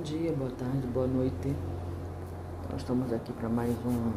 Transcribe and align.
Bom 0.00 0.04
dia, 0.04 0.32
boa 0.32 0.50
tarde, 0.52 0.86
boa 0.86 1.06
noite. 1.06 1.54
Nós 2.70 2.80
estamos 2.80 3.12
aqui 3.12 3.34
para 3.34 3.50
mais 3.50 3.76
um 3.84 4.12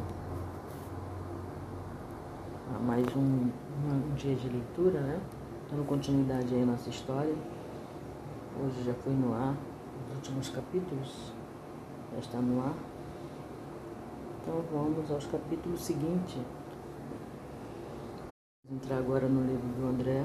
mais 2.87 3.05
um, 3.17 3.49
um, 3.91 4.15
dia 4.15 4.33
de 4.33 4.47
leitura, 4.47 5.01
né? 5.01 5.19
Dando 5.69 5.85
continuidade 5.85 6.55
aí 6.55 6.63
à 6.63 6.65
nossa 6.65 6.89
história. 6.89 7.35
Hoje 8.63 8.81
já 8.85 8.93
foi 8.93 9.11
no 9.11 9.33
ar, 9.33 9.57
os 10.07 10.15
últimos 10.15 10.47
capítulos 10.47 11.33
já 12.13 12.19
está 12.19 12.37
no 12.37 12.61
ar. 12.61 12.75
Então 14.41 14.63
vamos 14.71 15.11
aos 15.11 15.27
capítulos 15.27 15.83
seguintes. 15.83 16.37
Vamos 18.63 18.81
entrar 18.81 18.99
agora 18.99 19.27
no 19.27 19.41
livro 19.41 19.67
do 19.67 19.85
André, 19.85 20.23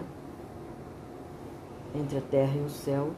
Entre 1.96 2.16
a 2.16 2.22
Terra 2.22 2.54
e 2.54 2.60
o 2.60 2.70
Céu. 2.70 3.12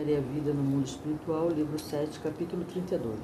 Série 0.00 0.16
A 0.16 0.20
Vida 0.20 0.54
no 0.54 0.62
Mundo 0.62 0.86
Espiritual, 0.86 1.50
livro 1.50 1.78
7, 1.78 2.20
capítulo 2.20 2.64
32. 2.64 3.18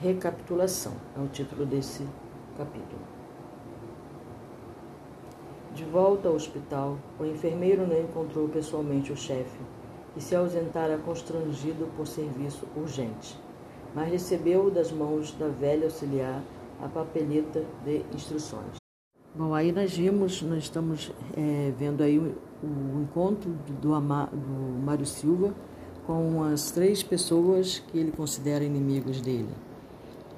Recapitulação 0.00 0.94
é 1.14 1.20
o 1.20 1.28
título 1.28 1.66
desse 1.66 2.02
capítulo. 2.56 3.02
De 5.74 5.84
volta 5.84 6.28
ao 6.28 6.34
hospital, 6.34 6.96
o 7.20 7.26
enfermeiro 7.26 7.86
não 7.86 8.00
encontrou 8.00 8.48
pessoalmente 8.48 9.12
o 9.12 9.16
chefe 9.18 9.60
e 10.16 10.20
se 10.22 10.34
ausentara 10.34 10.96
constrangido 10.96 11.90
por 11.94 12.06
serviço 12.06 12.66
urgente, 12.74 13.38
mas 13.94 14.08
recebeu 14.08 14.70
das 14.70 14.90
mãos 14.90 15.32
da 15.32 15.48
velha 15.48 15.84
auxiliar 15.84 16.42
a 16.80 16.88
papeleta 16.88 17.62
de 17.84 18.02
instruções. 18.14 18.76
Bom, 19.34 19.52
aí 19.52 19.72
nós 19.72 19.94
vimos, 19.94 20.40
nós 20.40 20.62
estamos 20.62 21.12
é, 21.36 21.70
vendo 21.76 22.02
aí 22.02 22.18
o, 22.64 23.02
encontro 23.02 23.50
do, 23.80 23.88
do 23.88 24.82
Mário 24.84 25.06
Silva 25.06 25.54
com 26.06 26.42
as 26.42 26.70
três 26.70 27.02
pessoas 27.02 27.78
que 27.78 27.98
ele 27.98 28.12
considera 28.12 28.64
inimigos 28.64 29.20
dele, 29.20 29.48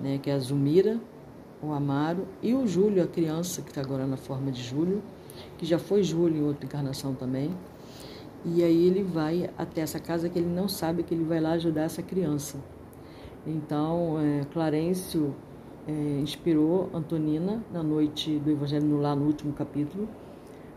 né, 0.01 0.19
que 0.19 0.31
é 0.31 0.35
a 0.35 0.39
Zumira, 0.39 1.01
o 1.63 1.73
Amaro 1.73 2.27
e 2.43 2.55
o 2.55 2.67
Júlio, 2.67 3.03
a 3.03 3.07
criança 3.07 3.63
que 3.63 3.71
está 3.71 3.81
agora 3.81 4.07
na 4.07 4.17
forma 4.17 4.53
de 4.53 4.63
Júlio, 4.63 5.03
que 5.59 5.67
já 5.67 5.79
foi 5.79 6.03
Júlio 6.03 6.43
em 6.43 6.47
outra 6.47 6.67
encarnação 6.67 7.15
também. 7.15 7.51
E 8.45 8.63
aí 8.63 8.87
ele 8.87 9.03
vai 9.03 9.51
até 9.59 9.81
essa 9.81 9.99
casa 9.99 10.29
que 10.29 10.39
ele 10.39 10.49
não 10.49 10.69
sabe 10.69 11.03
que 11.03 11.13
ele 11.13 11.25
vai 11.25 11.41
lá 11.41 11.53
ajudar 11.53 11.83
essa 11.83 12.03
criança. 12.03 12.59
Então, 13.45 14.19
é, 14.21 14.45
Clarencio 14.53 15.35
é, 15.89 16.21
inspirou 16.21 16.91
Antonina 16.95 17.63
na 17.73 17.83
noite 17.83 18.39
do 18.39 18.51
Evangelho 18.51 19.01
lá 19.01 19.17
no 19.17 19.25
último 19.25 19.53
capítulo 19.53 20.09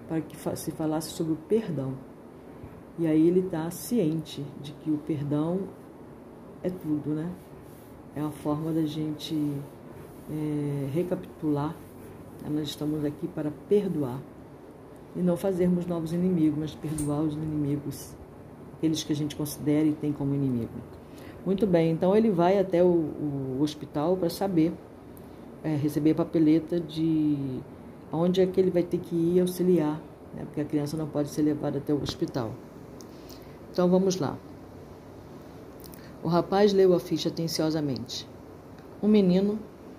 para 0.10 0.22
que 0.22 0.36
se 0.58 0.72
falasse 0.72 1.12
sobre 1.12 1.34
o 1.34 1.36
perdão. 1.36 1.94
E 2.98 3.06
aí 3.06 3.28
ele 3.28 3.42
está 3.42 3.70
ciente 3.70 4.44
de 4.60 4.72
que 4.74 4.90
o 4.90 4.98
perdão 4.98 5.60
é 6.64 6.70
tudo, 6.70 7.12
né? 7.12 7.32
É 8.16 8.22
uma 8.22 8.32
forma 8.32 8.74
da 8.74 8.82
gente 8.82 9.36
é, 10.30 10.90
recapitular. 10.92 11.76
Nós 12.50 12.70
estamos 12.70 13.06
aqui 13.06 13.28
para 13.28 13.52
perdoar 13.70 14.20
e 15.16 15.20
não 15.20 15.38
fazermos 15.38 15.86
novos 15.86 16.12
inimigos, 16.12 16.58
mas 16.58 16.74
perdoar 16.74 17.22
os 17.22 17.36
inimigos, 17.36 18.16
aqueles 18.78 19.04
que 19.04 19.14
a 19.14 19.16
gente 19.16 19.36
considera 19.36 19.88
e 19.88 19.94
tem 19.94 20.12
como 20.12 20.34
inimigo. 20.34 20.72
Muito 21.46 21.68
bem, 21.68 21.92
então 21.92 22.16
ele 22.16 22.32
vai 22.32 22.58
até 22.58 22.84
o, 22.84 22.88
o 22.88 23.58
hospital 23.62 24.18
para 24.18 24.30
saber, 24.30 24.74
é, 25.64 25.76
receber 25.76 26.12
a 26.12 26.16
papeleta 26.16 26.80
de 26.80 27.62
onde 28.12 28.42
é 28.42 28.46
que 28.46 28.60
ele 28.60 28.72
vai 28.72 28.84
ter 28.84 28.98
que 28.98 29.16
ir 29.16 29.40
auxiliar, 29.40 30.02
né, 30.34 30.44
porque 30.46 30.62
a 30.62 30.66
criança 30.66 30.98
não 30.98 31.08
pode 31.08 31.30
ser 31.30 31.42
levada 31.42 31.78
até 31.78 31.94
o 31.94 32.02
hospital. 32.02 32.52
Então 33.72 33.90
vamos 33.90 34.18
lá. 34.18 34.38
O 36.24 36.28
rapaz 36.28 36.74
leu 36.74 36.94
a 36.94 37.00
ficha 37.00 37.30
atenciosamente. 37.30 38.28
Um 39.02 39.08
menino, 39.08 39.58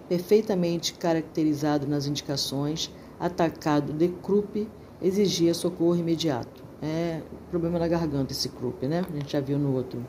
perfeitamente 0.09 0.93
caracterizado 0.95 1.87
nas 1.87 2.07
indicações, 2.07 2.93
atacado 3.19 3.93
de 3.93 4.09
croupe 4.09 4.69
exigia 5.01 5.55
socorro 5.55 5.97
imediato. 5.97 6.63
É 6.83 7.23
problema 7.51 7.79
na 7.79 7.89
garganta 7.89 8.33
esse 8.33 8.49
croup, 8.49 8.83
né? 8.83 9.05
A 9.09 9.13
gente 9.13 9.33
já 9.33 9.41
viu 9.41 9.59
no 9.59 9.75
outro. 9.75 10.05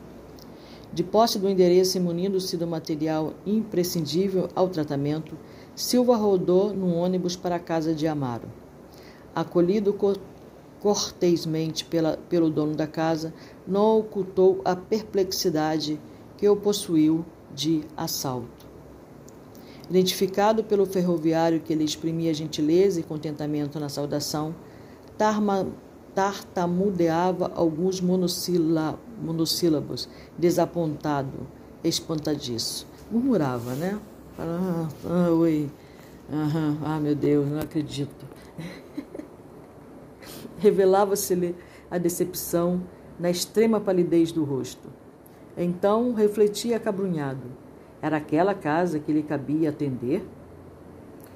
De 0.92 1.02
posse 1.02 1.38
do 1.38 1.48
endereço 1.48 1.96
e 1.96 2.00
munindo-se 2.00 2.56
do 2.56 2.66
material 2.66 3.32
imprescindível 3.46 4.48
ao 4.54 4.68
tratamento, 4.68 5.34
Silva 5.74 6.16
rodou 6.16 6.74
no 6.74 6.94
ônibus 6.94 7.34
para 7.34 7.56
a 7.56 7.60
casa 7.60 7.94
de 7.94 8.06
Amaro. 8.06 8.46
Acolhido 9.34 9.96
cortesmente 10.78 11.86
pela, 11.86 12.18
pelo 12.28 12.50
dono 12.50 12.74
da 12.74 12.86
casa, 12.86 13.32
não 13.66 14.00
ocultou 14.00 14.60
a 14.66 14.76
perplexidade 14.76 15.98
que 16.36 16.46
o 16.46 16.56
possuiu 16.56 17.24
de 17.54 17.84
assalto. 17.96 18.66
Identificado 19.88 20.62
pelo 20.62 20.84
ferroviário 20.84 21.60
que 21.60 21.74
lhe 21.74 21.84
exprimia 21.84 22.34
gentileza 22.34 23.00
e 23.00 23.02
contentamento 23.02 23.80
na 23.80 23.88
saudação, 23.88 24.54
tartamudeava 26.14 27.50
alguns 27.54 27.98
monossílabos, 28.00 30.06
desapontado, 30.36 31.46
espantadiço. 31.82 32.86
Murmurava, 33.10 33.74
né? 33.74 33.98
Ah, 34.38 34.88
ah, 35.04 35.30
oi. 35.30 35.70
Ah, 36.84 36.98
meu 37.00 37.14
Deus, 37.14 37.46
não 37.48 37.60
acredito. 37.60 38.26
Revelava-se-lhe 40.58 41.54
a 41.90 41.98
decepção 41.98 42.82
na 43.18 43.30
extrema 43.30 43.80
palidez 43.80 44.32
do 44.32 44.44
rosto. 44.44 44.88
Então 45.56 46.14
refletia 46.14 46.76
acabrunhado. 46.76 47.46
Era 48.00 48.16
aquela 48.16 48.54
casa 48.54 48.98
que 48.98 49.12
lhe 49.12 49.22
cabia 49.22 49.68
atender? 49.68 50.24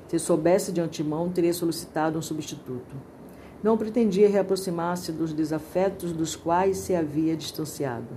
Se 0.08 0.18
soubesse 0.18 0.72
de 0.72 0.80
antemão, 0.80 1.28
teria 1.28 1.52
solicitado 1.52 2.18
um 2.18 2.22
substituto. 2.22 2.96
Não 3.62 3.76
pretendia 3.76 4.28
reaproximar-se 4.28 5.12
dos 5.12 5.32
desafetos 5.32 6.12
dos 6.12 6.34
quais 6.34 6.78
se 6.78 6.94
havia 6.94 7.36
distanciado. 7.36 8.08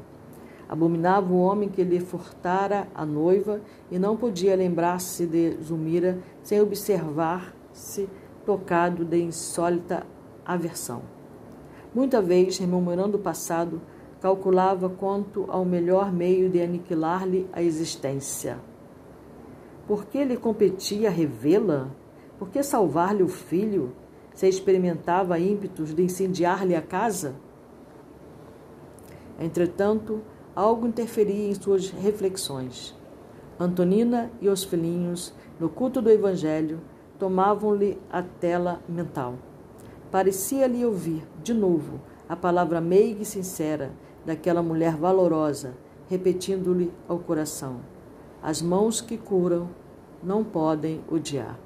Abominava 0.70 1.34
o 1.34 1.42
homem 1.42 1.68
que 1.68 1.84
lhe 1.84 2.00
furtara 2.00 2.88
a 2.94 3.04
noiva 3.04 3.60
e 3.90 3.98
não 3.98 4.16
podia 4.16 4.56
lembrar-se 4.56 5.26
de 5.26 5.58
Zumira 5.64 6.20
sem 6.44 6.62
observar-se 6.62 8.08
tocado 8.46 9.04
de 9.04 9.20
insólita 9.20 10.06
aversão. 10.46 11.02
Muita 11.94 12.22
vez, 12.22 12.60
rememorando 12.60 13.18
o 13.18 13.20
passado, 13.20 13.82
calculava 14.22 14.88
quanto 14.90 15.46
ao 15.48 15.66
melhor 15.66 16.12
meio 16.12 16.50
de 16.50 16.62
aniquilar-lhe 16.62 17.50
a 17.52 17.64
existência. 17.64 18.60
Por 19.88 20.06
que 20.06 20.24
lhe 20.24 20.38
competia 20.38 21.10
revê-la? 21.10 21.90
Por 22.38 22.50
que 22.50 22.62
salvar-lhe 22.62 23.24
o 23.24 23.28
filho? 23.28 23.92
Se 24.36 24.48
experimentava 24.48 25.40
ímpetos 25.40 25.96
de 25.96 26.04
incendiar-lhe 26.04 26.76
a 26.76 26.82
casa? 26.82 27.34
Entretanto, 29.40 30.22
algo 30.60 30.86
interferia 30.86 31.50
em 31.50 31.54
suas 31.54 31.90
reflexões. 31.90 32.94
Antonina 33.58 34.30
e 34.42 34.50
os 34.50 34.62
filhinhos, 34.62 35.34
no 35.58 35.70
culto 35.70 36.02
do 36.02 36.10
Evangelho, 36.10 36.82
tomavam-lhe 37.18 37.98
a 38.12 38.22
tela 38.22 38.82
mental. 38.86 39.36
Parecia-lhe 40.12 40.84
ouvir, 40.84 41.26
de 41.42 41.54
novo, 41.54 42.02
a 42.28 42.36
palavra 42.36 42.82
meiga 42.82 43.22
e 43.22 43.26
sincera 43.26 43.94
daquela 44.26 44.62
mulher 44.62 44.98
valorosa, 44.98 45.78
repetindo-lhe 46.10 46.92
ao 47.08 47.20
coração: 47.20 47.80
As 48.44 48.62
mãos 48.62 49.00
que 49.00 49.18
curam 49.18 49.70
não 50.22 50.44
podem 50.44 51.00
odiar. 51.10 51.58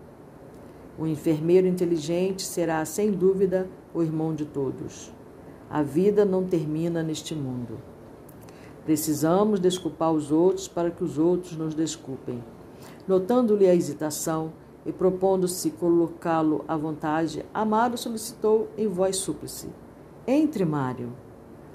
O 0.99 1.07
enfermeiro 1.07 1.65
inteligente 1.65 2.43
será, 2.43 2.85
sem 2.85 3.09
dúvida, 3.09 3.67
o 3.91 4.03
irmão 4.03 4.35
de 4.35 4.45
todos. 4.45 5.11
A 5.67 5.81
vida 5.81 6.23
não 6.23 6.43
termina 6.43 7.01
neste 7.01 7.33
mundo. 7.33 7.92
Precisamos 8.85 9.61
desculpar 9.61 10.11
os 10.11 10.29
outros 10.29 10.67
para 10.67 10.91
que 10.91 11.03
os 11.03 11.17
outros 11.17 11.55
nos 11.55 11.73
desculpem. 11.73 12.43
Notando-lhe 13.07 13.65
a 13.65 13.73
hesitação 13.73 14.51
e 14.85 14.91
propondo-se 14.91 15.71
colocá-lo 15.71 16.65
à 16.67 16.75
vontade, 16.75 17.45
Amaro 17.53 17.97
solicitou 17.97 18.67
em 18.77 18.87
voz 18.87 19.15
súplice: 19.15 19.69
Entre, 20.27 20.65
Mário. 20.65 21.13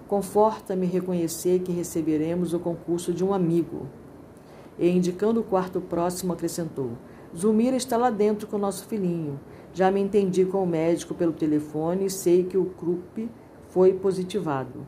Conforta-me 0.07 0.87
reconhecer 0.87 1.61
que 1.61 1.73
receberemos 1.73 2.53
o 2.53 2.59
concurso 2.59 3.13
de 3.13 3.25
um 3.25 3.33
amigo. 3.33 3.87
E, 4.79 4.89
indicando 4.89 5.41
o 5.41 5.45
quarto 5.45 5.81
próximo, 5.81 6.35
acrescentou: 6.35 6.91
Zulmira 7.35 7.77
está 7.77 7.97
lá 7.97 8.11
dentro 8.11 8.47
com 8.47 8.57
o 8.57 8.61
nosso 8.61 8.87
filhinho. 8.87 9.41
Já 9.73 9.91
me 9.91 10.01
entendi 10.01 10.45
com 10.45 10.63
o 10.63 10.67
médico 10.67 11.15
pelo 11.15 11.33
telefone 11.33 12.07
e 12.07 12.11
sei 12.11 12.45
que 12.45 12.59
o 12.59 12.67
CRUP 12.67 13.31
foi 13.69 13.95
positivado. 13.95 14.87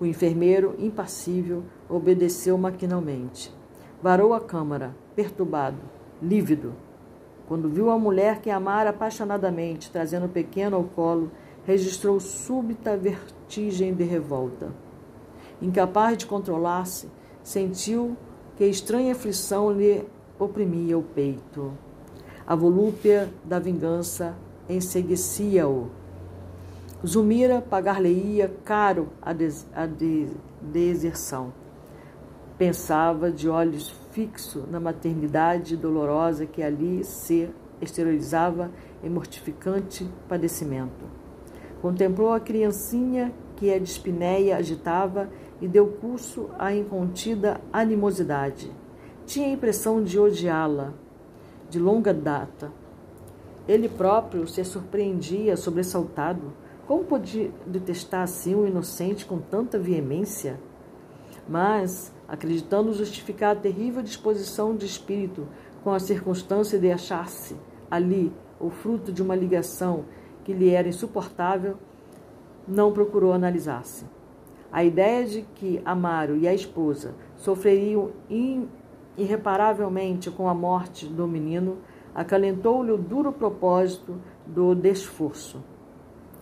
O 0.00 0.06
enfermeiro, 0.06 0.74
impassível, 0.78 1.62
obedeceu 1.86 2.56
maquinalmente. 2.56 3.54
Varou 4.02 4.32
a 4.32 4.40
câmara, 4.40 4.96
perturbado, 5.14 5.76
lívido. 6.22 6.72
Quando 7.46 7.68
viu 7.68 7.90
a 7.90 7.98
mulher 7.98 8.40
que 8.40 8.48
amara 8.48 8.90
apaixonadamente, 8.90 9.90
trazendo 9.90 10.24
o 10.24 10.30
pequeno 10.30 10.76
ao 10.76 10.84
colo, 10.84 11.30
registrou 11.66 12.18
súbita 12.18 12.96
vertigem 12.96 13.92
de 13.92 14.04
revolta. 14.04 14.72
Incapaz 15.60 16.16
de 16.16 16.24
controlar-se, 16.24 17.10
sentiu 17.42 18.16
que 18.56 18.64
estranha 18.64 19.12
aflição 19.12 19.70
lhe 19.70 20.06
oprimia 20.38 20.96
o 20.96 21.02
peito. 21.02 21.74
A 22.46 22.54
volúpia 22.54 23.28
da 23.44 23.58
vingança 23.58 24.34
enseguecia-o. 24.66 25.90
Zumira 27.06 27.62
pagar-lhe-ia 27.62 28.52
caro 28.62 29.08
a, 29.22 29.32
des 29.32 29.66
a 29.74 29.86
de 29.86 30.28
deserção. 30.60 31.52
Pensava 32.58 33.30
de 33.30 33.48
olhos 33.48 33.88
fixos 34.10 34.68
na 34.70 34.78
maternidade 34.78 35.78
dolorosa 35.78 36.44
que 36.44 36.62
ali 36.62 37.02
se 37.02 37.48
esterilizava 37.80 38.70
em 39.02 39.08
mortificante 39.08 40.06
padecimento. 40.28 41.06
Contemplou 41.80 42.34
a 42.34 42.40
criancinha 42.40 43.32
que 43.56 43.72
a 43.72 43.78
dispneia 43.78 44.58
agitava 44.58 45.30
e 45.58 45.66
deu 45.66 45.86
curso 45.86 46.50
à 46.58 46.74
incontida 46.74 47.60
animosidade. 47.72 48.70
Tinha 49.24 49.46
a 49.46 49.52
impressão 49.52 50.02
de 50.02 50.18
odiá-la, 50.18 50.92
de 51.70 51.78
longa 51.78 52.12
data. 52.12 52.70
Ele 53.66 53.88
próprio 53.88 54.46
se 54.46 54.62
surpreendia, 54.64 55.56
sobressaltado. 55.56 56.52
Como 56.90 57.04
podia 57.04 57.52
detestar 57.64 58.22
assim 58.22 58.52
um 58.52 58.66
inocente 58.66 59.24
com 59.24 59.38
tanta 59.38 59.78
veemência? 59.78 60.58
Mas, 61.48 62.12
acreditando 62.26 62.92
justificar 62.92 63.52
a 63.52 63.60
terrível 63.60 64.02
disposição 64.02 64.74
de 64.74 64.86
espírito 64.86 65.46
com 65.84 65.92
a 65.92 66.00
circunstância 66.00 66.80
de 66.80 66.90
achar-se 66.90 67.56
ali 67.88 68.32
o 68.58 68.70
fruto 68.70 69.12
de 69.12 69.22
uma 69.22 69.36
ligação 69.36 70.06
que 70.42 70.52
lhe 70.52 70.70
era 70.70 70.88
insuportável, 70.88 71.76
não 72.66 72.92
procurou 72.92 73.32
analisar-se. 73.32 74.04
A 74.72 74.82
ideia 74.82 75.24
de 75.24 75.42
que 75.42 75.80
Amaro 75.84 76.36
e 76.36 76.48
a 76.48 76.52
esposa 76.52 77.14
sofreriam 77.36 78.10
irreparavelmente 79.16 80.28
com 80.28 80.48
a 80.48 80.54
morte 80.54 81.06
do 81.06 81.28
menino 81.28 81.78
acalentou-lhe 82.12 82.90
o 82.90 82.98
duro 82.98 83.32
propósito 83.32 84.20
do 84.44 84.74
desforço. 84.74 85.69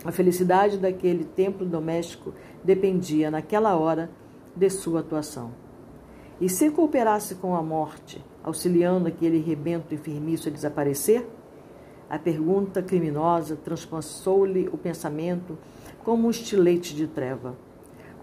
A 0.09 0.11
felicidade 0.11 0.79
daquele 0.79 1.23
templo 1.23 1.67
doméstico 1.67 2.33
dependia, 2.65 3.31
naquela 3.31 3.77
hora, 3.77 4.11
de 4.57 4.71
sua 4.71 5.01
atuação. 5.01 5.51
E 6.41 6.49
se 6.49 6.71
cooperasse 6.71 7.35
com 7.35 7.55
a 7.55 7.63
morte, 7.63 8.25
auxiliando 8.43 9.07
aquele 9.07 9.39
rebento 9.39 9.95
enfermiço 9.95 10.49
a 10.49 10.51
desaparecer? 10.51 11.29
A 12.09 12.19
pergunta 12.19 12.81
criminosa 12.81 13.55
transpassou-lhe 13.55 14.71
o 14.73 14.79
pensamento 14.79 15.59
como 16.03 16.27
um 16.27 16.31
estilete 16.31 16.95
de 16.95 17.07
treva. 17.07 17.55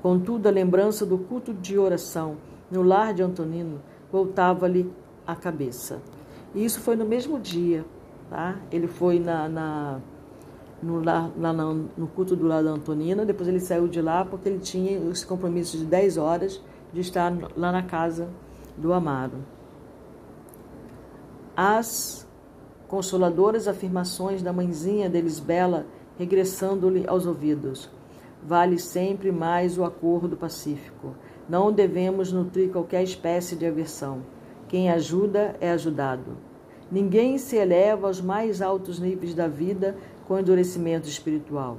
Contudo, 0.01 0.47
a 0.47 0.51
lembrança 0.51 1.05
do 1.05 1.19
culto 1.19 1.53
de 1.53 1.77
oração 1.77 2.37
no 2.71 2.81
lar 2.81 3.13
de 3.13 3.21
Antonino 3.21 3.79
voltava-lhe 4.11 4.91
à 5.27 5.35
cabeça. 5.35 6.01
E 6.55 6.65
isso 6.65 6.79
foi 6.79 6.95
no 6.95 7.05
mesmo 7.05 7.39
dia. 7.39 7.85
Tá? 8.27 8.55
Ele 8.71 8.87
foi 8.87 9.19
na, 9.19 9.47
na 9.47 10.01
no, 10.81 11.03
lá, 11.03 11.29
lá 11.37 11.53
no 11.53 12.07
culto 12.07 12.35
do 12.35 12.45
lado 12.45 12.65
da 12.65 12.71
Antonina, 12.71 13.25
depois 13.25 13.47
ele 13.47 13.59
saiu 13.59 13.87
de 13.87 14.01
lá 14.01 14.25
porque 14.25 14.49
ele 14.49 14.59
tinha 14.59 14.97
esse 15.09 15.25
compromisso 15.25 15.77
de 15.77 15.85
10 15.85 16.17
horas 16.17 16.61
de 16.93 17.01
estar 17.01 17.33
lá 17.55 17.71
na 17.71 17.83
casa 17.83 18.29
do 18.77 18.93
Amaro. 18.93 19.37
As 21.55 22.27
consoladoras 22.87 23.67
afirmações 23.67 24.41
da 24.41 24.53
mãezinha 24.53 25.09
deles 25.09 25.39
Bela 25.39 25.85
regressando-lhe 26.17 27.05
aos 27.07 27.25
ouvidos. 27.25 27.89
Vale 28.43 28.77
sempre 28.77 29.31
mais 29.31 29.77
o 29.77 29.83
acordo 29.83 30.37
pacífico. 30.37 31.15
Não 31.49 31.71
devemos 31.71 32.31
nutrir 32.31 32.71
qualquer 32.71 33.03
espécie 33.03 33.55
de 33.55 33.65
aversão. 33.65 34.21
Quem 34.67 34.89
ajuda 34.89 35.55
é 35.59 35.71
ajudado. 35.71 36.37
Ninguém 36.91 37.37
se 37.37 37.55
eleva 37.55 38.07
aos 38.07 38.21
mais 38.21 38.61
altos 38.61 38.99
níveis 38.99 39.33
da 39.33 39.47
vida 39.47 39.95
com 40.27 40.39
endurecimento 40.39 41.07
espiritual. 41.07 41.77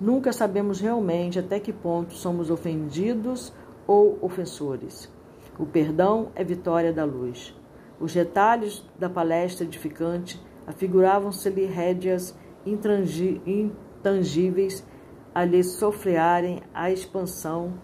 Nunca 0.00 0.32
sabemos 0.32 0.80
realmente 0.80 1.38
até 1.38 1.58
que 1.58 1.72
ponto 1.72 2.14
somos 2.14 2.50
ofendidos 2.50 3.52
ou 3.86 4.18
ofensores. 4.22 5.10
O 5.58 5.66
perdão 5.66 6.30
é 6.36 6.44
vitória 6.44 6.92
da 6.92 7.04
luz. 7.04 7.52
Os 7.98 8.14
retalhos 8.14 8.86
da 8.96 9.10
palestra 9.10 9.64
edificante 9.64 10.40
afiguravam-se-lhe 10.66 11.66
rédeas 11.66 12.38
intangíveis 12.64 14.86
a 15.34 15.44
lhe 15.44 15.64
sofrearem 15.64 16.60
a 16.72 16.92
expansão 16.92 17.74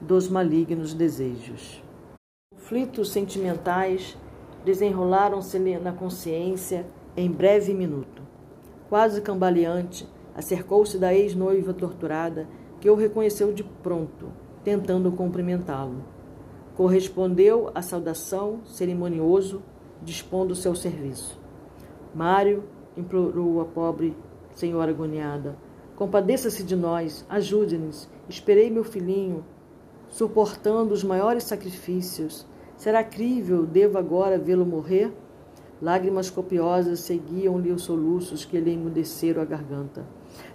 dos 0.00 0.28
malignos 0.28 0.94
desejos. 0.94 1.84
Conflitos 2.54 3.12
sentimentais 3.12 4.16
desenrolaram-se-lhe 4.64 5.78
na 5.78 5.92
consciência 5.92 6.86
em 7.14 7.30
breve 7.30 7.74
minuto. 7.74 8.23
Quase 8.94 9.20
cambaleante, 9.20 10.08
acercou-se 10.36 10.96
da 10.98 11.12
ex-noiva 11.12 11.74
torturada, 11.74 12.46
que 12.80 12.88
o 12.88 12.94
reconheceu 12.94 13.52
de 13.52 13.64
pronto, 13.64 14.28
tentando 14.62 15.10
cumprimentá-lo. 15.10 16.04
Correspondeu 16.76 17.72
à 17.74 17.82
saudação, 17.82 18.60
cerimonioso, 18.64 19.60
dispondo 20.00 20.54
seu 20.54 20.76
serviço. 20.76 21.36
Mário 22.14 22.62
implorou 22.96 23.60
a 23.60 23.64
pobre 23.64 24.16
senhora 24.52 24.92
agoniada. 24.92 25.58
Compadeça-se 25.96 26.62
de 26.62 26.76
nós, 26.76 27.26
ajude-nos. 27.28 28.08
Esperei 28.28 28.70
meu 28.70 28.84
filhinho, 28.84 29.44
suportando 30.08 30.94
os 30.94 31.02
maiores 31.02 31.42
sacrifícios. 31.42 32.46
Será 32.76 33.02
crível, 33.02 33.66
devo 33.66 33.98
agora 33.98 34.38
vê-lo 34.38 34.64
morrer? 34.64 35.12
Lágrimas 35.82 36.30
copiosas 36.30 37.00
seguiam-lhe 37.00 37.72
os 37.72 37.82
soluços 37.82 38.44
que 38.44 38.58
lhe 38.58 38.72
emudeceram 38.72 39.42
a 39.42 39.44
garganta. 39.44 40.06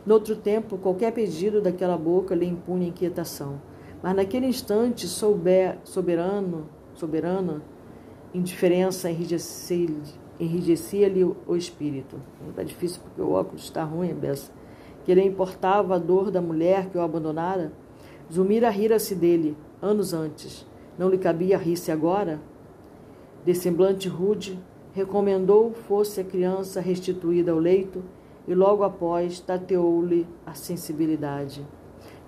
Noutro 0.05 0.35
tempo, 0.35 0.77
qualquer 0.77 1.11
pedido 1.11 1.61
daquela 1.61 1.97
boca 1.97 2.33
lhe 2.33 2.45
impunha 2.45 2.87
inquietação. 2.87 3.61
Mas 4.01 4.15
naquele 4.15 4.47
instante, 4.47 5.07
souber, 5.07 5.77
soberano, 5.83 6.69
soberana, 6.93 7.61
indiferença 8.33 9.09
enrijecia-lhe 10.39 11.23
o 11.23 11.55
espírito. 11.55 12.17
Está 12.49 12.63
difícil 12.63 13.01
porque 13.03 13.21
o 13.21 13.31
óculos 13.31 13.63
está 13.63 13.83
ruim, 13.83 14.13
Bessa. 14.13 14.51
Que 15.03 15.13
lhe 15.13 15.23
importava 15.23 15.95
a 15.95 15.99
dor 15.99 16.31
da 16.31 16.41
mulher 16.41 16.89
que 16.89 16.97
o 16.97 17.01
abandonara? 17.01 17.73
Zumira 18.31 18.69
rira-se 18.69 19.15
dele, 19.15 19.57
anos 19.81 20.13
antes. 20.13 20.65
Não 20.97 21.09
lhe 21.09 21.17
cabia 21.17 21.57
rir-se 21.57 21.91
agora? 21.91 22.39
De 23.43 23.55
semblante 23.55 24.07
rude, 24.07 24.59
recomendou 24.93 25.73
fosse 25.73 26.21
a 26.21 26.23
criança 26.23 26.81
restituída 26.81 27.51
ao 27.51 27.59
leito 27.59 28.03
e 28.47 28.55
logo 28.55 28.83
após 28.83 29.39
tateou-lhe 29.39 30.25
a 30.45 30.53
sensibilidade. 30.53 31.65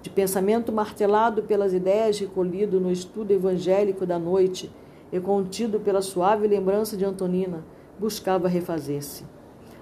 De 0.01 0.09
pensamento 0.09 0.71
martelado 0.71 1.43
pelas 1.43 1.73
ideias 1.73 2.19
recolhido 2.19 2.79
no 2.79 2.91
estudo 2.91 3.31
evangélico 3.31 4.05
da 4.05 4.17
noite 4.17 4.71
e 5.11 5.19
contido 5.19 5.79
pela 5.79 6.01
suave 6.01 6.47
lembrança 6.47 6.95
de 6.95 7.05
Antonina, 7.05 7.63
buscava 7.99 8.47
refazer-se. 8.47 9.25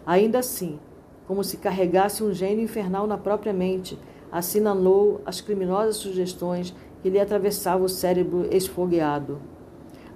Ainda 0.06 0.40
assim, 0.40 0.80
como 1.28 1.44
se 1.44 1.58
carregasse 1.58 2.24
um 2.24 2.34
gênio 2.34 2.64
infernal 2.64 3.06
na 3.06 3.18
própria 3.18 3.54
mente, 3.54 3.98
assinalou 4.32 5.22
as 5.26 5.40
criminosas 5.40 5.98
sugestões 5.98 6.74
que 7.02 7.10
lhe 7.10 7.20
atravessavam 7.20 7.86
o 7.86 7.90
cérebro 7.90 8.48
esfogueado. 8.52 9.40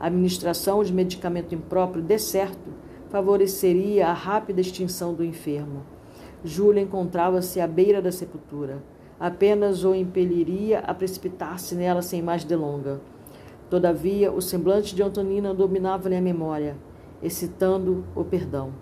A 0.03 0.07
administração 0.07 0.83
de 0.83 0.91
medicamento 0.91 1.55
impróprio, 1.55 2.03
de 2.03 2.19
certo, 2.19 2.73
favoreceria 3.07 4.09
a 4.09 4.11
rápida 4.11 4.59
extinção 4.59 5.13
do 5.13 5.23
enfermo. 5.23 5.83
Júlia 6.43 6.81
encontrava-se 6.81 7.61
à 7.61 7.65
beira 7.65 8.01
da 8.01 8.11
sepultura. 8.11 8.83
Apenas 9.17 9.85
o 9.85 9.95
impeliria 9.95 10.79
a 10.79 10.93
precipitar-se 10.93 11.73
nela 11.73 12.01
sem 12.01 12.21
mais 12.21 12.43
delonga. 12.43 12.99
Todavia, 13.69 14.29
o 14.29 14.41
semblante 14.41 14.93
de 14.93 15.01
Antonina 15.01 15.53
dominava-lhe 15.53 16.17
a 16.17 16.21
memória, 16.21 16.75
excitando 17.21 18.03
o 18.13 18.25
perdão. 18.25 18.73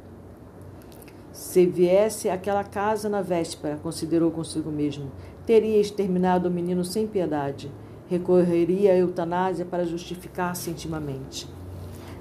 Se 1.32 1.68
viesse 1.68 2.32
àquela 2.32 2.64
casa 2.64 3.08
na 3.08 3.22
véspera, 3.22 3.78
considerou 3.78 4.32
consigo 4.32 4.72
mesmo, 4.72 5.12
teria 5.46 5.80
exterminado 5.80 6.50
o 6.50 6.52
menino 6.52 6.84
sem 6.84 7.06
piedade. 7.06 7.72
Recorreria 8.12 8.92
à 8.92 8.98
eutanásia 8.98 9.64
para 9.64 9.86
justificar-se 9.86 10.70
intimamente. 10.70 11.48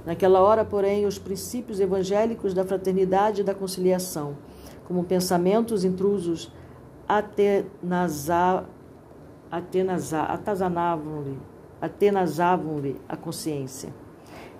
Naquela 0.06 0.40
hora, 0.40 0.64
porém, 0.64 1.04
os 1.04 1.18
princípios 1.18 1.80
evangélicos 1.80 2.54
da 2.54 2.64
fraternidade 2.64 3.40
e 3.40 3.44
da 3.44 3.52
conciliação, 3.52 4.36
como 4.86 5.02
pensamentos 5.02 5.84
intrusos, 5.84 6.52
atazanavam-lhe 10.30 11.36
atenazavam-lhe 11.80 13.00
a 13.08 13.16
consciência. 13.16 13.92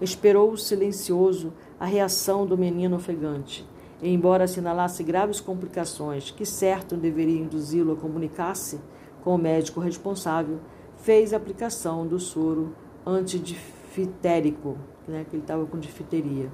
Esperou 0.00 0.56
silencioso 0.56 1.52
a 1.78 1.84
reação 1.86 2.44
do 2.44 2.58
menino 2.58 2.96
ofegante 2.96 3.64
embora 4.02 4.44
assinalasse 4.44 5.02
graves 5.02 5.40
complicações 5.40 6.30
que 6.30 6.46
certo 6.46 6.96
deveriam 6.96 7.44
induzi-lo 7.44 7.92
a 7.92 7.96
comunicar-se 7.96 8.80
com 9.22 9.34
o 9.34 9.38
médico 9.38 9.80
responsável, 9.80 10.58
fez 11.02 11.32
aplicação 11.32 12.06
do 12.06 12.18
soro 12.18 12.74
antidifitérico, 13.06 14.76
né, 15.08 15.24
que 15.28 15.36
ele 15.36 15.42
estava 15.42 15.64
com 15.66 15.78
difteria. 15.78 16.50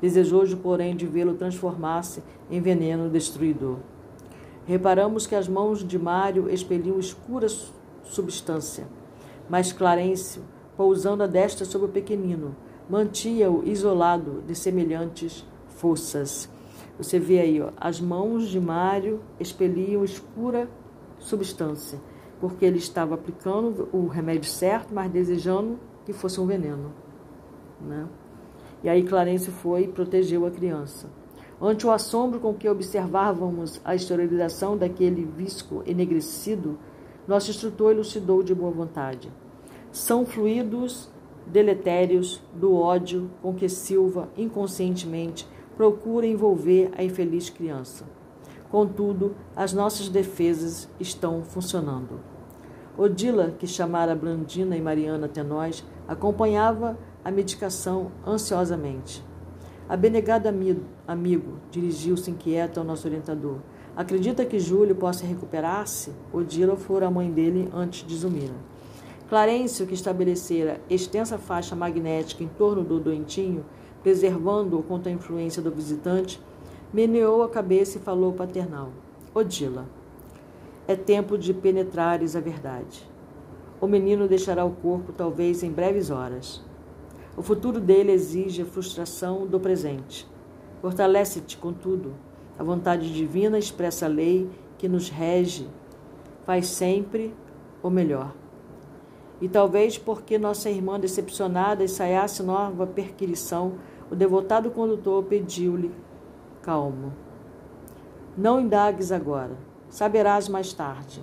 Desejoso, 0.00 0.56
porém, 0.56 0.96
de 0.96 1.06
vê-lo 1.06 1.34
transformar-se 1.34 2.22
em 2.50 2.60
veneno 2.60 3.10
destruidor. 3.10 3.76
Reparamos 4.66 5.26
que 5.26 5.34
as 5.34 5.48
mãos 5.48 5.86
de 5.86 5.98
Mário 5.98 6.48
expeliam 6.48 6.98
escura 6.98 7.46
substância, 8.04 8.86
mas 9.48 9.72
Clarencio, 9.72 10.42
pousando 10.76 11.22
a 11.22 11.26
destra 11.26 11.66
sobre 11.66 11.88
o 11.88 11.90
pequenino, 11.90 12.56
mantinha-o 12.88 13.66
isolado 13.68 14.42
de 14.46 14.54
semelhantes 14.54 15.44
forças. 15.68 16.48
Você 16.98 17.18
vê 17.18 17.40
aí, 17.40 17.60
ó, 17.60 17.70
as 17.76 18.00
mãos 18.00 18.48
de 18.48 18.60
Mário 18.60 19.20
expeliam 19.38 20.04
escura 20.04 20.68
substância, 21.18 22.00
porque 22.40 22.64
ele 22.64 22.78
estava 22.78 23.14
aplicando 23.14 23.88
o 23.92 24.06
remédio 24.06 24.48
certo, 24.48 24.94
mas 24.94 25.10
desejando 25.10 25.78
que 26.06 26.12
fosse 26.12 26.40
um 26.40 26.46
veneno. 26.46 26.92
Né? 27.80 28.08
E 28.82 28.88
aí 28.88 29.02
Clarence 29.02 29.50
foi 29.50 29.82
e 29.82 29.88
protegeu 29.88 30.46
a 30.46 30.50
criança. 30.50 31.08
Ante 31.60 31.86
o 31.86 31.90
assombro 31.90 32.40
com 32.40 32.54
que 32.54 32.68
observávamos 32.68 33.80
a 33.84 33.94
esterilização 33.94 34.78
daquele 34.78 35.24
visco 35.24 35.82
enegrecido, 35.86 36.78
nosso 37.28 37.50
instrutor 37.50 37.92
elucidou 37.92 38.42
de 38.42 38.54
boa 38.54 38.70
vontade. 38.70 39.30
São 39.92 40.24
fluidos 40.24 41.10
deletérios 41.46 42.42
do 42.54 42.74
ódio 42.74 43.30
com 43.42 43.52
que 43.52 43.68
Silva 43.68 44.30
inconscientemente 44.38 45.46
procura 45.76 46.26
envolver 46.26 46.90
a 46.96 47.04
infeliz 47.04 47.50
criança. 47.50 48.06
Contudo, 48.70 49.34
as 49.54 49.72
nossas 49.72 50.08
defesas 50.08 50.88
estão 50.98 51.42
funcionando. 51.42 52.29
Odila, 52.96 53.54
que 53.58 53.66
chamara 53.66 54.14
Blandina 54.14 54.76
e 54.76 54.80
Mariana 54.80 55.26
até 55.26 55.42
nós, 55.42 55.84
acompanhava 56.06 56.98
a 57.24 57.30
medicação 57.30 58.10
ansiosamente. 58.26 59.24
Abnegado 59.88 60.48
amigo, 60.48 60.82
amigo 61.06 61.54
dirigiu-se 61.70 62.30
inquieto 62.30 62.78
ao 62.78 62.84
nosso 62.84 63.06
orientador. 63.08 63.56
Acredita 63.96 64.44
que 64.44 64.60
Júlio 64.60 64.94
possa 64.94 65.26
recuperar-se? 65.26 66.12
Odila 66.32 66.76
fora 66.76 67.08
a 67.08 67.10
mãe 67.10 67.30
dele 67.30 67.68
antes 67.74 68.06
de 68.06 68.16
Zumira. 68.16 68.54
Clarencio, 69.28 69.86
que 69.86 69.94
estabelecera 69.94 70.80
extensa 70.88 71.38
faixa 71.38 71.76
magnética 71.76 72.42
em 72.42 72.48
torno 72.48 72.82
do 72.82 72.98
doentinho, 72.98 73.64
preservando-o 74.02 74.82
contra 74.82 75.10
a 75.10 75.14
influência 75.14 75.62
do 75.62 75.70
visitante, 75.70 76.40
meneou 76.92 77.42
a 77.42 77.48
cabeça 77.48 77.98
e 77.98 78.00
falou 78.00 78.32
paternal: 78.32 78.90
Odila, 79.34 79.86
é 80.86 80.96
tempo 80.96 81.38
de 81.38 81.54
penetrares 81.54 82.34
a 82.34 82.40
verdade. 82.40 83.08
O 83.80 83.86
menino 83.86 84.28
deixará 84.28 84.64
o 84.64 84.72
corpo, 84.72 85.12
talvez 85.12 85.62
em 85.62 85.70
breves 85.70 86.10
horas. 86.10 86.62
O 87.36 87.42
futuro 87.42 87.80
dele 87.80 88.12
exige 88.12 88.62
a 88.62 88.66
frustração 88.66 89.46
do 89.46 89.58
presente. 89.58 90.28
Fortalece-te, 90.82 91.56
contudo. 91.56 92.12
A 92.58 92.62
vontade 92.62 93.12
divina 93.12 93.58
expressa 93.58 94.06
a 94.06 94.08
lei 94.08 94.50
que 94.76 94.88
nos 94.88 95.08
rege, 95.08 95.66
faz 96.44 96.66
sempre 96.66 97.34
o 97.82 97.88
melhor. 97.88 98.34
E 99.40 99.48
talvez 99.48 99.96
porque 99.96 100.36
nossa 100.36 100.68
irmã 100.68 101.00
decepcionada 101.00 101.84
ensaiasse 101.84 102.42
nova 102.42 102.86
perquirição, 102.86 103.74
o 104.10 104.14
devotado 104.14 104.70
condutor 104.70 105.24
pediu-lhe 105.24 105.90
calmo. 106.60 107.12
Não 108.36 108.60
indagues 108.60 109.12
agora, 109.12 109.56
saberás 109.90 110.48
mais 110.48 110.72
tarde. 110.72 111.22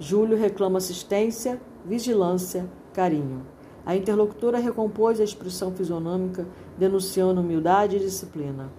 Júlio 0.00 0.36
reclama 0.36 0.78
assistência, 0.78 1.60
vigilância, 1.84 2.68
carinho. 2.92 3.46
A 3.84 3.94
interlocutora 3.94 4.58
recompôs 4.58 5.20
a 5.20 5.24
expressão 5.24 5.72
fisionômica, 5.72 6.46
denunciando 6.76 7.40
humildade 7.40 7.96
e 7.96 8.00
disciplina. 8.00 8.70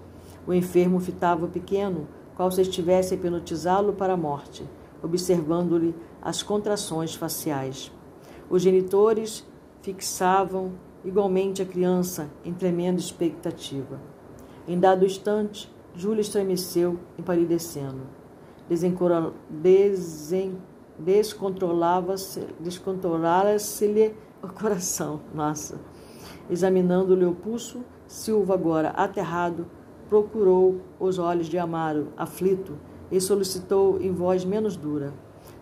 O 0.45 0.53
enfermo 0.53 0.99
fitava 0.99 1.45
o 1.45 1.49
pequeno, 1.49 2.07
qual 2.35 2.51
se 2.51 2.61
estivesse 2.61 3.13
a 3.13 3.17
hipnotizá-lo 3.17 3.93
para 3.93 4.13
a 4.13 4.17
morte, 4.17 4.63
observando-lhe 5.03 5.95
as 6.21 6.41
contrações 6.41 7.15
faciais. 7.15 7.91
Os 8.49 8.61
genitores 8.61 9.45
fixavam 9.81 10.73
igualmente 11.03 11.61
a 11.61 11.65
criança 11.65 12.29
em 12.43 12.53
tremenda 12.53 12.99
expectativa. 12.99 13.99
Em 14.67 14.79
dado 14.79 15.05
instante, 15.05 15.71
Júlia 15.99 16.21
estremeceu, 16.21 16.97
empalidecendo. 17.17 18.03
Descontrolava-se, 20.97 22.47
descontrolava-se-lhe 22.57 24.15
o 24.41 24.47
coração. 24.47 25.19
Nossa. 25.33 25.77
Examinando-lhe 26.49 27.25
o 27.25 27.35
pulso, 27.35 27.83
Silva, 28.07 28.53
agora 28.53 28.91
aterrado, 28.91 29.67
procurou 30.07 30.79
os 30.97 31.19
olhos 31.19 31.47
de 31.47 31.57
Amaro, 31.57 32.13
aflito, 32.15 32.79
e 33.11 33.19
solicitou 33.19 33.99
em 33.99 34.13
voz 34.13 34.45
menos 34.45 34.77
dura: 34.77 35.13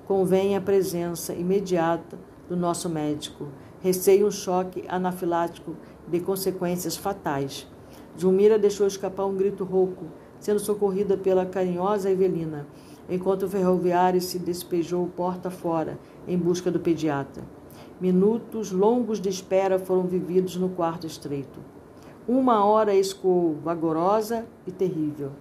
Convém 0.05 0.55
a 0.55 0.61
presença 0.61 1.33
imediata 1.33 2.15
do 2.47 2.55
nosso 2.55 2.87
médico. 2.87 3.47
Receio 3.81 4.27
um 4.27 4.31
choque 4.31 4.83
anafilático 4.87 5.75
de 6.07 6.19
consequências 6.19 6.95
fatais. 6.95 7.67
Zulmira 8.19 8.57
deixou 8.57 8.87
escapar 8.87 9.25
um 9.25 9.35
grito 9.35 9.63
rouco, 9.63 10.05
sendo 10.39 10.59
socorrida 10.59 11.17
pela 11.17 11.45
carinhosa 11.45 12.09
Evelina, 12.09 12.67
enquanto 13.09 13.43
o 13.43 13.49
ferroviário 13.49 14.21
se 14.21 14.37
despejou 14.39 15.07
porta 15.07 15.49
fora 15.49 15.97
em 16.27 16.37
busca 16.37 16.69
do 16.69 16.79
pediatra. 16.79 17.43
Minutos 17.99 18.71
longos 18.71 19.19
de 19.19 19.29
espera 19.29 19.79
foram 19.79 20.03
vividos 20.03 20.55
no 20.57 20.69
quarto 20.69 21.07
estreito. 21.07 21.59
Uma 22.27 22.63
hora 22.65 22.93
escoou, 22.93 23.55
vagorosa 23.63 24.45
e 24.65 24.71
terrível. 24.71 25.31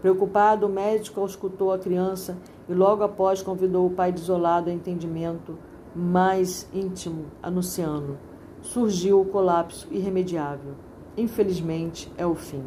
Preocupado, 0.00 0.66
o 0.66 0.70
médico 0.70 1.20
auscultou 1.20 1.72
a 1.72 1.78
criança 1.78 2.38
e 2.68 2.72
logo 2.72 3.02
após 3.02 3.42
convidou 3.42 3.86
o 3.86 3.90
pai 3.90 4.12
desolado 4.12 4.70
a 4.70 4.72
entendimento 4.72 5.58
mais 5.94 6.68
íntimo, 6.72 7.26
anunciando: 7.42 8.16
surgiu 8.62 9.20
o 9.20 9.24
colapso 9.24 9.88
irremediável. 9.90 10.74
Infelizmente, 11.16 12.10
é 12.16 12.24
o 12.24 12.34
fim. 12.34 12.62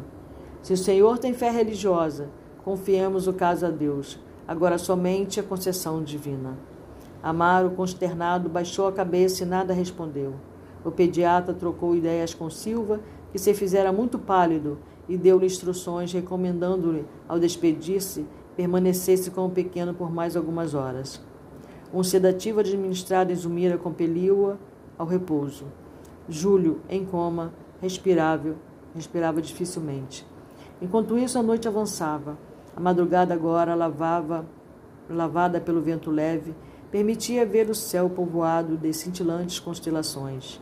Se 0.62 0.72
o 0.72 0.76
Senhor 0.76 1.18
tem 1.18 1.34
fé 1.34 1.50
religiosa, 1.50 2.28
confiemos 2.64 3.26
o 3.26 3.32
caso 3.32 3.66
a 3.66 3.68
Deus, 3.68 4.20
agora 4.46 4.78
somente 4.78 5.40
a 5.40 5.42
concessão 5.42 6.00
divina. 6.00 6.56
Amaro, 7.20 7.72
consternado, 7.72 8.48
baixou 8.48 8.86
a 8.86 8.92
cabeça 8.92 9.42
e 9.42 9.46
nada 9.46 9.74
respondeu. 9.74 10.34
O 10.84 10.90
pediatra 10.92 11.52
trocou 11.52 11.96
ideias 11.96 12.32
com 12.32 12.48
Silva, 12.48 13.00
que 13.32 13.40
se 13.40 13.52
fizera 13.54 13.92
muito 13.92 14.20
pálido, 14.20 14.78
e 15.08 15.16
deu-lhe 15.16 15.46
instruções, 15.46 16.12
recomendando-lhe, 16.12 17.04
ao 17.28 17.40
despedir-se, 17.40 18.24
permanecesse 18.56 19.32
com 19.32 19.46
o 19.46 19.50
pequeno 19.50 19.92
por 19.92 20.12
mais 20.12 20.36
algumas 20.36 20.74
horas. 20.74 21.20
Um 21.92 22.04
sedativo 22.04 22.60
administrado 22.60 23.32
em 23.32 23.34
Zumira 23.34 23.76
compeliu-a 23.76 24.56
ao 24.96 25.06
repouso. 25.08 25.66
Júlio, 26.28 26.80
em 26.88 27.04
coma, 27.04 27.52
respirável, 27.80 28.54
respirava 28.94 29.42
dificilmente. 29.42 30.30
Enquanto 30.82 31.16
isso, 31.16 31.38
a 31.38 31.42
noite 31.44 31.68
avançava. 31.68 32.36
A 32.74 32.80
madrugada 32.80 33.32
agora 33.32 33.72
lavava, 33.72 34.44
lavada 35.08 35.60
pelo 35.60 35.80
vento 35.80 36.10
leve, 36.10 36.56
permitia 36.90 37.46
ver 37.46 37.70
o 37.70 37.74
céu 37.74 38.10
povoado 38.10 38.76
de 38.76 38.92
cintilantes 38.92 39.60
constelações. 39.60 40.60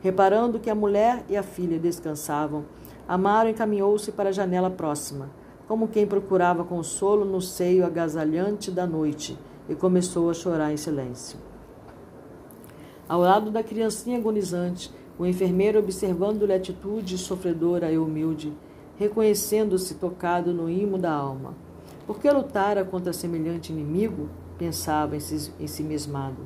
Reparando 0.00 0.60
que 0.60 0.70
a 0.70 0.76
mulher 0.76 1.24
e 1.28 1.36
a 1.36 1.42
filha 1.42 1.76
descansavam, 1.76 2.66
Amaro 3.08 3.48
encaminhou-se 3.48 4.12
para 4.12 4.28
a 4.28 4.32
janela 4.32 4.70
próxima, 4.70 5.28
como 5.66 5.88
quem 5.88 6.06
procurava 6.06 6.64
consolo 6.64 7.24
no 7.24 7.40
seio 7.40 7.84
agasalhante 7.84 8.70
da 8.70 8.86
noite, 8.86 9.36
e 9.68 9.74
começou 9.74 10.30
a 10.30 10.34
chorar 10.34 10.72
em 10.72 10.76
silêncio. 10.76 11.36
Ao 13.08 13.20
lado 13.20 13.50
da 13.50 13.62
criancinha 13.62 14.18
agonizante, 14.18 14.94
o 15.18 15.26
enfermeiro, 15.26 15.80
observando-lhe 15.80 16.52
a 16.52 16.56
atitude 16.56 17.18
sofredora 17.18 17.90
e 17.90 17.98
humilde, 17.98 18.52
reconhecendo-se 18.98 19.94
tocado 19.94 20.52
no 20.52 20.68
imo 20.68 20.98
da 20.98 21.12
alma. 21.12 21.54
Por 22.06 22.18
que 22.18 22.30
lutara 22.30 22.84
contra 22.84 23.12
semelhante 23.12 23.72
inimigo? 23.72 24.28
pensava 24.58 25.16
em 25.16 25.20
si, 25.20 25.52
em 25.60 25.68
si 25.68 25.84
mesmado. 25.84 26.42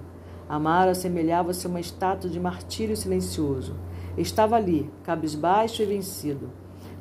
Amaro 0.46 0.90
assemelhava-se 0.90 1.66
a 1.66 1.70
uma 1.70 1.80
estátua 1.80 2.28
de 2.28 2.38
martírio 2.38 2.94
silencioso. 2.94 3.74
Estava 4.18 4.56
ali, 4.56 4.90
cabisbaixo 5.02 5.82
e 5.82 5.86
vencido, 5.86 6.50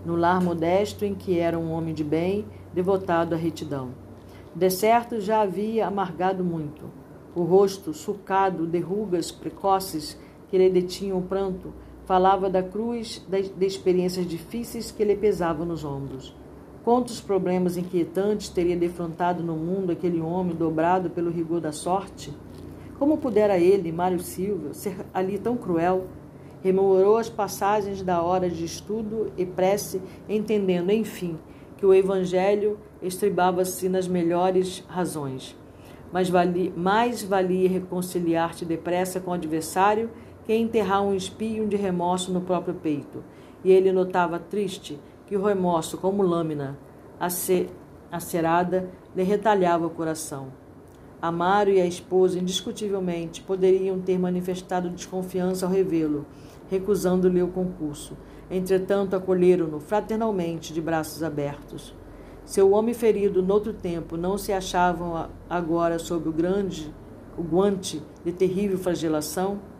no 0.05 0.15
lar 0.15 0.41
modesto 0.41 1.03
em 1.03 1.13
que 1.13 1.37
era 1.37 1.59
um 1.59 1.71
homem 1.73 1.93
de 1.93 2.03
bem, 2.03 2.45
devotado 2.73 3.35
à 3.35 3.37
retidão. 3.37 3.89
De 4.55 4.69
certo 4.69 5.19
já 5.19 5.41
havia 5.41 5.85
amargado 5.85 6.45
muito. 6.45 6.85
O 7.35 7.43
rosto, 7.43 7.93
sulcado 7.93 8.65
de 8.65 8.79
rugas 8.79 9.31
precoces 9.31 10.17
que 10.47 10.57
lhe 10.57 10.69
detinham 10.69 11.17
o 11.17 11.21
pranto, 11.21 11.73
falava 12.11 12.49
da 12.49 12.61
cruz 12.61 13.25
de 13.29 13.65
experiências 13.65 14.27
difíceis 14.27 14.91
que 14.91 15.01
lhe 15.01 15.15
pesavam 15.15 15.65
nos 15.65 15.85
ombros. 15.85 16.35
Quantos 16.83 17.21
problemas 17.21 17.77
inquietantes 17.77 18.49
teria 18.49 18.75
defrontado 18.75 19.41
no 19.41 19.55
mundo 19.55 19.93
aquele 19.93 20.19
homem 20.19 20.53
dobrado 20.53 21.09
pelo 21.09 21.31
rigor 21.31 21.61
da 21.61 21.71
sorte? 21.71 22.33
Como 22.99 23.17
pudera 23.17 23.57
ele, 23.57 23.93
Mário 23.93 24.19
Silva, 24.19 24.73
ser 24.73 24.93
ali 25.13 25.37
tão 25.37 25.55
cruel? 25.55 26.07
Rememorou 26.61 27.15
as 27.15 27.29
passagens 27.29 28.03
da 28.03 28.21
hora 28.21 28.49
de 28.49 28.65
estudo 28.65 29.31
e 29.37 29.45
prece, 29.45 30.01
entendendo, 30.27 30.91
enfim, 30.91 31.39
que 31.77 31.85
o 31.85 31.93
Evangelho 31.93 32.77
estribava-se 33.01 33.87
nas 33.87 34.05
melhores 34.05 34.83
razões. 34.85 35.55
Mas 36.11 36.27
valia, 36.27 36.73
mais 36.75 37.23
valia 37.23 37.69
reconciliar-te 37.69 38.65
depressa 38.65 39.21
com 39.21 39.31
o 39.31 39.33
adversário 39.33 40.09
que 40.51 40.57
enterrar 40.57 41.01
um 41.01 41.15
espinho 41.15 41.65
de 41.65 41.77
remorso 41.77 42.29
no 42.29 42.41
próprio 42.41 42.73
peito. 42.73 43.23
E 43.63 43.71
ele 43.71 43.89
notava 43.89 44.37
triste 44.37 44.99
que 45.25 45.37
o 45.37 45.41
remorso, 45.41 45.97
como 45.97 46.21
lâmina 46.21 46.77
acerada, 48.11 48.89
lhe 49.15 49.23
retalhava 49.23 49.87
o 49.87 49.89
coração. 49.89 50.47
Amaro 51.21 51.69
e 51.69 51.79
a 51.79 51.85
esposa, 51.85 52.37
indiscutivelmente, 52.37 53.41
poderiam 53.41 54.01
ter 54.01 54.19
manifestado 54.19 54.89
desconfiança 54.89 55.65
ao 55.65 55.71
revê-lo, 55.71 56.25
recusando-lhe 56.69 57.41
o 57.41 57.47
concurso. 57.47 58.17
Entretanto, 58.49 59.15
acolheram-no 59.15 59.79
fraternalmente, 59.79 60.73
de 60.73 60.81
braços 60.81 61.23
abertos. 61.23 61.95
Seu 62.43 62.71
homem 62.71 62.93
ferido 62.93 63.41
noutro 63.41 63.71
tempo 63.71 64.17
não 64.17 64.37
se 64.37 64.51
achavam 64.51 65.29
agora 65.49 65.97
sob 65.97 66.27
o 66.27 66.33
grande 66.33 66.93
o 67.37 67.41
guante 67.41 68.03
de 68.25 68.33
terrível 68.33 68.77
flagelação? 68.77 69.70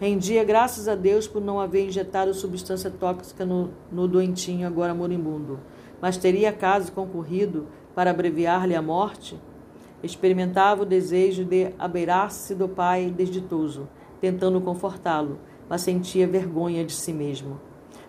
Rendia 0.00 0.42
graças 0.42 0.88
a 0.88 0.94
Deus 0.94 1.28
por 1.28 1.42
não 1.42 1.60
haver 1.60 1.86
injetado 1.86 2.32
substância 2.32 2.90
tóxica 2.90 3.44
no, 3.44 3.68
no 3.92 4.08
doentinho 4.08 4.66
agora 4.66 4.94
moribundo. 4.94 5.60
Mas 6.00 6.16
teria 6.16 6.48
acaso 6.48 6.90
concorrido 6.90 7.66
para 7.94 8.10
abreviar-lhe 8.10 8.74
a 8.74 8.80
morte? 8.80 9.38
Experimentava 10.02 10.84
o 10.84 10.86
desejo 10.86 11.44
de 11.44 11.74
abeirar-se 11.78 12.54
do 12.54 12.66
pai 12.66 13.12
desditoso, 13.14 13.86
tentando 14.22 14.58
confortá-lo, 14.62 15.38
mas 15.68 15.82
sentia 15.82 16.26
vergonha 16.26 16.82
de 16.82 16.92
si 16.94 17.12
mesmo. 17.12 17.60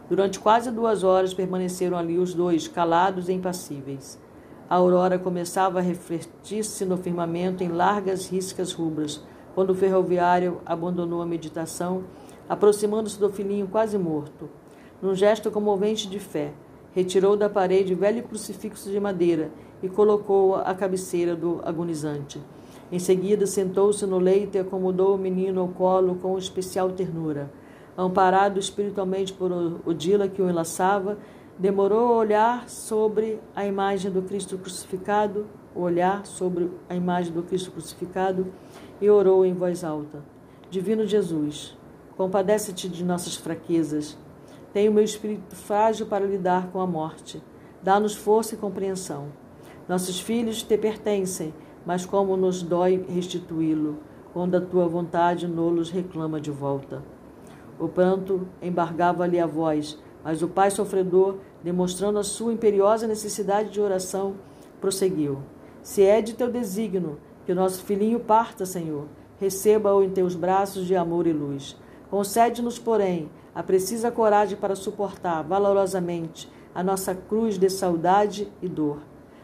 Durante 0.09 0.39
quase 0.39 0.71
duas 0.71 1.03
horas 1.03 1.33
permaneceram 1.33 1.97
ali 1.97 2.17
os 2.17 2.33
dois, 2.33 2.69
calados 2.69 3.27
e 3.27 3.33
impassíveis. 3.33 4.17
A 4.69 4.75
aurora 4.75 5.19
começava 5.19 5.79
a 5.79 5.81
refletir-se 5.81 6.85
no 6.85 6.95
firmamento 6.95 7.65
em 7.65 7.67
largas 7.67 8.29
riscas 8.29 8.71
rubras, 8.71 9.21
quando 9.53 9.71
o 9.71 9.75
ferroviário 9.75 10.59
abandonou 10.65 11.21
a 11.21 11.25
meditação, 11.25 12.03
aproximando-se 12.47 13.19
do 13.19 13.29
filhinho 13.29 13.67
quase 13.67 13.97
morto. 13.97 14.49
Num 15.01 15.15
gesto 15.15 15.49
comovente 15.49 16.07
de 16.07 16.19
fé, 16.19 16.51
retirou 16.93 17.35
da 17.35 17.49
parede 17.49 17.95
velho 17.95 18.23
crucifixo 18.23 18.89
de 18.89 18.99
madeira 18.99 19.51
e 19.81 19.89
colocou-o 19.89 20.55
à 20.55 20.73
cabeceira 20.73 21.35
do 21.35 21.59
agonizante. 21.63 22.41
Em 22.91 22.99
seguida, 22.99 23.47
sentou-se 23.47 24.05
no 24.05 24.19
leito 24.19 24.57
e 24.57 24.59
acomodou 24.59 25.15
o 25.15 25.17
menino 25.17 25.61
ao 25.61 25.69
colo 25.69 26.15
com 26.15 26.37
especial 26.37 26.91
ternura. 26.91 27.49
Amparado 27.97 28.59
espiritualmente 28.59 29.31
por 29.31 29.51
Odila 29.85 30.27
que 30.27 30.41
o 30.41 30.49
enlaçava, 30.49 31.17
demorou 31.57 32.13
a 32.13 32.17
olhar 32.17 32.69
sobre 32.69 33.39
a 33.55 33.65
imagem 33.65 34.11
do 34.11 34.21
Cristo 34.21 34.57
crucificado, 34.57 35.45
olhar 35.75 36.25
sobre 36.25 36.69
a 36.89 36.95
imagem 36.95 37.31
do 37.31 37.43
Cristo 37.43 37.71
crucificado 37.71 38.47
e 39.01 39.09
orou 39.09 39.43
em 39.45 39.53
voz 39.53 39.83
alta: 39.83 40.23
Divino 40.69 41.05
Jesus, 41.05 41.77
compadece-te 42.15 42.87
de 42.87 43.03
nossas 43.03 43.35
fraquezas. 43.35 44.17
Tenho 44.71 44.93
meu 44.93 45.03
espírito 45.03 45.55
frágil 45.55 46.05
para 46.05 46.25
lidar 46.25 46.67
com 46.71 46.79
a 46.79 46.87
morte. 46.87 47.43
Dá-nos 47.81 48.15
força 48.15 48.55
e 48.55 48.57
compreensão. 48.57 49.29
Nossos 49.89 50.19
filhos 50.19 50.63
te 50.63 50.77
pertencem, 50.77 51.53
mas 51.85 52.05
como 52.05 52.37
nos 52.37 52.61
dói 52.61 53.03
restituí-lo, 53.09 53.97
quando 54.31 54.55
a 54.55 54.61
tua 54.61 54.87
vontade 54.87 55.47
nos 55.47 55.89
reclama 55.89 56.39
de 56.39 56.51
volta. 56.51 57.03
O 57.79 57.87
pranto 57.89 58.47
embargava-lhe 58.61 59.39
a 59.39 59.47
voz, 59.47 59.99
mas 60.23 60.41
o 60.41 60.47
pai 60.47 60.69
sofredor, 60.69 61.37
demonstrando 61.63 62.19
a 62.19 62.23
sua 62.23 62.53
imperiosa 62.53 63.07
necessidade 63.07 63.71
de 63.71 63.81
oração, 63.81 64.35
prosseguiu: 64.79 65.39
Se 65.81 66.03
é 66.03 66.21
de 66.21 66.33
teu 66.33 66.49
desígnio 66.49 67.17
que 67.45 67.51
o 67.51 67.55
nosso 67.55 67.83
filhinho 67.83 68.19
parta, 68.19 68.65
Senhor. 68.65 69.07
Receba-o 69.39 70.03
em 70.03 70.09
teus 70.09 70.35
braços 70.35 70.85
de 70.85 70.95
amor 70.95 71.25
e 71.25 71.33
luz. 71.33 71.75
Concede-nos, 72.09 72.77
porém, 72.77 73.29
a 73.55 73.63
precisa 73.63 74.11
coragem 74.11 74.57
para 74.57 74.75
suportar 74.75 75.41
valorosamente 75.43 76.49
a 76.73 76.83
nossa 76.83 77.13
cruz 77.13 77.57
de 77.57 77.69
saudade 77.69 78.51
e 78.61 78.67
dor. 78.67 78.99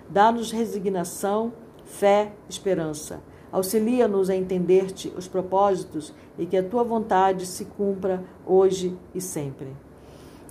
Dá-nos 0.10 0.52
resignação, 0.52 1.52
fé, 1.84 2.32
esperança. 2.48 3.22
Auxilia-nos 3.52 4.30
a 4.30 4.36
entender-te 4.36 5.12
os 5.18 5.28
propósitos 5.28 6.14
e 6.38 6.46
que 6.46 6.58
a 6.58 6.64
tua 6.64 6.84
vontade 6.84 7.46
se 7.46 7.66
cumpra 7.66 8.24
hoje 8.46 8.98
e 9.16 9.20
sempre. 9.20 9.76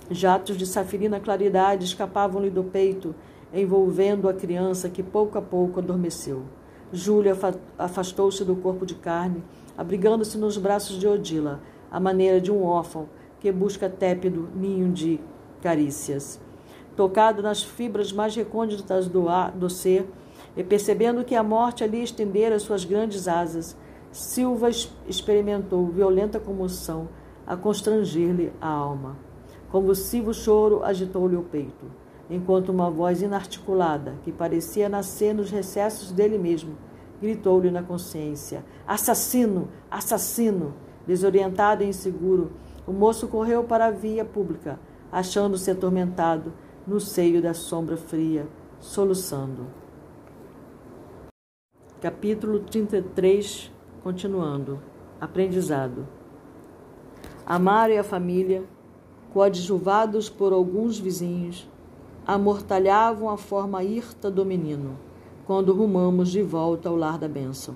Jatos 0.09 0.57
de 0.57 0.65
safirina 0.65 1.19
claridade 1.19 1.85
escapavam-lhe 1.85 2.49
do 2.49 2.63
peito, 2.63 3.13
envolvendo 3.53 4.27
a 4.27 4.33
criança 4.33 4.89
que 4.89 5.03
pouco 5.03 5.37
a 5.37 5.41
pouco 5.41 5.79
adormeceu. 5.79 6.43
Júlia 6.91 7.37
afastou-se 7.77 8.43
do 8.45 8.55
corpo 8.55 8.85
de 8.85 8.95
carne, 8.95 9.43
abrigando-se 9.77 10.37
nos 10.37 10.57
braços 10.57 10.97
de 10.97 11.05
Odila, 11.05 11.59
à 11.91 11.99
maneira 11.99 12.39
de 12.39 12.51
um 12.51 12.63
órfão 12.63 13.09
que 13.39 13.51
busca 13.51 13.89
tépido 13.89 14.47
ninho 14.55 14.91
de 14.91 15.19
carícias. 15.61 16.39
Tocado 16.95 17.41
nas 17.41 17.61
fibras 17.61 18.11
mais 18.11 18.35
recônditas 18.35 19.07
do, 19.07 19.27
ar, 19.27 19.51
do 19.51 19.69
ser, 19.69 20.09
e 20.55 20.63
percebendo 20.63 21.23
que 21.23 21.35
a 21.35 21.43
morte 21.43 21.83
ali 21.83 22.01
estendera 22.01 22.57
suas 22.57 22.85
grandes 22.85 23.27
asas, 23.27 23.77
Silva 24.11 24.69
experimentou 25.05 25.85
violenta 25.87 26.39
comoção 26.39 27.09
a 27.45 27.55
constranger-lhe 27.55 28.51
a 28.59 28.67
alma. 28.67 29.17
Convulsivo 29.69 30.33
choro 30.33 30.83
agitou-lhe 30.83 31.35
o 31.35 31.43
peito 31.43 32.06
enquanto 32.29 32.69
uma 32.69 32.89
voz 32.89 33.21
inarticulada, 33.21 34.15
que 34.23 34.31
parecia 34.31 34.89
nascer 34.89 35.33
nos 35.33 35.49
recessos 35.49 36.11
dele 36.11 36.37
mesmo, 36.37 36.77
gritou-lhe 37.21 37.71
na 37.71 37.83
consciência: 37.83 38.63
Assassino! 38.85 39.69
Assassino! 39.89 40.73
Desorientado 41.05 41.83
e 41.83 41.87
inseguro, 41.87 42.51
o 42.85 42.91
moço 42.91 43.27
correu 43.27 43.63
para 43.63 43.85
a 43.85 43.91
via 43.91 44.25
pública, 44.25 44.77
achando-se 45.11 45.71
atormentado 45.71 46.53
no 46.85 46.99
seio 46.99 47.41
da 47.41 47.53
sombra 47.53 47.95
fria, 47.95 48.47
soluçando. 48.79 49.67
Capítulo 52.01 52.59
33, 52.59 53.71
continuando. 54.03 54.79
Aprendizado. 55.19 56.07
Amaro 57.45 57.93
e 57.93 57.97
a 57.97 58.03
família, 58.03 58.63
coadjuvados 59.33 60.29
por 60.29 60.53
alguns 60.53 60.99
vizinhos, 60.99 61.67
amortalhavam 62.27 63.29
a 63.29 63.37
forma 63.37 63.81
hirta 63.85 64.29
do 64.29 64.45
menino, 64.45 64.97
quando 65.45 65.73
rumamos 65.73 66.29
de 66.29 66.41
volta 66.41 66.89
ao 66.89 66.95
lar 66.97 67.17
da 67.17 67.29
bênção. 67.29 67.73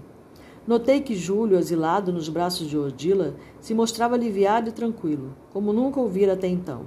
Notei 0.67 0.99
que 0.99 1.15
Júlio, 1.15 1.57
asilado 1.57 2.11
nos 2.11 2.27
braços 2.27 2.67
de 2.67 2.77
Odila, 2.77 3.33
se 3.61 3.73
mostrava 3.73 4.15
aliviado 4.15 4.67
e 4.67 4.73
tranquilo, 4.73 5.33
como 5.53 5.71
nunca 5.71 6.01
ouvira 6.01 6.33
até 6.33 6.49
então. 6.49 6.81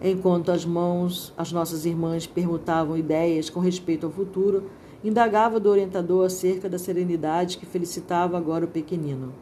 Enquanto 0.00 0.52
as 0.52 0.64
mãos, 0.64 1.34
as 1.36 1.50
nossas 1.50 1.84
irmãs 1.84 2.28
permutavam 2.28 2.96
ideias 2.96 3.50
com 3.50 3.58
respeito 3.58 4.06
ao 4.06 4.12
futuro, 4.12 4.70
indagava 5.02 5.58
do 5.58 5.68
orientador 5.68 6.26
acerca 6.26 6.68
da 6.68 6.78
serenidade 6.78 7.58
que 7.58 7.66
felicitava 7.66 8.38
agora 8.38 8.66
o 8.66 8.68
pequenino. 8.68 9.32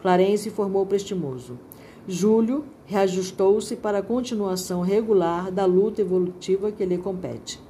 Clarence 0.00 0.48
informou 0.48 0.86
prestimoso. 0.86 1.58
Júlio 2.08 2.64
reajustou-se 2.84 3.74
para 3.74 3.98
a 3.98 4.02
continuação 4.02 4.80
regular 4.80 5.50
da 5.50 5.64
luta 5.64 6.00
evolutiva 6.00 6.70
que 6.70 6.84
lhe 6.84 6.98
compete. 6.98 7.60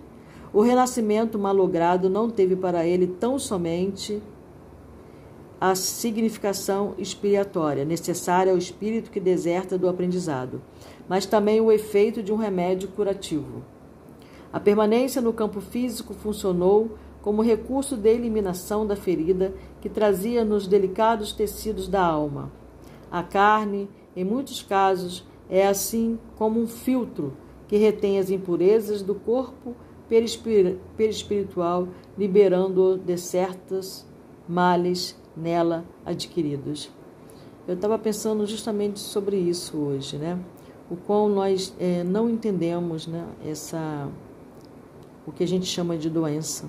O 0.53 0.61
renascimento 0.61 1.38
malogrado 1.38 2.11
não 2.11 2.29
teve 2.29 2.55
para 2.55 2.87
ele 2.87 3.07
tão 3.07 3.38
somente 3.38 4.22
a 5.59 5.75
significação 5.75 6.94
expiatória 6.99 7.85
necessária 7.85 8.53
ao 8.53 8.59
espírito 8.59 9.11
que 9.11 9.18
deserta 9.18 9.79
do 9.79 9.88
aprendizado, 9.88 10.61
mas 11.09 11.25
também 11.25 11.61
o 11.61 11.72
efeito 11.72 12.22
de 12.22 12.31
um 12.31 12.37
remédio 12.37 12.88
curativo. 12.88 13.62
A 14.53 14.61
permanência 14.61 15.22
no 15.22 15.33
campo 15.33 15.62
físico 15.62 16.12
funcionou 16.12 16.96
como 17.22 17.42
recurso 17.42 17.96
de 17.96 18.11
eliminação 18.11 18.87
da 18.87 18.94
ferida 18.94 19.55
que 19.81 19.88
trazia 19.88 20.44
nos 20.44 20.66
delicados 20.66 21.33
tecidos 21.33 21.88
da 21.88 22.05
alma. 22.05 22.53
A 23.11 23.22
carne 23.22 23.88
em 24.16 24.24
muitos 24.24 24.62
casos, 24.62 25.24
é 25.48 25.68
assim 25.68 26.18
como 26.37 26.59
um 26.59 26.66
filtro 26.66 27.35
que 27.68 27.76
retém 27.76 28.18
as 28.18 28.31
impurezas 28.31 29.02
do 29.02 29.14
corpo 29.14 29.76
perispiritual, 30.96 31.88
liberando-o 32.16 32.96
de 32.96 33.18
certos 33.18 34.07
males 34.48 35.20
nela 35.37 35.85
adquiridos. 36.05 36.90
Eu 37.66 37.74
estava 37.74 37.98
pensando 37.98 38.46
justamente 38.46 39.00
sobre 39.00 39.37
isso 39.37 39.76
hoje, 39.76 40.16
né? 40.16 40.38
O 40.88 40.96
qual 40.96 41.29
nós 41.29 41.74
é, 41.81 42.05
não 42.05 42.31
entendemos 42.31 43.09
né, 43.09 43.26
essa, 43.44 44.09
o 45.26 45.33
que 45.33 45.42
a 45.42 45.46
gente 45.46 45.66
chama 45.66 45.98
de 45.98 46.09
doença, 46.09 46.64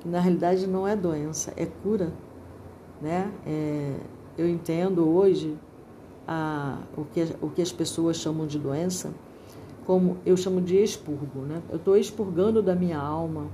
que 0.00 0.08
na 0.08 0.18
realidade 0.18 0.66
não 0.66 0.86
é 0.86 0.96
doença, 0.96 1.54
é 1.56 1.64
cura. 1.64 2.12
Né? 3.00 3.32
É, 3.46 3.94
eu 4.36 4.48
entendo 4.48 5.08
hoje 5.08 5.56
a, 6.32 6.78
o, 6.96 7.04
que, 7.04 7.26
o 7.42 7.50
que 7.50 7.60
as 7.60 7.72
pessoas 7.72 8.16
chamam 8.16 8.46
de 8.46 8.56
doença 8.56 9.12
como 9.84 10.18
eu 10.24 10.36
chamo 10.36 10.60
de 10.60 10.76
expurgo. 10.76 11.40
Né? 11.40 11.60
Eu 11.68 11.76
estou 11.76 11.96
expurgando 11.96 12.62
da 12.62 12.76
minha 12.76 12.96
alma 12.96 13.48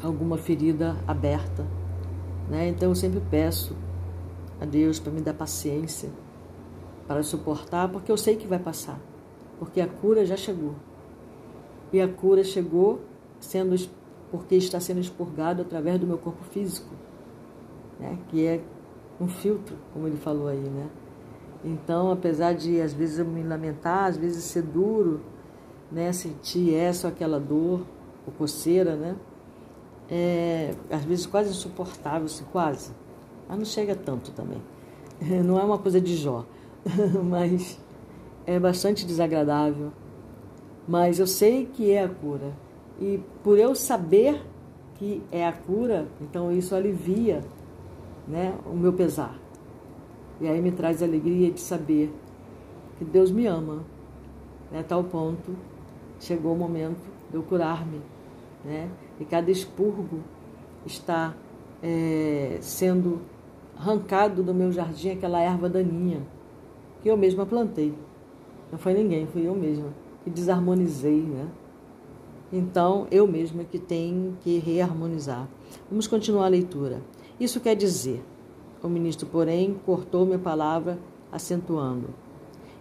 alguma 0.00 0.38
ferida 0.38 0.96
aberta. 1.08 1.66
Né? 2.48 2.68
Então 2.68 2.90
eu 2.90 2.94
sempre 2.94 3.20
peço 3.28 3.76
a 4.60 4.64
Deus 4.64 5.00
para 5.00 5.10
me 5.10 5.20
dar 5.20 5.34
paciência, 5.34 6.10
para 7.08 7.24
suportar, 7.24 7.88
porque 7.88 8.12
eu 8.12 8.16
sei 8.16 8.36
que 8.36 8.46
vai 8.46 8.60
passar, 8.60 9.00
porque 9.58 9.80
a 9.80 9.88
cura 9.88 10.24
já 10.24 10.36
chegou. 10.36 10.76
E 11.92 12.00
a 12.00 12.06
cura 12.06 12.44
chegou 12.44 13.00
sendo 13.40 13.74
porque 14.30 14.54
está 14.54 14.78
sendo 14.78 15.00
expurgado 15.00 15.62
através 15.62 15.98
do 15.98 16.06
meu 16.06 16.18
corpo 16.18 16.44
físico, 16.44 16.94
né? 17.98 18.16
que 18.28 18.46
é 18.46 18.60
um 19.20 19.26
filtro, 19.26 19.76
como 19.92 20.06
ele 20.06 20.16
falou 20.16 20.46
aí, 20.46 20.60
né? 20.60 20.88
Então, 21.64 22.10
apesar 22.10 22.54
de 22.54 22.80
às 22.80 22.92
vezes 22.92 23.18
eu 23.18 23.24
me 23.24 23.42
lamentar, 23.42 24.06
às 24.06 24.16
vezes 24.16 24.44
ser 24.44 24.62
duro, 24.62 25.20
né, 25.92 26.12
sentir 26.12 26.74
essa 26.74 27.06
ou 27.06 27.12
aquela 27.12 27.38
dor, 27.38 27.82
ou 28.26 28.32
coceira, 28.36 28.96
né? 28.96 29.16
É, 30.10 30.74
às 30.90 31.04
vezes 31.04 31.26
quase 31.26 31.50
insuportável, 31.50 32.26
assim, 32.26 32.44
quase. 32.50 32.92
Mas 33.48 33.58
não 33.58 33.64
chega 33.64 33.94
tanto 33.94 34.32
também. 34.32 34.60
Não 35.44 35.60
é 35.60 35.62
uma 35.62 35.78
coisa 35.78 36.00
de 36.00 36.16
Jó, 36.16 36.46
mas 37.24 37.78
é 38.46 38.58
bastante 38.58 39.06
desagradável. 39.06 39.92
Mas 40.88 41.20
eu 41.20 41.26
sei 41.26 41.66
que 41.66 41.90
é 41.90 42.04
a 42.04 42.08
cura. 42.08 42.52
E 42.98 43.20
por 43.44 43.58
eu 43.58 43.74
saber 43.74 44.42
que 44.94 45.22
é 45.30 45.46
a 45.46 45.52
cura, 45.52 46.08
então 46.20 46.50
isso 46.50 46.74
alivia 46.74 47.42
né, 48.26 48.54
o 48.66 48.74
meu 48.74 48.92
pesar. 48.92 49.38
E 50.40 50.48
aí 50.48 50.60
me 50.60 50.72
traz 50.72 51.02
a 51.02 51.06
alegria 51.06 51.50
de 51.50 51.60
saber 51.60 52.12
que 52.98 53.04
Deus 53.04 53.30
me 53.30 53.46
ama, 53.46 53.84
né, 54.70 54.80
a 54.80 54.82
tal 54.82 55.04
ponto 55.04 55.54
chegou 56.18 56.54
o 56.54 56.58
momento 56.58 57.00
de 57.30 57.36
eu 57.36 57.42
curar-me. 57.42 58.00
Né? 58.64 58.88
E 59.18 59.24
cada 59.24 59.50
expurgo 59.50 60.20
está 60.86 61.34
é, 61.82 62.58
sendo 62.60 63.20
arrancado 63.76 64.42
do 64.42 64.52
meu 64.52 64.70
jardim 64.70 65.10
aquela 65.10 65.40
erva 65.40 65.68
daninha 65.68 66.22
que 67.02 67.08
eu 67.08 67.16
mesma 67.16 67.46
plantei. 67.46 67.94
Não 68.70 68.78
foi 68.78 68.92
ninguém, 68.94 69.26
fui 69.26 69.46
eu 69.46 69.54
mesma 69.54 69.88
que 70.22 70.30
desarmonizei, 70.30 71.22
né? 71.22 71.48
Então, 72.52 73.06
eu 73.10 73.26
mesma 73.26 73.64
que 73.64 73.78
tenho 73.78 74.36
que 74.40 74.58
reharmonizar. 74.58 75.48
Vamos 75.88 76.06
continuar 76.06 76.46
a 76.46 76.48
leitura. 76.48 77.00
Isso 77.38 77.60
quer 77.60 77.76
dizer, 77.76 78.22
o 78.86 78.90
ministro, 78.90 79.26
porém, 79.26 79.78
cortou 79.84 80.24
minha 80.24 80.38
palavra, 80.38 80.98
acentuando. 81.30 82.08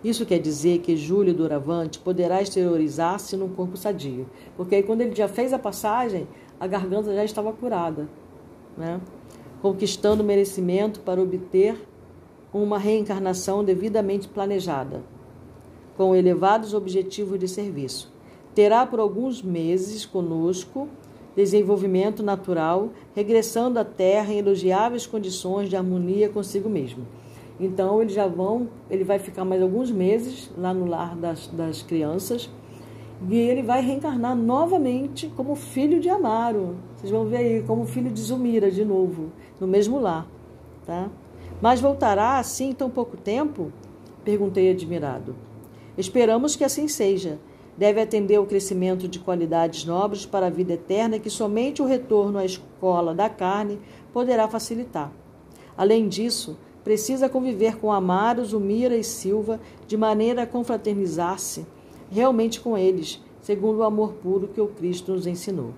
Isso 0.04 0.26
quer 0.26 0.40
dizer 0.40 0.80
que 0.80 0.96
Júlio 0.96 1.34
Duravante 1.34 2.00
poderá 2.00 2.42
exteriorizar-se 2.42 3.36
num 3.36 3.50
corpo 3.50 3.76
sadio. 3.76 4.28
Porque 4.56 4.76
aí, 4.76 4.84
quando 4.84 5.02
ele 5.02 5.14
já 5.14 5.28
fez 5.28 5.52
a 5.52 5.60
passagem, 5.60 6.28
a 6.60 6.66
garganta 6.66 7.14
já 7.14 7.24
estava 7.24 7.52
curada, 7.52 8.08
né? 8.78 9.02
conquistando 9.62 10.24
merecimento 10.24 11.02
para 11.02 11.22
obter 11.22 11.86
uma 12.54 12.78
reencarnação 12.78 13.64
devidamente 13.64 14.28
planejada, 14.28 15.04
com 15.98 16.16
elevados 16.16 16.74
objetivos 16.74 17.38
de 17.38 17.48
serviço. 17.48 18.12
Terá 18.56 18.86
por 18.86 19.00
alguns 19.00 19.42
meses 19.42 20.06
conosco 20.06 20.88
desenvolvimento 21.36 22.24
natural, 22.24 22.89
regressando 23.15 23.80
à 23.80 23.86
Terra 23.86 24.34
em 24.34 24.39
elogiáveis 24.39 25.06
condições 25.06 25.70
de 25.70 25.76
harmonia 25.76 26.30
consigo 26.30 26.70
mesmo. 26.70 27.06
Então 27.60 28.02
eles 28.02 28.13
já 28.13 28.28
vão, 28.28 28.70
ele 28.89 29.04
vai 29.04 29.20
ficar 29.20 29.44
mais 29.44 29.62
alguns 29.62 29.92
meses 29.92 30.50
lá 30.58 30.74
no 30.74 30.86
lar 30.86 31.15
das, 31.15 31.48
das 31.48 31.82
crianças 31.82 32.50
e 33.28 33.36
ele 33.36 33.62
vai 33.62 33.82
reencarnar 33.82 34.36
novamente 34.36 35.32
como 35.36 35.56
filho 35.56 36.00
de 36.00 36.10
Amaro. 36.10 36.78
Vocês 36.96 37.12
vão 37.12 37.26
ver 37.26 37.38
aí, 37.38 37.63
como 37.63 37.86
filho 37.86 38.10
de 38.10 38.22
Zumira 38.22 38.72
de 38.72 38.86
novo, 38.86 39.32
no 39.60 39.68
mesmo 39.68 40.00
lar, 40.00 40.26
tá? 40.86 41.10
Mas 41.62 41.82
voltará 41.82 42.39
assim 42.39 42.72
tão 42.72 42.89
pouco 42.89 43.18
tempo? 43.18 43.74
Perguntei 44.24 44.72
admirado. 44.72 45.36
Esperamos 45.98 46.56
que 46.56 46.63
assim 46.63 46.88
seja 46.88 47.38
deve 47.80 48.02
atender 48.02 48.36
ao 48.36 48.46
crescimento 48.46 49.08
de 49.08 49.20
qualidades 49.20 49.86
nobres 49.86 50.26
para 50.26 50.48
a 50.48 50.50
vida 50.50 50.74
eterna 50.74 51.18
que 51.18 51.30
somente 51.30 51.82
o 51.82 51.86
retorno 51.86 52.38
à 52.38 52.44
escola 52.44 53.15
da 53.15 53.30
carne 53.30 53.80
poderá 54.12 54.50
facilitar. 54.50 55.13
Além 55.78 56.10
disso, 56.10 56.58
precisa 56.84 57.30
conviver 57.30 57.78
com 57.78 57.89
Amaros, 57.89 58.52
Umira 58.52 58.98
e 58.98 59.04
Silva 59.04 59.62
de 59.88 59.96
maneira 59.96 60.42
a 60.42 60.46
confraternizar-se 60.46 61.65
realmente 62.12 62.60
com 62.60 62.78
eles, 62.78 63.24
segundo 63.39 63.78
o 63.78 63.84
amor 63.84 64.12
puro 64.15 64.50
que 64.50 64.60
o 64.60 64.68
Cristo 64.68 65.13
nos 65.13 65.26
ensinou. 65.26 65.72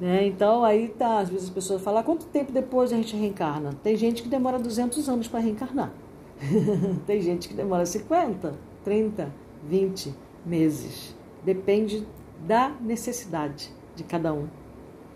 Né? 0.00 0.26
Então, 0.26 0.64
aí 0.64 0.88
tá, 0.88 1.18
às 1.18 1.28
vezes 1.28 1.48
as 1.48 1.54
pessoas 1.54 1.82
falam, 1.82 2.00
ah, 2.00 2.02
quanto 2.02 2.24
tempo 2.24 2.50
depois 2.50 2.94
a 2.94 2.96
gente 2.96 3.14
reencarna? 3.14 3.74
Tem 3.82 3.94
gente 3.94 4.22
que 4.22 4.28
demora 4.30 4.58
200 4.58 5.06
anos 5.06 5.28
para 5.28 5.40
reencarnar. 5.40 5.92
Tem 7.06 7.20
gente 7.20 7.46
que 7.46 7.52
demora 7.52 7.84
50, 7.84 8.54
30, 8.82 9.30
20 9.68 10.29
meses. 10.44 11.14
Depende 11.44 12.06
da 12.46 12.70
necessidade 12.80 13.72
de 13.94 14.04
cada 14.04 14.32
um, 14.32 14.46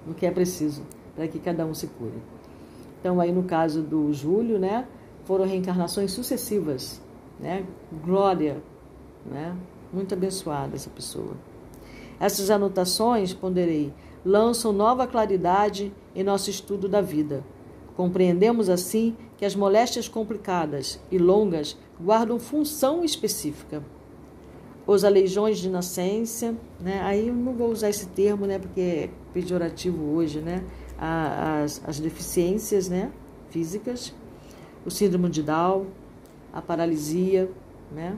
do 0.06 0.14
que 0.14 0.26
é 0.26 0.30
preciso 0.30 0.82
para 1.14 1.28
que 1.28 1.38
cada 1.38 1.64
um 1.64 1.74
se 1.74 1.86
cure. 1.86 2.22
Então, 3.00 3.20
aí 3.20 3.32
no 3.32 3.44
caso 3.44 3.82
do 3.82 4.12
Júlio, 4.12 4.58
né, 4.58 4.86
foram 5.24 5.44
reencarnações 5.44 6.12
sucessivas, 6.12 7.00
né? 7.38 7.64
Glória, 8.04 8.62
né? 9.24 9.56
Muito 9.92 10.14
abençoada 10.14 10.74
essa 10.74 10.90
pessoa. 10.90 11.36
Essas 12.18 12.50
anotações, 12.50 13.32
ponderei, 13.32 13.92
lançam 14.24 14.72
nova 14.72 15.06
claridade 15.06 15.92
em 16.14 16.22
nosso 16.22 16.50
estudo 16.50 16.88
da 16.88 17.00
vida. 17.00 17.44
Compreendemos 17.96 18.68
assim 18.68 19.16
que 19.36 19.44
as 19.44 19.54
moléstias 19.54 20.08
complicadas 20.08 20.98
e 21.10 21.18
longas 21.18 21.76
guardam 22.00 22.38
função 22.38 23.04
específica 23.04 23.82
os 24.86 25.04
aleijões 25.04 25.58
de 25.58 25.70
nascência, 25.70 26.54
né? 26.80 27.00
Aí 27.02 27.28
eu 27.28 27.34
não 27.34 27.54
vou 27.54 27.70
usar 27.70 27.88
esse 27.88 28.06
termo, 28.06 28.46
né? 28.46 28.58
Porque 28.58 28.80
é 28.80 29.10
pejorativo 29.32 30.14
hoje, 30.14 30.40
né? 30.40 30.62
As, 30.98 31.80
as 31.86 31.98
deficiências, 31.98 32.88
né? 32.88 33.10
Físicas, 33.50 34.14
o 34.84 34.90
síndrome 34.90 35.30
de 35.30 35.42
Down, 35.42 35.86
a 36.52 36.60
paralisia, 36.60 37.50
né? 37.90 38.16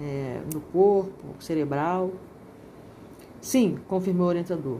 É, 0.00 0.40
no 0.52 0.60
corpo, 0.60 1.34
cerebral. 1.38 2.12
Sim, 3.40 3.78
confirmou 3.88 4.26
o 4.26 4.28
orientador. 4.28 4.78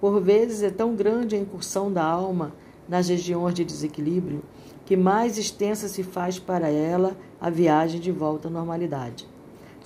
Por 0.00 0.20
vezes 0.20 0.62
é 0.62 0.70
tão 0.70 0.94
grande 0.94 1.36
a 1.36 1.38
incursão 1.38 1.92
da 1.92 2.04
alma 2.04 2.52
nas 2.88 3.08
regiões 3.08 3.54
de 3.54 3.64
desequilíbrio 3.64 4.42
que 4.84 4.96
mais 4.96 5.36
extensa 5.36 5.88
se 5.88 6.04
faz 6.04 6.38
para 6.38 6.68
ela 6.68 7.16
a 7.40 7.50
viagem 7.50 8.00
de 8.00 8.12
volta 8.12 8.46
à 8.46 8.50
normalidade. 8.50 9.26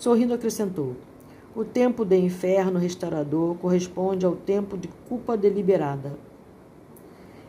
Sorrindo, 0.01 0.33
acrescentou: 0.33 0.97
O 1.55 1.63
tempo 1.63 2.07
de 2.07 2.17
inferno 2.17 2.79
restaurador 2.79 3.55
corresponde 3.57 4.25
ao 4.25 4.35
tempo 4.35 4.79
de 4.79 4.89
culpa 5.07 5.37
deliberada. 5.37 6.19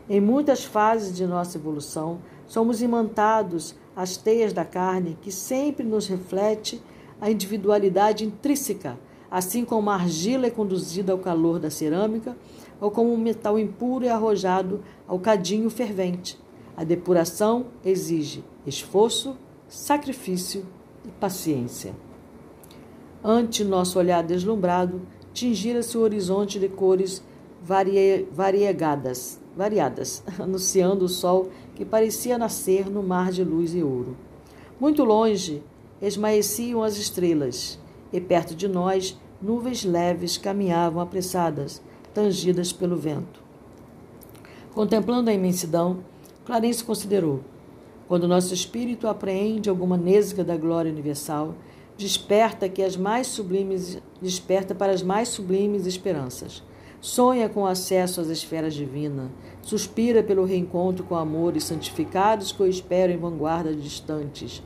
Em 0.06 0.20
muitas 0.20 0.62
fases 0.62 1.16
de 1.16 1.26
nossa 1.26 1.56
evolução, 1.56 2.18
somos 2.46 2.82
imantados 2.82 3.74
às 3.96 4.18
teias 4.18 4.52
da 4.52 4.66
carne 4.66 5.16
que 5.22 5.32
sempre 5.32 5.82
nos 5.82 6.06
reflete 6.06 6.82
a 7.18 7.30
individualidade 7.30 8.22
intrínseca, 8.26 8.98
assim 9.30 9.64
como 9.64 9.88
a 9.88 9.94
argila 9.94 10.46
é 10.46 10.50
conduzida 10.50 11.10
ao 11.10 11.18
calor 11.18 11.58
da 11.58 11.70
cerâmica 11.70 12.36
ou 12.78 12.90
como 12.90 13.14
um 13.14 13.16
metal 13.16 13.58
impuro 13.58 14.04
é 14.04 14.10
arrojado 14.10 14.82
ao 15.08 15.18
cadinho 15.18 15.70
fervente. 15.70 16.38
A 16.76 16.84
depuração 16.84 17.68
exige 17.82 18.44
esforço, 18.66 19.38
sacrifício 19.68 20.66
e 21.02 21.08
paciência. 21.12 21.94
Ante 23.24 23.62
nosso 23.62 23.98
olhar 23.98 24.22
deslumbrado, 24.24 25.02
tingira-se 25.32 25.96
o 25.96 26.00
horizonte 26.00 26.58
de 26.58 26.68
cores 26.68 27.22
varie, 27.62 28.26
variegadas, 28.32 29.40
variadas, 29.56 30.24
anunciando 30.38 31.04
o 31.04 31.08
sol 31.08 31.50
que 31.76 31.84
parecia 31.84 32.36
nascer 32.36 32.90
no 32.90 33.02
mar 33.02 33.30
de 33.30 33.44
luz 33.44 33.74
e 33.74 33.82
ouro. 33.82 34.16
Muito 34.80 35.04
longe, 35.04 35.62
esmaeciam 36.00 36.82
as 36.82 36.96
estrelas, 36.96 37.78
e 38.12 38.20
perto 38.20 38.56
de 38.56 38.66
nós, 38.66 39.16
nuvens 39.40 39.84
leves 39.84 40.36
caminhavam 40.36 41.00
apressadas, 41.00 41.80
tangidas 42.12 42.72
pelo 42.72 42.96
vento. 42.96 43.40
Contemplando 44.74 45.30
a 45.30 45.32
imensidão, 45.32 45.98
Clarence 46.44 46.82
considerou: 46.82 47.40
quando 48.08 48.26
nosso 48.26 48.52
espírito 48.52 49.06
apreende 49.06 49.70
alguma 49.70 49.96
nêsega 49.96 50.42
da 50.42 50.56
glória 50.56 50.90
universal, 50.90 51.54
desperta 51.96 52.68
que 52.68 52.82
as 52.82 52.96
mais 52.96 53.26
sublimes 53.26 53.98
desperta 54.20 54.74
para 54.74 54.92
as 54.92 55.02
mais 55.02 55.28
sublimes 55.28 55.86
esperanças. 55.86 56.62
Sonha 57.00 57.48
com 57.48 57.66
acesso 57.66 58.20
às 58.20 58.28
esferas 58.28 58.74
divinas, 58.74 59.28
suspira 59.60 60.22
pelo 60.22 60.44
reencontro 60.44 61.04
com 61.04 61.16
amores 61.16 61.64
santificados 61.64 62.52
que 62.52 62.62
o 62.62 62.66
esperam 62.66 63.14
em 63.14 63.18
vanguardas 63.18 63.82
distantes, 63.82 64.62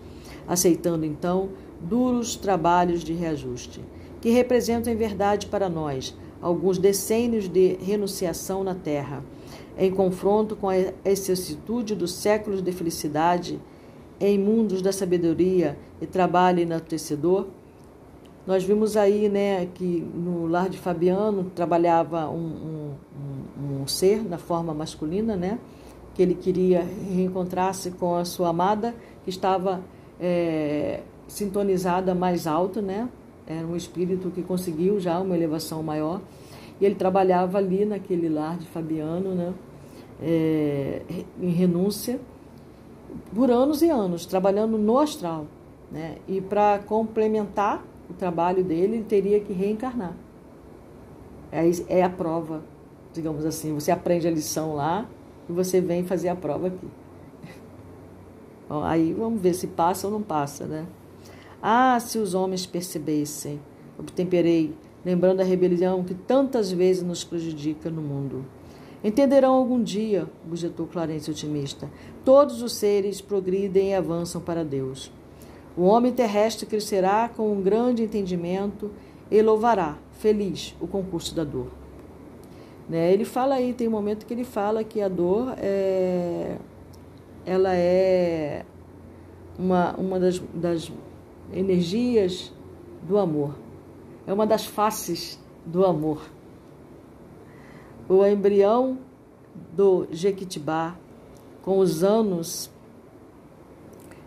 aceitando 0.47 1.07
então 1.07 1.49
duros 1.81 2.37
trabalhos 2.37 3.03
de 3.03 3.15
reajuste, 3.15 3.81
que 4.21 4.31
representam 4.31 4.93
em 4.93 4.97
verdade 4.97 5.47
para 5.47 5.69
nós 5.69 6.15
alguns 6.41 6.79
decênios 6.79 7.49
de 7.49 7.79
renunciação 7.81 8.63
na 8.63 8.75
terra, 8.75 9.25
em 9.79 9.91
confronto 9.91 10.55
com 10.55 10.69
a 10.69 10.77
excessitude 11.05 11.95
dos 11.95 12.13
séculos 12.13 12.63
de 12.63 12.73
felicidade 12.73 13.59
em 14.21 14.39
mundos 14.39 14.83
da 14.83 14.93
sabedoria 14.93 15.77
e 16.01 16.07
trabalho 16.07 16.61
enaltecedor. 16.61 17.47
Nós 18.47 18.63
vimos 18.65 18.97
aí 18.97 19.29
né, 19.29 19.67
que 19.75 20.07
no 20.15 20.47
lar 20.47 20.69
de 20.69 20.79
Fabiano 20.79 21.51
trabalhava 21.55 22.29
um, 22.29 22.95
um, 23.19 23.83
um 23.83 23.87
ser 23.87 24.23
na 24.23 24.39
forma 24.39 24.73
masculina, 24.73 25.35
né, 25.37 25.59
que 26.15 26.23
ele 26.23 26.35
queria 26.35 26.87
reencontrar-se 27.11 27.91
com 27.91 28.15
a 28.15 28.25
sua 28.25 28.51
amada, 28.51 28.95
que 29.25 29.31
estava 29.31 29.83
é, 30.21 31.01
sintonizada 31.27 32.15
mais 32.15 32.47
alto, 32.47 32.81
né, 32.81 33.09
era 33.47 33.67
um 33.67 33.77
espírito 33.77 34.31
que 34.31 34.43
conseguiu 34.43 35.01
já 35.01 35.19
uma 35.21 35.37
elevação 35.37 35.83
maior. 35.83 36.21
E 36.81 36.85
ele 36.85 36.95
trabalhava 36.95 37.59
ali 37.59 37.85
naquele 37.85 38.29
lar 38.29 38.57
de 38.59 38.67
Fabiano, 38.67 39.35
né, 39.35 39.55
é, 40.23 41.03
em 41.41 41.51
renúncia 41.51 42.21
por 43.35 43.51
anos 43.51 43.83
e 43.83 43.91
anos, 43.91 44.27
trabalhando 44.27 44.79
no 44.79 44.99
astral. 44.99 45.47
Né? 45.91 46.17
E 46.27 46.41
para 46.41 46.81
complementar 46.81 47.85
o 48.11 48.15
trabalho 48.15 48.63
dele, 48.65 48.97
ele 48.97 49.05
teria 49.05 49.41
que 49.41 49.53
reencarnar. 49.53 50.15
É, 51.51 51.65
é 51.89 52.03
a 52.03 52.11
prova, 52.11 52.63
digamos 53.13 53.45
assim. 53.45 53.73
Você 53.75 53.91
aprende 53.91 54.27
a 54.27 54.31
lição 54.31 54.75
lá 54.75 55.09
e 55.49 55.53
você 55.53 55.81
vem 55.81 56.05
fazer 56.05 56.29
a 56.29 56.37
prova 56.37 56.69
aqui. 56.69 56.89
Bom, 58.69 58.83
aí 58.83 59.13
vamos 59.13 59.41
ver 59.41 59.55
se 59.55 59.69
passa 59.69 60.07
ou 60.07 60.13
não 60.13 60.23
passa, 60.23 60.67
né? 60.67 60.87
Ah, 61.63 61.99
se 61.99 62.19
os 62.19 62.35
homens 62.35 62.67
percebessem, 62.67 63.61
obtemperei, 63.99 64.75
lembrando 65.05 65.41
a 65.41 65.45
rebelião 65.45 66.05
que 66.05 66.15
tantas 66.15 66.71
vezes 66.71 67.03
nos 67.03 67.25
prejudica 67.25 67.91
no 67.91 68.03
mundo. 68.03 68.45
Entenderão 69.07 69.55
algum 69.55 69.81
dia, 69.81 70.27
objetou 70.45 70.85
Clarence 70.85 71.31
otimista. 71.31 71.89
Todos 72.25 72.61
os 72.61 72.73
seres 72.73 73.21
progridem 73.21 73.91
e 73.91 73.95
avançam 73.95 74.41
para 74.41 74.65
Deus. 74.65 75.13
O 75.77 75.83
homem 75.83 76.13
terrestre 76.13 76.67
crescerá 76.67 77.29
com 77.29 77.53
um 77.53 77.63
grande 77.63 78.03
entendimento 78.03 78.91
e 79.31 79.41
louvará, 79.41 79.97
feliz, 80.19 80.75
o 80.81 80.89
concurso 80.89 81.37
da 81.37 81.45
dor. 81.45 81.69
Né? 82.89 83.13
Ele 83.13 83.25
fala 83.25 83.55
aí, 83.55 83.73
tem 83.73 83.87
um 83.87 83.93
momento 83.93 84.27
que 84.27 84.35
ele 84.35 84.43
fala 84.43 84.83
que 84.83 85.01
a 85.01 85.07
dor 85.07 85.55
é, 85.57 86.57
ela 87.45 87.77
é 87.77 88.65
uma, 89.57 89.95
uma 89.95 90.19
das, 90.19 90.43
das 90.53 90.91
energias 91.53 92.53
do 93.07 93.19
amor. 93.19 93.55
É 94.27 94.33
uma 94.33 94.49
das 94.49 94.67
faces 94.67 95.39
do 95.65 95.87
amor. 95.87 96.23
O 98.09 98.25
embrião 98.25 98.99
do 99.73 100.07
Jequitibá, 100.13 100.97
com 101.63 101.81
os 101.81 102.05
anos, 102.05 102.71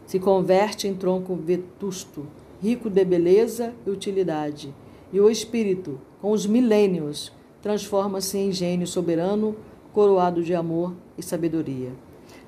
se 0.06 0.20
converte 0.20 0.86
em 0.86 0.94
tronco 0.94 1.34
vetusto, 1.34 2.28
rico 2.62 2.90
de 2.90 3.06
beleza 3.06 3.74
e 3.88 3.90
utilidade. 3.90 4.76
E 5.14 5.20
o 5.22 5.30
espírito, 5.30 5.98
com 6.22 6.32
os 6.32 6.46
milênios, 6.46 7.32
transforma-se 7.62 8.38
em 8.38 8.52
gênio 8.52 8.86
soberano, 8.86 9.56
coroado 9.94 10.44
de 10.44 10.54
amor 10.54 10.94
e 11.18 11.24
sabedoria. 11.24 11.94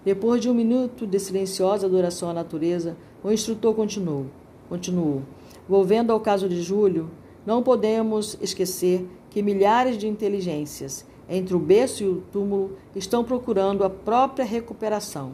Depois 0.04 0.42
de 0.42 0.50
um 0.50 0.54
minuto 0.54 1.08
de 1.08 1.18
silenciosa 1.18 1.88
adoração 1.88 2.30
à 2.30 2.34
natureza, 2.34 2.98
o 3.24 3.32
instrutor 3.32 3.74
continuou. 3.74 4.26
continuou. 4.68 5.22
Volvendo 5.70 6.12
ao 6.12 6.20
caso 6.20 6.50
de 6.50 6.62
Júlio, 6.62 7.10
não 7.46 7.64
podemos 7.64 8.38
esquecer 8.42 9.08
que 9.30 9.42
milhares 9.42 9.98
de 9.98 10.08
inteligências 10.08 11.06
entre 11.32 11.56
o 11.56 11.60
berço 11.60 12.04
e 12.04 12.08
o 12.08 12.22
túmulo 12.30 12.78
estão 12.94 13.24
procurando 13.24 13.86
a 13.86 13.90
própria 13.90 14.44
recuperação. 14.44 15.32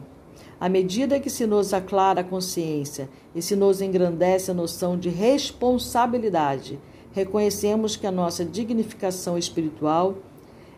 À 0.60 0.68
medida 0.68 1.18
que 1.18 1.28
se 1.28 1.44
nos 1.44 1.74
aclara 1.74 2.20
a 2.20 2.24
consciência 2.24 3.10
e 3.34 3.42
se 3.42 3.56
nos 3.56 3.82
engrandece 3.82 4.52
a 4.52 4.54
noção 4.54 4.96
de 4.96 5.08
responsabilidade, 5.08 6.78
reconhecemos 7.12 7.96
que 7.96 8.06
a 8.06 8.12
nossa 8.12 8.44
dignificação 8.44 9.36
espiritual 9.36 10.18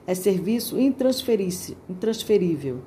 é 0.06 0.14
serviço 0.14 0.78
intransferível. 0.80 2.78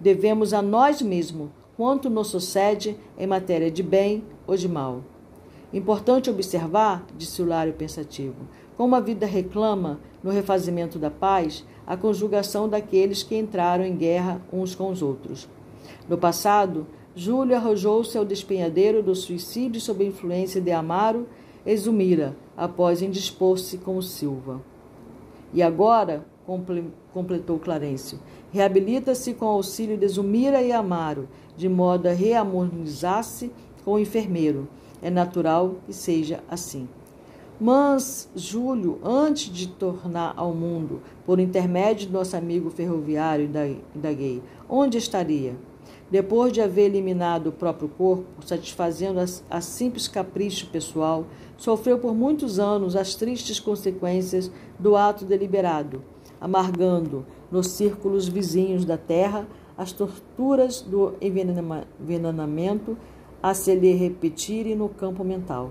Devemos 0.00 0.54
a 0.54 0.62
nós 0.62 1.02
mesmos 1.02 1.50
quanto 1.76 2.08
nos 2.08 2.28
sucede 2.28 2.96
em 3.18 3.26
matéria 3.26 3.72
de 3.72 3.82
bem 3.82 4.22
ou 4.46 4.56
de 4.56 4.68
mal. 4.68 5.02
Importante 5.72 6.30
observar, 6.30 7.04
disse 7.16 7.42
o 7.42 7.46
Lário 7.46 7.72
pensativo, 7.72 8.36
como 8.76 8.94
a 8.94 9.00
vida 9.00 9.26
reclama, 9.26 10.00
no 10.22 10.30
refazimento 10.30 10.98
da 10.98 11.10
paz, 11.10 11.64
a 11.86 11.96
conjugação 11.96 12.68
daqueles 12.68 13.22
que 13.22 13.36
entraram 13.36 13.84
em 13.84 13.96
guerra 13.96 14.40
uns 14.52 14.74
com 14.74 14.90
os 14.90 15.02
outros. 15.02 15.48
No 16.08 16.16
passado, 16.16 16.86
Júlio 17.14 17.56
arrojou-se 17.56 18.16
ao 18.16 18.24
despenhadeiro 18.24 19.02
do 19.02 19.14
suicídio 19.14 19.80
sob 19.80 20.04
a 20.04 20.08
influência 20.08 20.60
de 20.60 20.70
Amaro 20.70 21.26
e 21.64 21.76
Zumira, 21.76 22.36
após 22.56 23.02
indispor-se 23.02 23.78
com 23.78 23.96
o 23.96 24.02
Silva. 24.02 24.60
E 25.52 25.62
agora, 25.62 26.24
completou 27.12 27.58
Clarencio, 27.58 28.18
reabilita-se 28.50 29.34
com 29.34 29.46
auxílio 29.46 29.96
de 29.96 30.08
Zumira 30.08 30.62
e 30.62 30.72
Amaro, 30.72 31.28
de 31.56 31.68
modo 31.68 32.08
a 32.08 32.12
reharmonizar-se 32.12 33.52
com 33.84 33.92
o 33.92 33.98
enfermeiro. 33.98 34.68
É 35.02 35.10
natural 35.10 35.76
que 35.84 35.92
seja 35.92 36.42
assim. 36.48 36.88
Mas 37.64 38.28
Júlio, 38.34 38.98
antes 39.04 39.44
de 39.44 39.68
tornar 39.68 40.34
ao 40.36 40.52
mundo, 40.52 41.00
por 41.24 41.38
intermédio 41.38 42.08
do 42.08 42.12
nosso 42.14 42.36
amigo 42.36 42.70
ferroviário 42.70 43.48
da 43.94 44.12
gay, 44.12 44.42
onde 44.68 44.98
estaria? 44.98 45.54
Depois 46.10 46.52
de 46.52 46.60
haver 46.60 46.86
eliminado 46.86 47.46
o 47.46 47.52
próprio 47.52 47.88
corpo, 47.88 48.24
satisfazendo 48.44 49.20
a, 49.20 49.26
a 49.48 49.60
simples 49.60 50.08
capricho 50.08 50.70
pessoal, 50.70 51.24
sofreu 51.56 52.00
por 52.00 52.12
muitos 52.16 52.58
anos 52.58 52.96
as 52.96 53.14
tristes 53.14 53.60
consequências 53.60 54.50
do 54.76 54.96
ato 54.96 55.24
deliberado, 55.24 56.02
amargando 56.40 57.24
nos 57.48 57.68
círculos 57.68 58.26
vizinhos 58.26 58.84
da 58.84 58.98
terra 58.98 59.46
as 59.78 59.92
torturas 59.92 60.80
do 60.80 61.14
envenenamento 61.20 62.98
a 63.40 63.54
se 63.54 63.72
lhe 63.72 63.92
repetirem 63.92 64.74
no 64.74 64.88
campo 64.88 65.22
mental. 65.22 65.70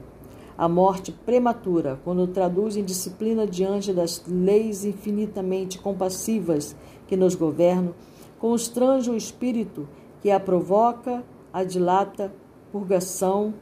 A 0.62 0.70
morte 0.70 1.12
prematura, 1.12 2.00
quando 2.04 2.28
traduz 2.28 2.78
em 2.78 2.84
disciplina 2.84 3.48
diante 3.48 3.92
das 3.92 4.24
leis 4.28 4.86
infinitamente 4.86 5.80
compassivas 5.80 6.76
que 7.08 7.18
nos 7.18 7.34
governam, 7.34 7.96
constrange 8.38 9.10
o 9.10 9.18
espírito 9.18 9.90
que 10.22 10.30
a 10.30 10.40
provoca, 10.40 11.24
a 11.52 11.64
dilata, 11.64 12.32
purgação 12.72 13.56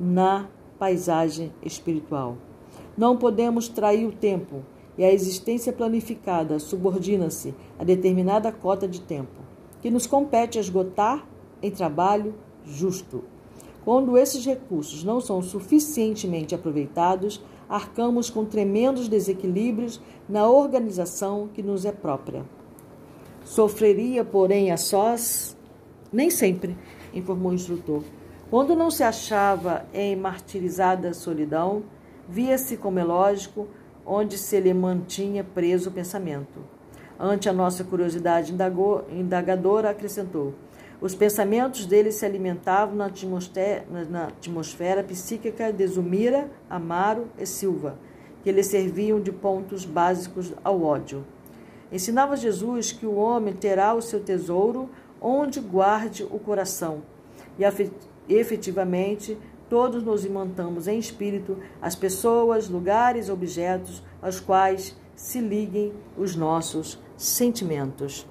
na 0.00 0.48
paisagem 0.78 1.52
espiritual. 1.62 2.38
Não 2.96 3.14
podemos 3.14 3.68
trair 3.68 4.06
o 4.06 4.12
tempo, 4.12 4.62
e 4.96 5.04
a 5.04 5.12
existência 5.12 5.70
planificada 5.70 6.58
subordina-se 6.58 7.54
a 7.78 7.84
determinada 7.84 8.50
cota 8.50 8.88
de 8.88 9.02
tempo, 9.02 9.42
que 9.82 9.90
nos 9.90 10.06
compete 10.06 10.58
esgotar 10.58 11.28
em 11.62 11.70
trabalho 11.70 12.34
justo. 12.64 13.22
Quando 13.84 14.16
esses 14.16 14.44
recursos 14.46 15.02
não 15.02 15.20
são 15.20 15.42
suficientemente 15.42 16.54
aproveitados, 16.54 17.42
arcamos 17.68 18.30
com 18.30 18.44
tremendos 18.44 19.08
desequilíbrios 19.08 20.00
na 20.28 20.48
organização 20.48 21.48
que 21.52 21.62
nos 21.62 21.84
é 21.84 21.90
própria. 21.90 22.44
Sofreria, 23.44 24.24
porém, 24.24 24.70
a 24.70 24.76
sós? 24.76 25.56
Nem 26.12 26.30
sempre, 26.30 26.76
informou 27.12 27.50
o 27.50 27.54
instrutor. 27.54 28.04
Quando 28.48 28.76
não 28.76 28.90
se 28.90 29.02
achava 29.02 29.84
em 29.92 30.14
martirizada 30.14 31.12
solidão, 31.12 31.82
via-se, 32.28 32.76
como 32.76 32.98
é 32.98 33.04
lógico, 33.04 33.66
onde 34.06 34.38
se 34.38 34.60
lhe 34.60 34.72
mantinha 34.74 35.42
preso 35.42 35.88
o 35.88 35.92
pensamento. 35.92 36.60
Ante 37.18 37.48
a 37.48 37.52
nossa 37.52 37.82
curiosidade 37.82 38.52
indagadora, 39.10 39.90
acrescentou: 39.90 40.54
os 41.02 41.16
pensamentos 41.16 41.84
dele 41.84 42.12
se 42.12 42.24
alimentavam 42.24 42.94
na 42.94 43.06
atmosfera, 43.06 43.84
na 44.08 44.28
atmosfera 44.28 45.02
psíquica 45.02 45.72
de 45.72 45.84
Zumira, 45.84 46.48
Amaro 46.70 47.26
e 47.36 47.44
Silva, 47.44 47.98
que 48.44 48.52
lhe 48.52 48.62
serviam 48.62 49.20
de 49.20 49.32
pontos 49.32 49.84
básicos 49.84 50.54
ao 50.62 50.80
ódio. 50.80 51.24
Ensinava 51.90 52.36
Jesus 52.36 52.92
que 52.92 53.04
o 53.04 53.16
homem 53.16 53.52
terá 53.52 53.92
o 53.94 54.00
seu 54.00 54.20
tesouro 54.20 54.88
onde 55.20 55.60
guarde 55.60 56.22
o 56.22 56.38
coração, 56.38 57.02
e 57.58 57.64
efetivamente 58.32 59.36
todos 59.68 60.04
nos 60.04 60.24
imantamos 60.24 60.86
em 60.86 61.00
espírito 61.00 61.58
as 61.80 61.96
pessoas, 61.96 62.68
lugares, 62.68 63.28
objetos 63.28 64.04
aos 64.22 64.38
quais 64.38 64.96
se 65.16 65.40
liguem 65.40 65.92
os 66.16 66.36
nossos 66.36 66.96
sentimentos. 67.16 68.24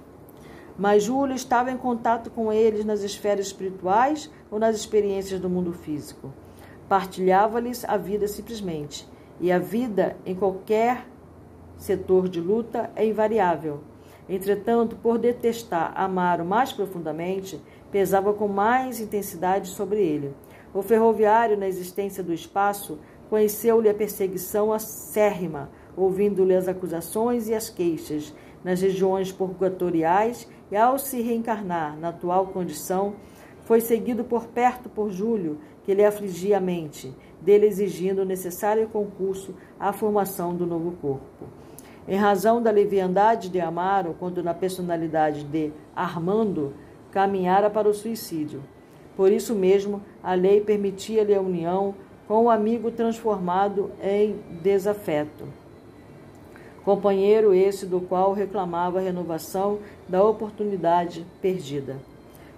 Mas 0.77 1.03
Júlio 1.03 1.35
estava 1.35 1.71
em 1.71 1.77
contato 1.77 2.29
com 2.29 2.51
eles 2.51 2.85
nas 2.85 3.01
esferas 3.01 3.47
espirituais 3.47 4.31
ou 4.49 4.59
nas 4.59 4.75
experiências 4.75 5.39
do 5.39 5.49
mundo 5.49 5.73
físico. 5.73 6.33
Partilhava-lhes 6.87 7.85
a 7.85 7.97
vida 7.97 8.27
simplesmente, 8.27 9.07
e 9.39 9.51
a 9.51 9.59
vida 9.59 10.15
em 10.25 10.35
qualquer 10.35 11.05
setor 11.77 12.29
de 12.29 12.39
luta 12.39 12.91
é 12.95 13.05
invariável. 13.05 13.81
Entretanto, 14.29 14.95
por 14.95 15.17
detestar 15.17 15.93
Amaro 15.95 16.45
mais 16.45 16.71
profundamente, 16.71 17.59
pesava 17.91 18.33
com 18.33 18.47
mais 18.47 18.99
intensidade 18.99 19.67
sobre 19.67 19.99
ele. 19.99 20.33
O 20.73 20.81
ferroviário, 20.81 21.57
na 21.57 21.67
existência 21.67 22.23
do 22.23 22.31
espaço, 22.31 22.99
conheceu-lhe 23.29 23.89
a 23.89 23.93
perseguição 23.93 24.71
acérrima, 24.71 25.69
ouvindo-lhe 25.97 26.55
as 26.55 26.67
acusações 26.67 27.49
e 27.49 27.53
as 27.53 27.69
queixas 27.69 28.33
nas 28.63 28.81
regiões 28.81 29.31
purgatoriais 29.31 30.47
e, 30.71 30.75
ao 30.75 30.97
se 30.97 31.21
reencarnar 31.21 31.97
na 31.97 32.09
atual 32.09 32.47
condição, 32.47 33.15
foi 33.63 33.81
seguido 33.81 34.23
por 34.23 34.47
perto 34.47 34.89
por 34.89 35.11
Júlio, 35.11 35.59
que 35.83 35.93
lhe 35.93 36.05
afligia 36.05 36.57
a 36.57 36.61
mente, 36.61 37.13
dele 37.41 37.65
exigindo 37.65 38.19
o 38.19 38.25
necessário 38.25 38.87
concurso 38.87 39.55
à 39.79 39.91
formação 39.91 40.55
do 40.55 40.65
novo 40.65 40.91
corpo. 41.01 41.45
Em 42.07 42.17
razão 42.17 42.61
da 42.61 42.71
leviandade 42.71 43.49
de 43.49 43.59
Amaro, 43.59 44.15
quanto 44.19 44.41
na 44.43 44.53
personalidade 44.53 45.43
de 45.43 45.71
Armando, 45.95 46.73
caminhara 47.11 47.69
para 47.69 47.87
o 47.87 47.93
suicídio. 47.93 48.63
Por 49.15 49.31
isso 49.31 49.53
mesmo, 49.53 50.01
a 50.23 50.33
lei 50.33 50.61
permitia-lhe 50.61 51.35
a 51.35 51.41
união 51.41 51.93
com 52.27 52.45
o 52.45 52.49
amigo 52.49 52.89
transformado 52.91 53.91
em 54.01 54.37
desafeto. 54.61 55.60
Companheiro 56.83 57.53
esse 57.53 57.85
do 57.85 58.01
qual 58.01 58.33
reclamava 58.33 58.99
a 58.99 59.01
renovação 59.01 59.79
da 60.09 60.23
oportunidade 60.23 61.25
perdida. 61.41 61.97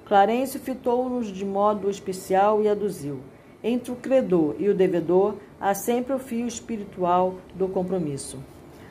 Clarence 0.06 0.58
fitou-nos 0.60 1.28
de 1.28 1.46
modo 1.46 1.90
especial 1.90 2.62
e 2.62 2.70
aduziu. 2.70 3.20
Entre 3.62 3.92
o 3.92 3.96
credor 3.96 4.56
e 4.60 4.70
o 4.70 4.76
devedor 4.76 5.36
há 5.60 5.74
sempre 5.74 6.14
o 6.14 6.20
fio 6.20 6.48
espiritual 6.48 7.36
do 7.56 7.68
compromisso. 7.68 8.38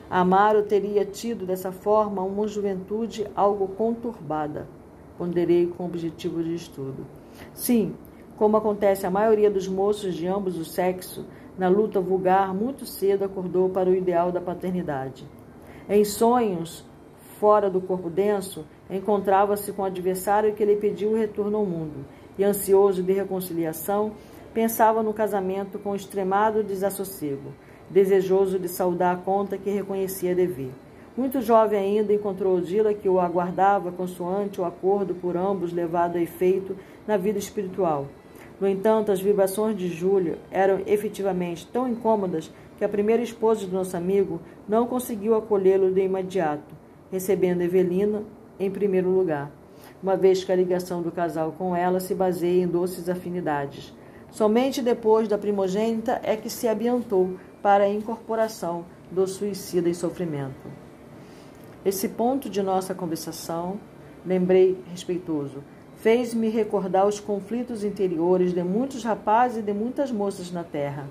Amaro 0.09 0.63
teria 0.63 1.03
tido 1.03 1.45
dessa 1.45 1.71
forma 1.71 2.21
uma 2.21 2.47
juventude 2.47 3.25
algo 3.35 3.67
conturbada. 3.69 4.67
Ponderei 5.17 5.65
com 5.65 5.85
objetivo 5.85 6.43
de 6.43 6.53
estudo. 6.53 7.05
Sim, 7.53 7.95
como 8.37 8.57
acontece 8.57 9.05
a 9.05 9.11
maioria 9.11 9.49
dos 9.49 9.67
moços 9.67 10.13
de 10.13 10.27
ambos 10.27 10.57
os 10.57 10.71
sexos, 10.71 11.25
na 11.57 11.67
luta 11.67 11.99
vulgar, 11.99 12.53
muito 12.53 12.85
cedo 12.85 13.23
acordou 13.23 13.69
para 13.69 13.89
o 13.89 13.95
ideal 13.95 14.31
da 14.31 14.41
paternidade. 14.41 15.25
Em 15.87 16.03
sonhos, 16.03 16.85
fora 17.39 17.69
do 17.69 17.81
corpo 17.81 18.09
denso, 18.09 18.65
encontrava-se 18.89 19.71
com 19.71 19.81
o 19.81 19.85
adversário 19.85 20.53
que 20.53 20.65
lhe 20.65 20.75
pediu 20.75 21.11
o 21.11 21.15
retorno 21.15 21.57
ao 21.57 21.65
mundo, 21.65 22.05
e 22.37 22.43
ansioso 22.43 23.03
de 23.03 23.13
reconciliação, 23.13 24.13
pensava 24.53 25.03
no 25.03 25.13
casamento 25.13 25.77
com 25.77 25.95
extremado 25.95 26.63
desassossego, 26.63 27.53
desejoso 27.89 28.57
de 28.57 28.67
saldar 28.67 29.15
a 29.15 29.19
conta 29.19 29.57
que 29.57 29.69
reconhecia 29.69 30.33
dever. 30.33 30.71
Muito 31.15 31.41
jovem 31.41 31.79
ainda, 31.79 32.11
encontrou 32.11 32.57
Odila 32.57 32.93
que 32.93 33.07
o 33.07 33.19
aguardava 33.19 33.91
consoante 33.91 34.59
o 34.59 34.65
acordo 34.65 35.13
por 35.13 35.37
ambos 35.37 35.71
levado 35.71 36.15
a 36.15 36.21
efeito 36.21 36.75
na 37.05 37.17
vida 37.17 37.37
espiritual. 37.37 38.07
No 38.63 38.69
entanto, 38.69 39.11
as 39.11 39.19
vibrações 39.19 39.75
de 39.77 39.89
Júlio 39.89 40.37
eram 40.49 40.79
efetivamente 40.85 41.67
tão 41.67 41.85
incômodas 41.85 42.49
que 42.77 42.85
a 42.85 42.87
primeira 42.87 43.21
esposa 43.21 43.67
do 43.67 43.73
nosso 43.73 43.97
amigo 43.97 44.39
não 44.69 44.87
conseguiu 44.87 45.35
acolhê-lo 45.35 45.91
de 45.91 45.99
imediato, 45.99 46.73
recebendo 47.11 47.59
Evelina 47.59 48.23
em 48.57 48.71
primeiro 48.71 49.09
lugar, 49.09 49.51
uma 50.01 50.15
vez 50.15 50.45
que 50.45 50.51
a 50.53 50.55
ligação 50.55 51.01
do 51.01 51.11
casal 51.11 51.51
com 51.57 51.75
ela 51.75 51.99
se 51.99 52.15
baseia 52.15 52.63
em 52.63 52.65
doces 52.65 53.09
afinidades. 53.09 53.93
Somente 54.31 54.81
depois 54.81 55.27
da 55.27 55.37
primogênita 55.37 56.21
é 56.23 56.37
que 56.37 56.49
se 56.49 56.65
ambientou 56.65 57.31
para 57.61 57.83
a 57.83 57.93
incorporação 57.93 58.85
do 59.11 59.27
suicida 59.27 59.89
em 59.89 59.93
sofrimento. 59.93 60.71
Esse 61.83 62.07
ponto 62.07 62.49
de 62.49 62.63
nossa 62.63 62.95
conversação, 62.95 63.77
lembrei 64.25 64.81
respeitoso, 64.89 65.61
fez-me 66.03 66.49
recordar 66.49 67.07
os 67.07 67.21
conflitos 67.21 67.81
interiores 67.81 68.53
de 68.53 68.61
muitos 68.61 69.05
rapazes 69.05 69.59
e 69.59 69.61
de 69.61 69.71
muitas 69.71 70.11
moças 70.11 70.51
na 70.51 70.61
terra. 70.61 71.07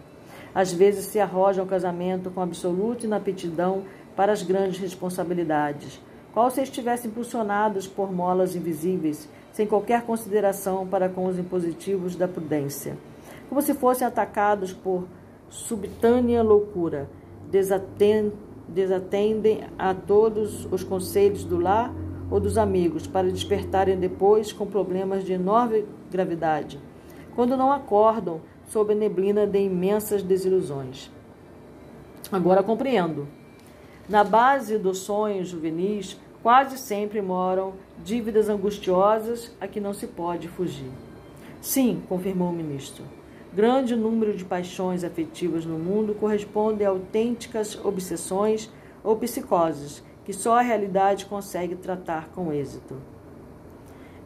Às 0.54 0.70
vezes 0.70 1.06
se 1.06 1.18
arrojam 1.18 1.64
ao 1.64 1.68
casamento 1.68 2.30
com 2.30 2.42
absoluta 2.42 3.06
inaptidão 3.06 3.84
para 4.14 4.32
as 4.32 4.42
grandes 4.42 4.78
responsabilidades, 4.78 5.98
qual 6.34 6.50
se 6.50 6.60
estivessem 6.60 7.10
impulsionados 7.10 7.86
por 7.86 8.12
molas 8.12 8.54
invisíveis, 8.54 9.26
sem 9.50 9.66
qualquer 9.66 10.02
consideração 10.02 10.86
para 10.86 11.08
com 11.08 11.24
os 11.24 11.38
impositivos 11.38 12.14
da 12.14 12.28
prudência, 12.28 12.98
como 13.48 13.62
se 13.62 13.72
fossem 13.72 14.06
atacados 14.06 14.74
por 14.74 15.06
subtânea 15.48 16.42
loucura, 16.42 17.08
desatendem 18.68 19.64
a 19.78 19.94
todos 19.94 20.70
os 20.70 20.84
conselhos 20.84 21.44
do 21.44 21.58
lar 21.58 21.90
ou 22.32 22.40
dos 22.40 22.56
amigos 22.56 23.06
para 23.06 23.30
despertarem 23.30 23.98
depois 23.98 24.54
com 24.54 24.66
problemas 24.66 25.22
de 25.22 25.34
enorme 25.34 25.84
gravidade, 26.10 26.80
quando 27.36 27.58
não 27.58 27.70
acordam 27.70 28.40
sob 28.68 28.94
a 28.94 28.96
neblina 28.96 29.46
de 29.46 29.58
imensas 29.58 30.22
desilusões. 30.22 31.10
Agora 32.32 32.62
compreendo. 32.62 33.28
Na 34.08 34.24
base 34.24 34.78
dos 34.78 35.00
sonhos 35.00 35.48
juvenis, 35.48 36.18
quase 36.42 36.78
sempre 36.78 37.20
moram 37.20 37.74
dívidas 38.02 38.48
angustiosas 38.48 39.54
a 39.60 39.68
que 39.68 39.78
não 39.78 39.92
se 39.92 40.06
pode 40.06 40.48
fugir. 40.48 40.90
Sim, 41.60 42.02
confirmou 42.08 42.48
o 42.48 42.54
ministro. 42.54 43.04
Grande 43.52 43.94
número 43.94 44.34
de 44.34 44.42
paixões 44.46 45.04
afetivas 45.04 45.66
no 45.66 45.78
mundo 45.78 46.14
corresponde 46.14 46.82
a 46.82 46.88
autênticas 46.88 47.78
obsessões 47.84 48.70
ou 49.04 49.16
psicoses 49.16 50.02
que 50.24 50.32
só 50.32 50.58
a 50.58 50.62
realidade 50.62 51.26
consegue 51.26 51.76
tratar 51.76 52.28
com 52.30 52.52
êxito. 52.52 52.96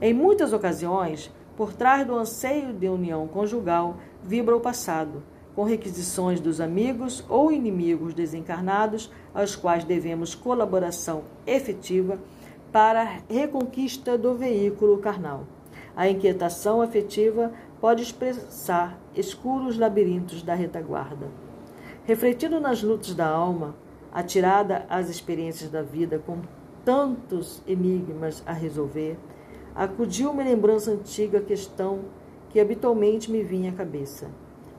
Em 0.01 0.13
muitas 0.13 0.53
ocasiões, 0.53 1.33
por 1.57 1.73
trás 1.73 2.07
do 2.07 2.15
anseio 2.15 2.73
de 2.73 2.89
união 2.89 3.27
conjugal, 3.27 3.97
vibra 4.23 4.55
o 4.55 4.61
passado, 4.61 5.23
com 5.55 5.65
requisições 5.65 6.39
dos 6.39 6.61
amigos 6.61 7.25
ou 7.31 7.51
inimigos 7.51 8.13
desencarnados, 8.13 9.11
aos 9.35 9.57
quais 9.57 9.85
devemos 9.85 10.35
colaboração 10.35 11.23
efetiva 11.47 12.19
para 12.71 13.03
a 13.03 13.19
reconquista 13.33 14.19
do 14.19 14.35
veículo 14.35 14.99
carnal. 14.99 15.45
A 15.97 16.07
inquietação 16.11 16.83
afetiva 16.83 17.51
pode 17.81 18.03
expressar 18.03 18.99
escuros 19.15 19.79
labirintos 19.79 20.43
da 20.43 20.55
retaguarda. 20.55 21.29
Refletindo 22.05 22.61
nas 22.61 22.83
lutas 22.83 23.15
da 23.15 23.27
alma, 23.27 23.75
atirada 24.17 24.87
às 24.89 25.11
experiências 25.11 25.71
da 25.71 25.83
vida 25.83 26.19
com 26.19 26.41
tantos 26.83 27.63
enigmas 27.67 28.43
a 28.47 28.53
resolver, 28.55 29.19
acudiu 29.75 30.31
uma 30.31 30.43
lembrança 30.43 30.91
antiga 30.91 31.39
questão 31.39 32.01
que 32.49 32.59
habitualmente 32.59 33.31
me 33.31 33.43
vinha 33.43 33.71
à 33.71 33.75
cabeça. 33.75 34.31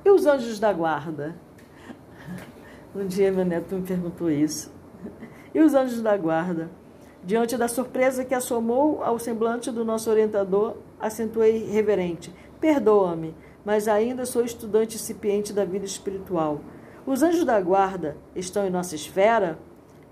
E 0.03 0.09
os 0.09 0.25
anjos 0.25 0.57
da 0.57 0.73
guarda? 0.73 1.35
Um 2.95 3.05
dia 3.05 3.31
meu 3.31 3.45
neto 3.45 3.75
me 3.75 3.83
perguntou 3.83 4.31
isso. 4.31 4.73
E 5.53 5.59
os 5.59 5.75
anjos 5.75 6.01
da 6.01 6.17
guarda? 6.17 6.71
Diante 7.23 7.55
da 7.55 7.67
surpresa 7.67 8.25
que 8.25 8.33
assomou 8.33 9.03
ao 9.03 9.19
semblante 9.19 9.69
do 9.69 9.85
nosso 9.85 10.09
orientador, 10.09 10.77
acentuei 10.99 11.63
reverente: 11.69 12.33
Perdoa-me, 12.59 13.35
mas 13.63 13.87
ainda 13.87 14.25
sou 14.25 14.43
estudante 14.43 14.95
incipiente 14.95 15.53
da 15.53 15.63
vida 15.63 15.85
espiritual. 15.85 16.59
Os 17.07 17.23
anjos 17.23 17.45
da 17.45 17.57
guarda 17.61 18.17
estão 18.35 18.67
em 18.67 18.69
nossa 18.69 18.93
esfera? 18.93 19.57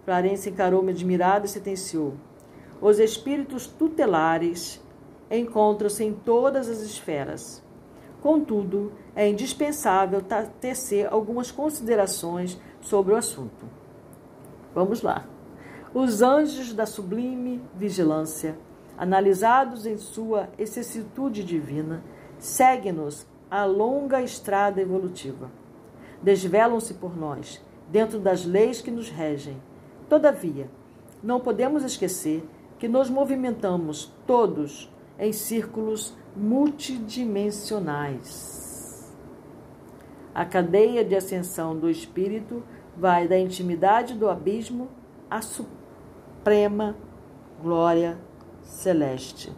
Clarence 0.06 0.50
encarou-me 0.50 0.94
admirado 0.94 1.46
e 1.46 1.50
sentenciou. 1.50 2.14
Os 2.80 3.00
espíritos 3.00 3.68
tutelares 3.68 4.82
encontram-se 5.30 6.06
em 6.06 6.14
todas 6.14 6.70
as 6.70 6.80
esferas. 6.80 7.62
Contudo, 8.22 8.94
é 9.14 9.28
indispensável 9.28 10.22
tecer 10.62 11.12
algumas 11.12 11.52
considerações 11.52 12.58
sobre 12.80 13.12
o 13.12 13.18
assunto. 13.18 13.66
Vamos 14.74 15.02
lá. 15.02 15.28
Os 15.94 16.22
anjos 16.22 16.72
da 16.72 16.86
sublime 16.86 17.62
vigilância, 17.76 18.58
analisados 18.98 19.86
em 19.86 19.98
sua 19.98 20.48
excessitude 20.58 21.44
divina, 21.44 22.02
seguem-nos 22.40 23.28
a 23.52 23.66
longa 23.66 24.22
estrada 24.22 24.80
evolutiva 24.80 25.65
desvelam-se 26.26 26.96
por 26.96 27.16
nós, 27.16 27.64
dentro 27.88 28.20
das 28.20 28.44
leis 28.46 28.82
que 28.82 28.90
nos 28.90 29.12
regem. 29.12 29.62
Todavia, 30.10 30.68
não 31.22 31.40
podemos 31.40 31.84
esquecer 31.84 32.44
que 32.80 32.88
nos 32.88 33.12
movimentamos 33.12 34.12
todos 34.26 34.92
em 35.20 35.32
círculos 35.32 36.16
multidimensionais. 36.36 39.14
A 40.34 40.44
cadeia 40.44 41.06
de 41.06 41.16
ascensão 41.16 41.78
do 41.78 41.92
espírito 41.92 42.64
vai 42.98 43.28
da 43.28 43.38
intimidade 43.38 44.16
do 44.16 44.28
abismo 44.28 44.88
à 45.30 45.44
suprema 45.44 46.96
glória 47.62 48.18
celeste. 48.64 49.54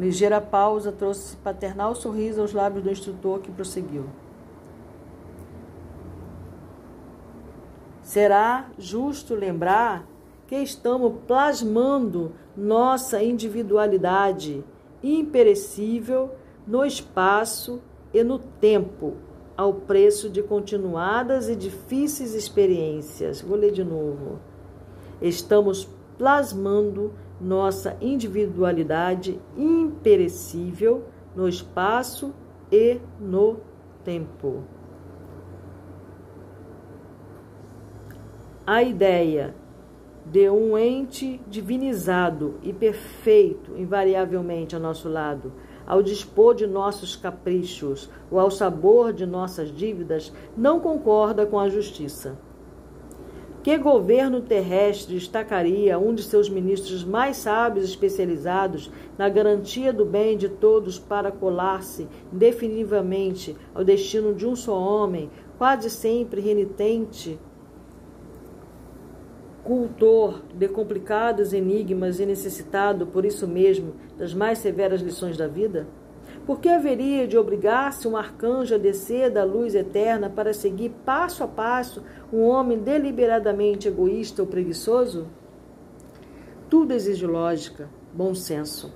Ligeira 0.00 0.40
pausa 0.40 0.90
trouxe 0.90 1.36
paternal 1.36 1.94
sorriso 1.94 2.40
aos 2.40 2.54
lábios 2.54 2.82
do 2.82 2.90
instrutor 2.90 3.40
que 3.40 3.52
prosseguiu. 3.52 4.06
Será 8.02 8.70
justo 8.78 9.34
lembrar 9.34 10.06
que 10.46 10.56
estamos 10.56 11.12
plasmando 11.26 12.32
nossa 12.56 13.22
individualidade 13.22 14.64
imperecível 15.02 16.30
no 16.66 16.82
espaço 16.82 17.82
e 18.12 18.24
no 18.24 18.38
tempo, 18.38 19.16
ao 19.54 19.74
preço 19.74 20.30
de 20.30 20.42
continuadas 20.42 21.50
e 21.50 21.54
difíceis 21.54 22.34
experiências. 22.34 23.42
Vou 23.42 23.56
ler 23.56 23.70
de 23.70 23.84
novo. 23.84 24.38
Estamos 25.20 25.86
plasmando 26.16 27.12
nossa 27.40 27.96
individualidade 28.00 29.40
imperecível 29.56 31.04
no 31.34 31.48
espaço 31.48 32.34
e 32.70 33.00
no 33.18 33.58
tempo. 34.04 34.62
A 38.66 38.82
ideia 38.82 39.54
de 40.24 40.48
um 40.50 40.76
ente 40.78 41.40
divinizado 41.48 42.56
e 42.62 42.72
perfeito 42.72 43.76
invariavelmente 43.76 44.74
ao 44.74 44.80
nosso 44.80 45.08
lado, 45.08 45.52
ao 45.86 46.02
dispor 46.02 46.54
de 46.54 46.66
nossos 46.66 47.16
caprichos 47.16 48.08
ou 48.30 48.38
ao 48.38 48.50
sabor 48.50 49.12
de 49.12 49.26
nossas 49.26 49.74
dívidas, 49.74 50.32
não 50.56 50.78
concorda 50.78 51.46
com 51.46 51.58
a 51.58 51.68
justiça. 51.68 52.38
Que 53.62 53.76
governo 53.76 54.40
terrestre 54.40 55.14
destacaria 55.14 55.98
um 55.98 56.14
de 56.14 56.22
seus 56.22 56.48
ministros 56.48 57.04
mais 57.04 57.36
sábios 57.36 57.84
especializados 57.84 58.90
na 59.18 59.28
garantia 59.28 59.92
do 59.92 60.06
bem 60.06 60.34
de 60.34 60.48
todos 60.48 60.98
para 60.98 61.30
colar-se 61.30 62.08
definitivamente 62.32 63.54
ao 63.74 63.84
destino 63.84 64.34
de 64.34 64.46
um 64.46 64.56
só 64.56 64.78
homem, 64.80 65.30
quase 65.58 65.90
sempre 65.90 66.40
renitente 66.40 67.38
cultor 69.62 70.42
de 70.54 70.66
complicados 70.66 71.52
enigmas 71.52 72.18
e 72.18 72.24
necessitado, 72.24 73.06
por 73.06 73.26
isso 73.26 73.46
mesmo, 73.46 73.92
das 74.16 74.32
mais 74.32 74.58
severas 74.58 75.02
lições 75.02 75.36
da 75.36 75.46
vida? 75.46 75.86
Por 76.46 76.58
que 76.58 76.68
haveria 76.68 77.28
de 77.28 77.36
obrigar-se 77.36 78.08
um 78.08 78.16
arcanjo 78.16 78.74
a 78.74 78.78
descer 78.78 79.30
da 79.30 79.44
luz 79.44 79.74
eterna 79.74 80.28
para 80.30 80.52
seguir 80.52 80.90
passo 81.04 81.44
a 81.44 81.48
passo 81.48 82.02
um 82.32 82.42
homem 82.42 82.78
deliberadamente 82.78 83.86
egoísta 83.86 84.42
ou 84.42 84.48
preguiçoso? 84.48 85.26
Tudo 86.68 86.92
exige 86.92 87.26
lógica, 87.26 87.88
bom 88.14 88.34
senso. 88.34 88.92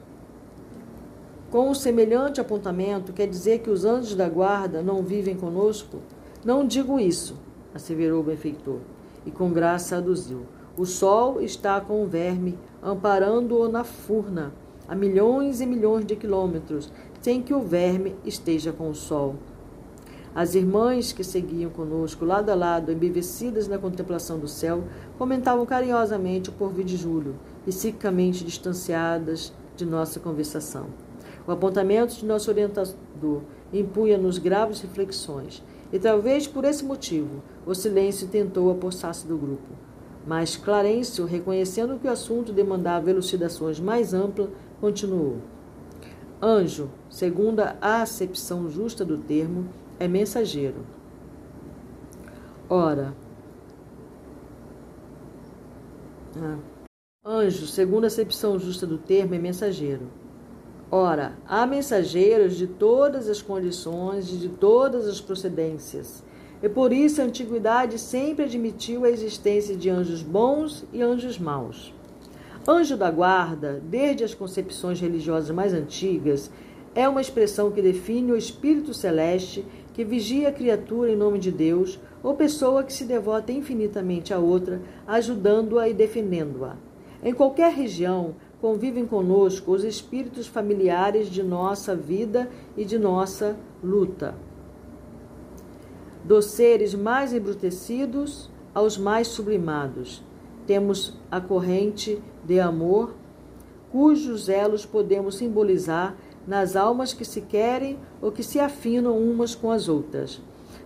Com 1.51 1.71
um 1.71 1.75
semelhante 1.75 2.41
apontamento, 2.41 3.13
quer 3.13 3.29
dizer 3.29 3.61
que 3.61 3.71
os 3.71 3.85
anjos 3.85 4.17
da 4.17 4.29
guarda 4.29 4.83
não 4.83 5.03
vivem 5.03 5.37
conosco? 5.37 5.99
Não 6.45 6.67
digo 6.67 6.99
isso, 6.99 7.37
asseverou 7.73 8.21
o 8.21 8.25
benfeitor, 8.25 8.81
e 9.25 9.31
com 9.31 9.53
graça 9.53 9.97
aduziu. 9.97 10.47
O 10.77 10.85
sol 10.85 11.41
está 11.41 11.81
com 11.81 12.03
o 12.03 12.07
verme, 12.07 12.59
amparando-o 12.83 13.69
na 13.69 13.85
furna, 13.85 14.53
a 14.89 14.95
milhões 14.95 15.61
e 15.61 15.67
milhões 15.67 16.05
de 16.05 16.17
quilômetros, 16.17 16.93
sem 17.25 17.41
que 17.41 17.55
o 17.55 17.63
verme 17.63 18.15
esteja 18.23 18.71
com 18.71 18.91
o 18.91 18.95
sol. 18.95 19.37
As 20.35 20.55
irmãs 20.55 21.11
que 21.11 21.25
seguiam 21.25 21.71
conosco, 21.71 22.23
lado 22.23 22.51
a 22.51 22.55
lado, 22.55 22.93
embevecidas 22.93 23.67
na 23.67 23.79
contemplação 23.79 24.39
do 24.39 24.47
céu, 24.47 24.85
comentavam 25.17 25.65
carinhosamente 25.65 26.51
o 26.51 26.53
porvir 26.53 26.85
de 26.85 26.99
Júlio, 26.99 27.35
psiquicamente 27.65 28.45
distanciadas 28.45 29.55
de 29.75 29.87
nossa 29.87 30.21
conversação. 30.21 30.89
O 31.47 31.53
apontamento 31.53 32.15
de 32.15 32.27
nosso 32.27 32.51
orientador 32.51 33.41
impunha-nos 33.73 34.37
graves 34.37 34.83
reflexões, 34.83 35.63
e 35.91 35.99
talvez 35.99 36.47
por 36.47 36.67
esse 36.67 36.85
motivo 36.85 37.43
o 37.65 37.75
silêncio 37.75 38.29
tentou 38.29 38.71
apossar-se 38.71 39.27
do 39.27 39.39
grupo. 39.39 39.73
Mas 40.27 40.59
Clarencio, 40.59 41.25
reconhecendo 41.25 41.99
que 41.99 42.07
o 42.07 42.11
assunto 42.11 42.53
demandava 42.53 43.09
elucidações 43.09 43.81
mais 43.81 44.13
amplas, 44.13 44.51
continuou. 44.79 45.54
Anjo, 46.47 46.91
segundo 47.09 47.61
a 47.61 48.03
acepção 48.03 48.69
justa 48.69 49.03
do 49.03 49.17
termo, 49.17 49.67
é 49.99 50.07
mensageiro. 50.07 50.85
Ora, 52.69 53.15
ah, 56.37 56.59
anjo, 57.25 57.67
segundo 57.67 58.05
a 58.05 58.09
acepção 58.09 58.59
justa 58.59 58.87
do 58.87 58.99
termo, 58.99 59.35
é 59.35 59.39
mensageiro. 59.39 60.11
Ora, 60.91 61.39
há 61.47 61.67
mensageiros 61.67 62.57
de 62.57 62.67
todas 62.67 63.27
as 63.31 63.41
condições 63.41 64.29
e 64.31 64.37
de 64.37 64.51
todas 64.51 65.09
as 65.09 65.23
procedências 65.23 66.23
e 66.65 66.69
por 66.69 66.95
isso 66.95 67.21
a 67.21 67.25
antiguidade 67.25 67.99
sempre 67.99 68.47
admitiu 68.47 69.05
a 69.05 69.11
existência 69.11 69.77
de 69.77 69.91
anjos 69.91 70.23
bons 70.23 70.83
e 70.95 71.03
anjos 71.03 71.39
maus. 71.39 71.93
Anjo 72.67 72.97
da 72.97 73.11
guarda, 73.11 73.83
desde 73.85 74.25
as 74.25 74.35
concepções 74.35 75.01
religiosas 75.01 75.51
mais 75.51 75.73
antigas, 75.73 76.51
é 76.95 77.09
uma 77.09 77.21
expressão 77.21 77.71
que 77.71 77.83
define 77.83 78.33
o 78.33 78.37
espírito 78.37 78.95
celeste 78.95 79.67
que 79.93 80.05
vigia 80.05 80.49
a 80.49 80.53
criatura 80.53 81.11
em 81.11 81.17
nome 81.17 81.39
de 81.39 81.53
Deus, 81.53 82.01
ou 82.23 82.35
pessoa 82.35 82.83
que 82.83 82.93
se 82.93 83.05
devota 83.05 83.53
infinitamente 83.53 84.33
a 84.33 84.39
outra, 84.39 84.81
ajudando-a 85.07 85.89
e 85.89 85.95
defendendo-a. 85.95 86.77
Em 87.23 87.33
qualquer 87.33 87.73
região, 87.73 88.35
convivem 88.61 89.07
conosco 89.07 89.73
os 89.73 89.85
espíritos 89.85 90.47
familiares 90.47 91.29
de 91.29 91.43
nossa 91.43 91.95
vida 91.95 92.51
e 92.77 92.85
de 92.85 92.99
nossa 92.99 93.57
luta 93.83 94.35
dos 96.25 96.47
seres 96.47 96.95
mais 96.95 97.35
embrutecidos 97.35 98.51
aos 98.73 98.97
mais 98.97 99.29
sublimados. 99.29 100.23
Temos 100.67 101.15
a 101.31 101.41
corrente 101.41 102.23
de 102.45 102.59
amor, 102.59 103.15
cujos 103.93 104.49
elos 104.49 104.87
podemos 104.87 105.37
simbolizar 105.37 106.17
nas 106.47 106.77
almas 106.77 107.13
que 107.13 107.25
se 107.25 107.43
querem 107.43 107.99
ou 108.21 108.33
que 108.33 108.43
se 108.43 108.59
afinam 108.59 109.19
umas 109.19 109.55
com 109.55 109.71
as 109.71 109.89
outras, 109.89 110.41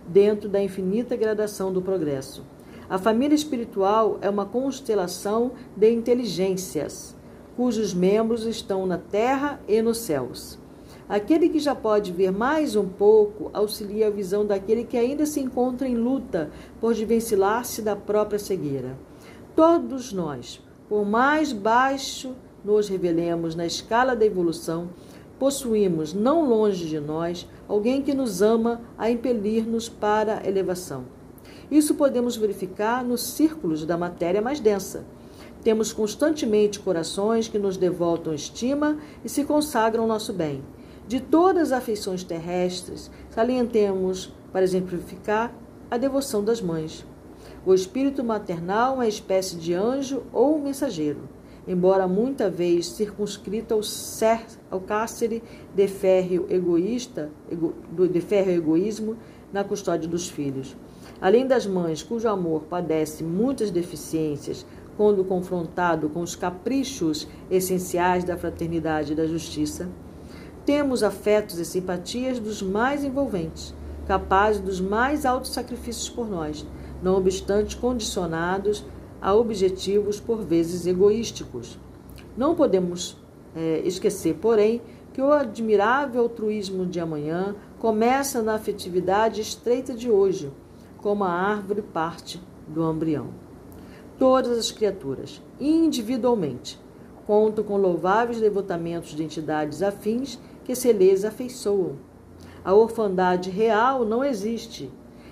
dentro 0.07 0.49
da 0.49 0.61
infinita 0.61 1.15
gradação 1.15 1.71
do 1.71 1.81
progresso. 1.81 2.43
A 2.89 2.97
família 2.97 3.35
espiritual 3.35 4.17
é 4.21 4.29
uma 4.29 4.45
constelação 4.45 5.51
de 5.75 5.91
inteligências, 5.91 7.15
cujos 7.55 7.93
membros 7.93 8.45
estão 8.45 8.85
na 8.85 8.97
terra 8.97 9.59
e 9.67 9.81
nos 9.81 9.99
céus. 9.99 10.57
Aquele 11.07 11.49
que 11.49 11.59
já 11.59 11.73
pode 11.73 12.11
ver 12.11 12.31
mais 12.31 12.75
um 12.75 12.87
pouco 12.87 13.49
auxilia 13.53 14.07
a 14.07 14.11
visão 14.11 14.45
daquele 14.45 14.83
que 14.83 14.97
ainda 14.97 15.25
se 15.25 15.39
encontra 15.39 15.87
em 15.87 15.95
luta 15.95 16.51
por 16.79 16.93
desvencilhar-se 16.93 17.81
da 17.81 17.95
própria 17.95 18.37
cegueira. 18.37 18.95
Todos 19.59 20.13
nós, 20.13 20.61
por 20.87 21.05
mais 21.05 21.51
baixo 21.51 22.33
nos 22.63 22.87
revelemos 22.87 23.55
na 23.55 23.65
escala 23.65 24.15
da 24.15 24.25
evolução, 24.25 24.87
possuímos, 25.37 26.13
não 26.13 26.47
longe 26.47 26.87
de 26.87 26.97
nós, 26.97 27.45
alguém 27.67 28.01
que 28.01 28.13
nos 28.13 28.41
ama 28.41 28.79
a 28.97 29.11
impelir-nos 29.11 29.89
para 29.89 30.39
a 30.39 30.47
elevação. 30.47 31.03
Isso 31.69 31.95
podemos 31.95 32.37
verificar 32.37 33.03
nos 33.03 33.21
círculos 33.21 33.85
da 33.85 33.97
matéria 33.97 34.41
mais 34.41 34.61
densa. 34.61 35.03
Temos 35.61 35.91
constantemente 35.91 36.79
corações 36.79 37.49
que 37.49 37.59
nos 37.59 37.75
devoltam 37.75 38.33
estima 38.33 38.97
e 39.25 39.27
se 39.27 39.43
consagram 39.43 40.03
ao 40.03 40.07
nosso 40.07 40.31
bem. 40.31 40.63
De 41.05 41.19
todas 41.19 41.73
as 41.73 41.79
afeições 41.79 42.23
terrestres, 42.23 43.11
salientemos, 43.29 44.33
para 44.53 44.63
exemplificar, 44.63 45.53
a 45.91 45.97
devoção 45.97 46.45
das 46.45 46.61
mães. 46.61 47.05
O 47.69 47.73
espírito 47.75 48.23
maternal 48.23 48.93
é 48.93 48.95
uma 48.95 49.07
espécie 49.07 49.55
de 49.55 49.75
anjo 49.75 50.23
ou 50.33 50.59
mensageiro, 50.59 51.29
embora 51.67 52.07
muita 52.07 52.49
vez 52.49 52.87
circunscrito 52.87 53.75
ao, 53.75 53.83
cer, 53.83 54.43
ao 54.71 54.79
cárcere 54.79 55.43
de 55.75 55.87
férreo 55.87 56.47
egoísta, 56.49 57.29
ego, 57.47 57.75
de 58.11 58.21
férreo 58.21 58.55
egoísmo 58.55 59.17
na 59.53 59.63
custódia 59.63 60.09
dos 60.09 60.27
filhos. 60.27 60.75
Além 61.21 61.45
das 61.45 61.67
mães, 61.67 62.01
cujo 62.01 62.27
amor 62.27 62.63
padece 62.63 63.23
muitas 63.23 63.69
deficiências 63.69 64.65
quando 64.97 65.23
confrontado 65.23 66.09
com 66.09 66.21
os 66.21 66.35
caprichos 66.35 67.27
essenciais 67.51 68.23
da 68.23 68.35
fraternidade 68.35 69.13
e 69.13 69.15
da 69.15 69.27
justiça, 69.27 69.87
temos 70.65 71.03
afetos 71.03 71.59
e 71.59 71.65
simpatias 71.65 72.39
dos 72.39 72.63
mais 72.63 73.03
envolventes, 73.03 73.75
capazes 74.07 74.59
dos 74.59 74.81
mais 74.81 75.23
altos 75.23 75.51
sacrifícios 75.51 76.09
por 76.09 76.27
nós, 76.27 76.65
não 77.01 77.17
obstante 77.17 77.77
condicionados 77.77 78.85
a 79.21 79.33
objetivos 79.33 80.19
por 80.19 80.43
vezes 80.43 80.85
egoísticos. 80.85 81.77
Não 82.37 82.55
podemos 82.55 83.17
é, 83.55 83.81
esquecer, 83.85 84.35
porém, 84.35 84.81
que 85.13 85.21
o 85.21 85.31
admirável 85.31 86.21
altruísmo 86.21 86.85
de 86.85 86.99
amanhã 86.99 87.55
começa 87.79 88.41
na 88.41 88.55
afetividade 88.55 89.41
estreita 89.41 89.93
de 89.93 90.09
hoje, 90.09 90.51
como 90.97 91.23
a 91.23 91.31
árvore 91.31 91.81
parte 91.81 92.41
do 92.67 92.89
embrião. 92.89 93.27
Todas 94.17 94.57
as 94.57 94.71
criaturas, 94.71 95.41
individualmente, 95.59 96.79
contam 97.25 97.63
com 97.63 97.77
louváveis 97.77 98.39
devotamentos 98.39 99.11
de 99.11 99.23
entidades 99.23 99.81
afins 99.81 100.39
que 100.63 100.75
se 100.75 100.91
lhes 100.91 101.23
afeiçoam. 101.23 101.97
A 102.63 102.73
orfandade 102.73 103.49
real 103.49 104.03
não 104.03 104.23
existe. 104.23 104.91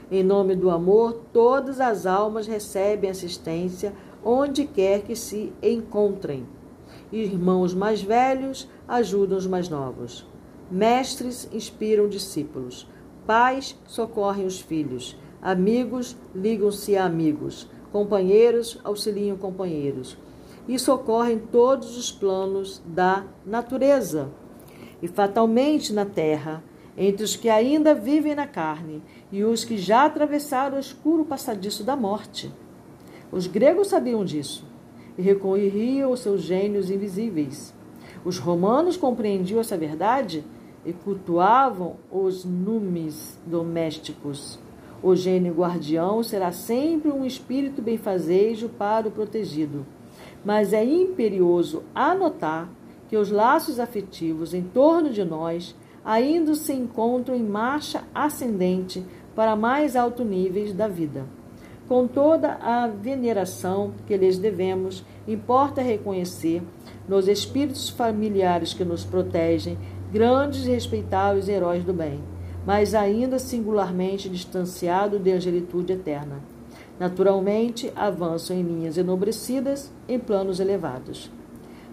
Em 0.09 0.23
nome 0.23 0.55
do 0.55 0.69
amor, 0.69 1.21
todas 1.33 1.81
as 1.81 2.05
almas 2.05 2.47
recebem 2.47 3.09
assistência 3.09 3.93
onde 4.23 4.65
quer 4.65 5.01
que 5.01 5.15
se 5.17 5.51
encontrem. 5.61 6.45
Irmãos 7.11 7.73
mais 7.73 8.01
velhos 8.01 8.69
ajudam 8.87 9.37
os 9.37 9.45
mais 9.45 9.67
novos. 9.67 10.25
Mestres 10.71 11.49
inspiram 11.51 12.07
discípulos. 12.07 12.87
Pais 13.25 13.77
socorrem 13.85 14.45
os 14.45 14.61
filhos. 14.61 15.17
Amigos 15.41 16.15
ligam-se 16.33 16.95
a 16.95 17.03
amigos. 17.03 17.69
Companheiros 17.91 18.79
auxiliam 18.85 19.35
companheiros. 19.35 20.17
E 20.69 20.79
socorrem 20.79 21.37
todos 21.37 21.97
os 21.97 22.11
planos 22.11 22.81
da 22.85 23.25
natureza. 23.45 24.29
E 25.01 25.07
fatalmente 25.07 25.91
na 25.93 26.05
terra, 26.05 26.63
entre 26.97 27.23
os 27.23 27.35
que 27.35 27.47
ainda 27.47 27.93
vivem 27.93 28.33
na 28.33 28.47
carne 28.47 29.03
e 29.31 29.43
os 29.43 29.63
que 29.65 29.77
já 29.77 30.05
atravessaram 30.05 30.77
o 30.77 30.79
escuro 30.79 31.25
passadiço 31.25 31.83
da 31.83 31.95
morte. 31.95 32.51
Os 33.31 33.47
gregos 33.47 33.87
sabiam 33.87 34.23
disso 34.23 34.65
e 35.17 35.21
recorriam 35.21 36.09
aos 36.09 36.21
seus 36.21 36.41
gênios 36.41 36.89
invisíveis. 36.89 37.73
Os 38.23 38.37
romanos 38.37 38.95
compreendiam 38.95 39.59
essa 39.59 39.77
verdade 39.77 40.43
e 40.85 40.93
cultuavam 40.93 41.97
os 42.11 42.45
numes 42.45 43.37
domésticos. 43.45 44.59
O 45.03 45.15
gênio 45.15 45.53
guardião 45.53 46.23
será 46.23 46.51
sempre 46.51 47.11
um 47.11 47.25
espírito 47.25 47.81
benfazejo 47.81 48.69
para 48.69 49.07
o 49.07 49.11
protegido. 49.11 49.85
Mas 50.43 50.73
é 50.73 50.83
imperioso 50.83 51.83
anotar 51.93 52.69
que 53.09 53.17
os 53.17 53.29
laços 53.29 53.79
afetivos 53.79 54.53
em 54.53 54.63
torno 54.63 55.09
de 55.09 55.23
nós 55.23 55.75
ainda 56.03 56.55
se 56.55 56.73
encontram 56.73 57.35
em 57.35 57.43
marcha 57.43 58.03
ascendente 58.15 59.05
para 59.37 59.55
mais 59.55 59.95
altos 59.95 60.25
níveis 60.25 60.73
da 60.73 60.87
vida. 60.87 61.23
Com 61.87 62.07
toda 62.07 62.55
a 62.55 62.87
veneração 62.87 63.93
que 64.07 64.17
lhes 64.17 64.39
devemos, 64.39 65.05
importa 65.27 65.79
reconhecer 65.79 66.63
nos 67.07 67.27
espíritos 67.27 67.87
familiares 67.87 68.73
que 68.73 68.83
nos 68.83 69.05
protegem 69.05 69.77
grandes 70.11 70.65
e 70.65 70.71
respeitáveis 70.71 71.47
heróis 71.47 71.83
do 71.83 71.93
bem, 71.93 72.19
mas 72.65 72.95
ainda 72.95 73.37
singularmente 73.37 74.27
distanciados 74.27 75.21
de 75.21 75.31
angelitude 75.31 75.93
eterna. 75.93 76.41
Naturalmente, 76.99 77.93
avançam 77.95 78.57
em 78.57 78.63
linhas 78.63 78.97
enobrecidas, 78.97 79.93
em 80.09 80.17
planos 80.17 80.59
elevados. 80.59 81.31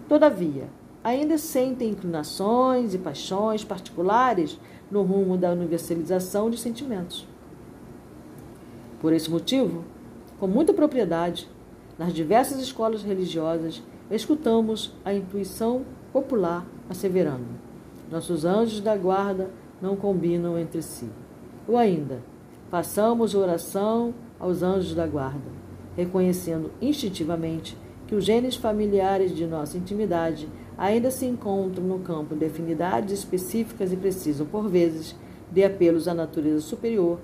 Todavia, 0.09 0.67
ainda 1.03 1.37
sentem 1.37 1.91
inclinações 1.91 2.95
e 2.95 2.97
paixões 2.97 3.63
particulares 3.63 4.59
no 4.89 5.03
rumo 5.03 5.37
da 5.37 5.51
universalização 5.51 6.49
de 6.49 6.57
sentimentos. 6.57 7.34
Por 9.05 9.13
esse 9.13 9.29
motivo, 9.29 9.83
com 10.39 10.47
muita 10.47 10.73
propriedade, 10.73 11.47
nas 11.95 12.11
diversas 12.11 12.59
escolas 12.59 13.03
religiosas, 13.03 13.83
escutamos 14.09 14.95
a 15.05 15.13
intuição 15.13 15.83
popular 16.11 16.65
asseverando: 16.89 17.45
nossos 18.09 18.45
anjos 18.45 18.81
da 18.81 18.97
guarda 18.97 19.51
não 19.79 19.95
combinam 19.95 20.57
entre 20.57 20.81
si. 20.81 21.07
Ou 21.67 21.77
ainda, 21.77 22.19
façamos 22.71 23.35
oração 23.35 24.11
aos 24.39 24.63
anjos 24.63 24.95
da 24.95 25.05
guarda, 25.05 25.51
reconhecendo 25.95 26.71
instintivamente 26.81 27.77
que 28.07 28.15
os 28.15 28.25
genes 28.25 28.55
familiares 28.55 29.35
de 29.35 29.45
nossa 29.45 29.77
intimidade 29.77 30.49
ainda 30.75 31.11
se 31.11 31.27
encontram 31.27 31.85
no 31.85 31.99
campo 31.99 32.35
de 32.35 32.47
afinidades 32.47 33.19
específicas 33.19 33.93
e 33.93 33.97
precisam, 33.97 34.47
por 34.47 34.67
vezes, 34.67 35.15
de 35.51 35.63
apelos 35.63 36.07
à 36.07 36.13
natureza 36.15 36.61
superior 36.61 37.19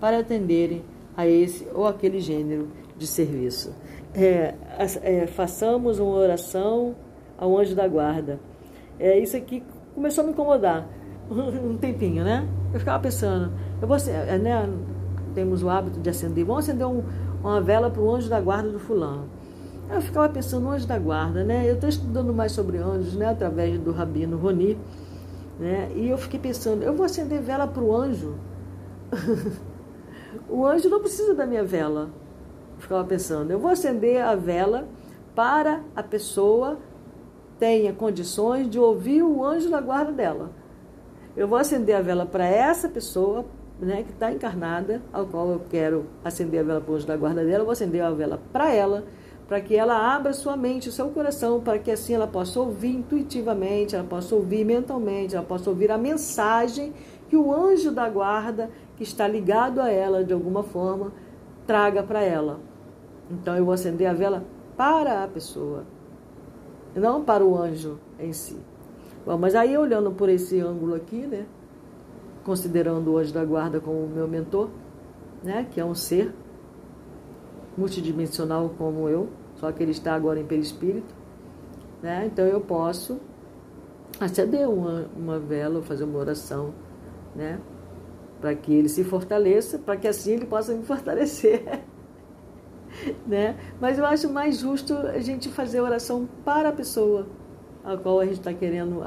para 0.00 0.18
atenderem 0.18 0.82
a 1.20 1.26
esse 1.26 1.66
ou 1.74 1.86
aquele 1.86 2.18
gênero 2.20 2.68
de 2.96 3.06
serviço. 3.06 3.72
É, 4.14 4.54
é, 5.02 5.26
façamos 5.26 5.98
uma 5.98 6.16
oração 6.16 6.94
ao 7.38 7.56
anjo 7.58 7.74
da 7.74 7.86
guarda. 7.86 8.40
É, 8.98 9.18
isso 9.18 9.36
aqui 9.36 9.62
começou 9.94 10.22
a 10.22 10.26
me 10.26 10.32
incomodar 10.32 10.88
um 11.30 11.76
tempinho, 11.76 12.24
né? 12.24 12.46
Eu 12.72 12.78
ficava 12.78 13.02
pensando, 13.02 13.52
eu 13.80 13.86
vou, 13.86 13.96
é, 13.96 14.38
né, 14.38 14.68
temos 15.34 15.62
o 15.62 15.68
hábito 15.68 16.00
de 16.00 16.10
acender, 16.10 16.44
vamos 16.44 16.64
acender 16.64 16.86
um, 16.86 17.02
uma 17.42 17.60
vela 17.60 17.90
para 17.90 18.02
o 18.02 18.14
anjo 18.14 18.28
da 18.28 18.40
guarda 18.40 18.70
do 18.70 18.78
fulano. 18.78 19.24
Eu 19.88 20.00
ficava 20.00 20.28
pensando 20.28 20.64
no 20.64 20.70
anjo 20.70 20.86
da 20.86 20.98
guarda, 20.98 21.42
né? 21.42 21.68
Eu 21.68 21.74
estou 21.74 21.88
estudando 21.88 22.32
mais 22.32 22.52
sobre 22.52 22.78
anjos, 22.78 23.14
né? 23.14 23.26
Através 23.26 23.78
do 23.78 23.90
Rabino 23.90 24.36
Roni, 24.36 24.78
né? 25.58 25.90
E 25.96 26.08
eu 26.08 26.16
fiquei 26.16 26.38
pensando, 26.38 26.82
eu 26.82 26.94
vou 26.94 27.04
acender 27.04 27.42
vela 27.42 27.66
para 27.66 27.82
o 27.82 27.94
anjo. 27.94 28.34
O 30.48 30.66
anjo 30.66 30.88
não 30.88 31.00
precisa 31.00 31.34
da 31.34 31.46
minha 31.46 31.64
vela. 31.64 32.10
ficava 32.78 33.04
pensando, 33.04 33.50
eu 33.50 33.58
vou 33.58 33.70
acender 33.70 34.22
a 34.22 34.34
vela 34.34 34.88
para 35.34 35.82
a 35.94 36.02
pessoa 36.02 36.78
tenha 37.58 37.92
condições 37.92 38.70
de 38.70 38.78
ouvir 38.78 39.22
o 39.22 39.44
anjo 39.44 39.68
da 39.70 39.80
guarda 39.80 40.10
dela. 40.10 40.50
Eu 41.36 41.46
vou 41.46 41.58
acender 41.58 41.94
a 41.94 42.00
vela 42.00 42.24
para 42.24 42.46
essa 42.46 42.88
pessoa 42.88 43.44
né, 43.78 44.02
que 44.02 44.12
está 44.12 44.32
encarnada, 44.32 45.02
ao 45.12 45.26
qual 45.26 45.50
eu 45.50 45.60
quero 45.68 46.06
acender 46.24 46.60
a 46.60 46.62
vela 46.62 46.80
para 46.80 46.92
o 46.92 46.96
anjo 46.96 47.06
da 47.06 47.16
guarda 47.16 47.44
dela, 47.44 47.60
eu 47.60 47.64
vou 47.64 47.72
acender 47.72 48.02
a 48.02 48.10
vela 48.10 48.40
para 48.52 48.72
ela, 48.72 49.04
para 49.46 49.60
que 49.60 49.76
ela 49.76 50.14
abra 50.14 50.32
sua 50.32 50.56
mente, 50.56 50.88
o 50.88 50.92
seu 50.92 51.08
coração, 51.10 51.60
para 51.60 51.78
que 51.78 51.90
assim 51.90 52.14
ela 52.14 52.26
possa 52.26 52.58
ouvir 52.60 52.94
intuitivamente, 52.94 53.94
ela 53.94 54.04
possa 54.04 54.34
ouvir 54.34 54.64
mentalmente, 54.64 55.34
ela 55.34 55.44
possa 55.44 55.68
ouvir 55.70 55.90
a 55.90 55.98
mensagem 55.98 56.92
que 57.28 57.36
o 57.36 57.52
anjo 57.52 57.90
da 57.90 58.08
guarda 58.08 58.70
que 59.00 59.04
está 59.04 59.26
ligado 59.26 59.80
a 59.80 59.90
ela 59.90 60.22
de 60.22 60.34
alguma 60.34 60.62
forma, 60.62 61.10
traga 61.66 62.02
para 62.02 62.20
ela. 62.20 62.60
Então 63.30 63.56
eu 63.56 63.64
vou 63.64 63.72
acender 63.72 64.06
a 64.06 64.12
vela 64.12 64.44
para 64.76 65.24
a 65.24 65.26
pessoa, 65.26 65.86
não 66.94 67.24
para 67.24 67.42
o 67.42 67.56
anjo 67.56 67.98
em 68.18 68.30
si. 68.34 68.58
Bom, 69.24 69.38
mas 69.38 69.54
aí 69.54 69.78
olhando 69.78 70.10
por 70.10 70.28
esse 70.28 70.60
ângulo 70.60 70.94
aqui, 70.94 71.26
né, 71.26 71.46
considerando 72.44 73.10
o 73.10 73.16
anjo 73.16 73.32
da 73.32 73.42
guarda 73.42 73.80
como 73.80 74.06
meu 74.06 74.28
mentor, 74.28 74.68
né, 75.42 75.66
que 75.70 75.80
é 75.80 75.84
um 75.84 75.94
ser 75.94 76.34
multidimensional 77.78 78.70
como 78.76 79.08
eu, 79.08 79.30
só 79.54 79.72
que 79.72 79.82
ele 79.82 79.92
está 79.92 80.14
agora 80.14 80.38
em 80.38 80.44
perispírito, 80.44 81.14
né, 82.02 82.26
então 82.26 82.44
eu 82.44 82.60
posso 82.60 83.18
acender 84.20 84.68
uma, 84.68 85.06
uma 85.16 85.38
vela, 85.38 85.80
fazer 85.80 86.04
uma 86.04 86.18
oração, 86.18 86.74
né, 87.34 87.58
para 88.40 88.54
que 88.54 88.72
ele 88.72 88.88
se 88.88 89.04
fortaleça, 89.04 89.78
para 89.78 89.96
que 89.96 90.08
assim 90.08 90.32
ele 90.32 90.46
possa 90.46 90.74
me 90.74 90.84
fortalecer. 90.84 91.62
né? 93.26 93.56
Mas 93.80 93.98
eu 93.98 94.06
acho 94.06 94.28
mais 94.30 94.58
justo 94.58 94.96
a 94.96 95.18
gente 95.18 95.48
fazer 95.48 95.80
oração 95.80 96.28
para 96.44 96.70
a 96.70 96.72
pessoa 96.72 97.26
a 97.84 97.96
qual 97.96 98.20
a 98.20 98.24
gente 98.24 98.38
está 98.38 98.52
querendo 98.52 99.00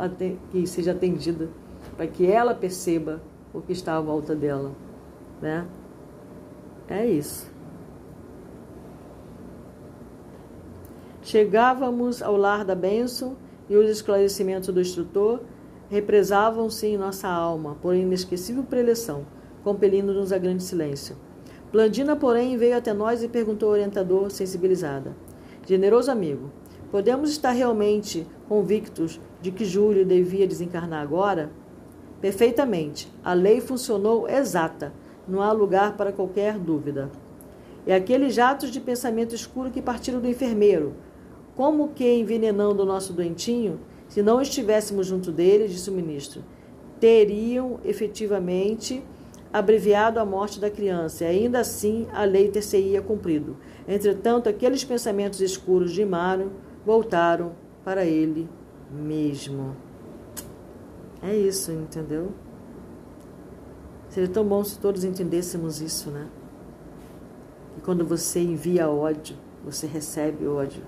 que 0.52 0.66
seja 0.66 0.92
atendida, 0.92 1.50
para 1.96 2.08
que 2.08 2.26
ela 2.26 2.56
perceba 2.56 3.22
o 3.54 3.62
que 3.62 3.72
está 3.72 3.98
à 3.98 4.02
volta 4.02 4.36
dela. 4.36 4.72
Né? 5.42 5.66
É 6.88 7.06
isso. 7.06 7.52
Chegávamos 11.22 12.22
ao 12.22 12.36
lar 12.36 12.66
da 12.66 12.76
bênção 12.76 13.38
e 13.70 13.76
os 13.76 13.90
esclarecimentos 13.90 14.70
do 14.74 14.82
instrutor 14.82 15.40
represavam-se 15.94 16.88
em 16.88 16.98
nossa 16.98 17.28
alma 17.28 17.78
por 17.80 17.94
inesquecível 17.94 18.64
preleção, 18.64 19.28
compelindo-nos 19.64 20.34
a 20.34 20.40
grande 20.40 20.64
silêncio. 20.64 21.16
Blandina, 21.72 22.16
porém, 22.16 22.58
veio 22.58 22.76
até 22.76 22.92
nós 22.92 23.22
e 23.22 23.28
perguntou 23.28 23.70
ao 23.70 23.74
orientador, 23.74 24.32
sensibilizada: 24.32 25.16
Generoso 25.68 26.10
amigo, 26.10 26.50
podemos 26.90 27.30
estar 27.30 27.52
realmente 27.52 28.26
convictos 28.50 29.22
de 29.40 29.52
que 29.52 29.66
Júlio 29.66 30.04
devia 30.04 30.48
desencarnar 30.48 31.04
agora? 31.04 31.52
Perfeitamente. 32.20 33.08
A 33.24 33.34
lei 33.34 33.62
funcionou 33.62 34.28
exata. 34.28 34.92
Não 35.28 35.44
há 35.44 35.52
lugar 35.52 35.96
para 35.96 36.12
qualquer 36.12 36.58
dúvida. 36.58 37.12
E 37.86 37.94
aqueles 37.94 38.34
jatos 38.34 38.72
de 38.72 38.80
pensamento 38.80 39.36
escuro 39.36 39.70
que 39.70 39.82
partiram 39.82 40.20
do 40.20 40.28
enfermeiro, 40.28 40.96
como 41.56 41.90
que 41.90 42.12
envenenando 42.12 42.82
o 42.82 42.86
nosso 42.86 43.14
doentinho, 43.14 43.80
se 44.14 44.22
não 44.22 44.40
estivéssemos 44.40 45.08
junto 45.08 45.32
dele, 45.32 45.68
disse 45.68 45.90
o 45.90 45.94
ministro, 45.94 46.44
teriam 47.00 47.80
efetivamente 47.84 49.04
abreviado 49.52 50.20
a 50.20 50.26
morte 50.26 50.60
da 50.60 50.70
criança, 50.70 51.24
e 51.24 51.28
ainda 51.30 51.62
assim 51.62 52.06
a 52.14 52.24
lei 52.24 52.48
ter-se-ia 52.50 53.02
cumprido. 53.02 53.58
Entretanto, 53.88 54.48
aqueles 54.48 54.84
pensamentos 54.84 55.42
escuros 55.42 55.92
de 55.92 56.06
Mário 56.06 56.52
voltaram 56.86 57.54
para 57.84 58.06
ele 58.06 58.48
mesmo. 58.92 59.76
É 61.20 61.36
isso, 61.36 61.72
entendeu? 61.72 62.34
Seria 64.10 64.30
tão 64.30 64.46
bom 64.46 64.64
se 64.64 64.78
todos 64.78 65.04
entendêssemos 65.04 65.82
isso, 65.82 66.12
né? 66.12 66.28
E 67.80 67.82
quando 67.82 68.06
você 68.06 68.42
envia 68.42 68.88
ódio, 68.88 69.36
você 69.66 69.88
recebe 69.88 70.46
ódio. 70.46 70.84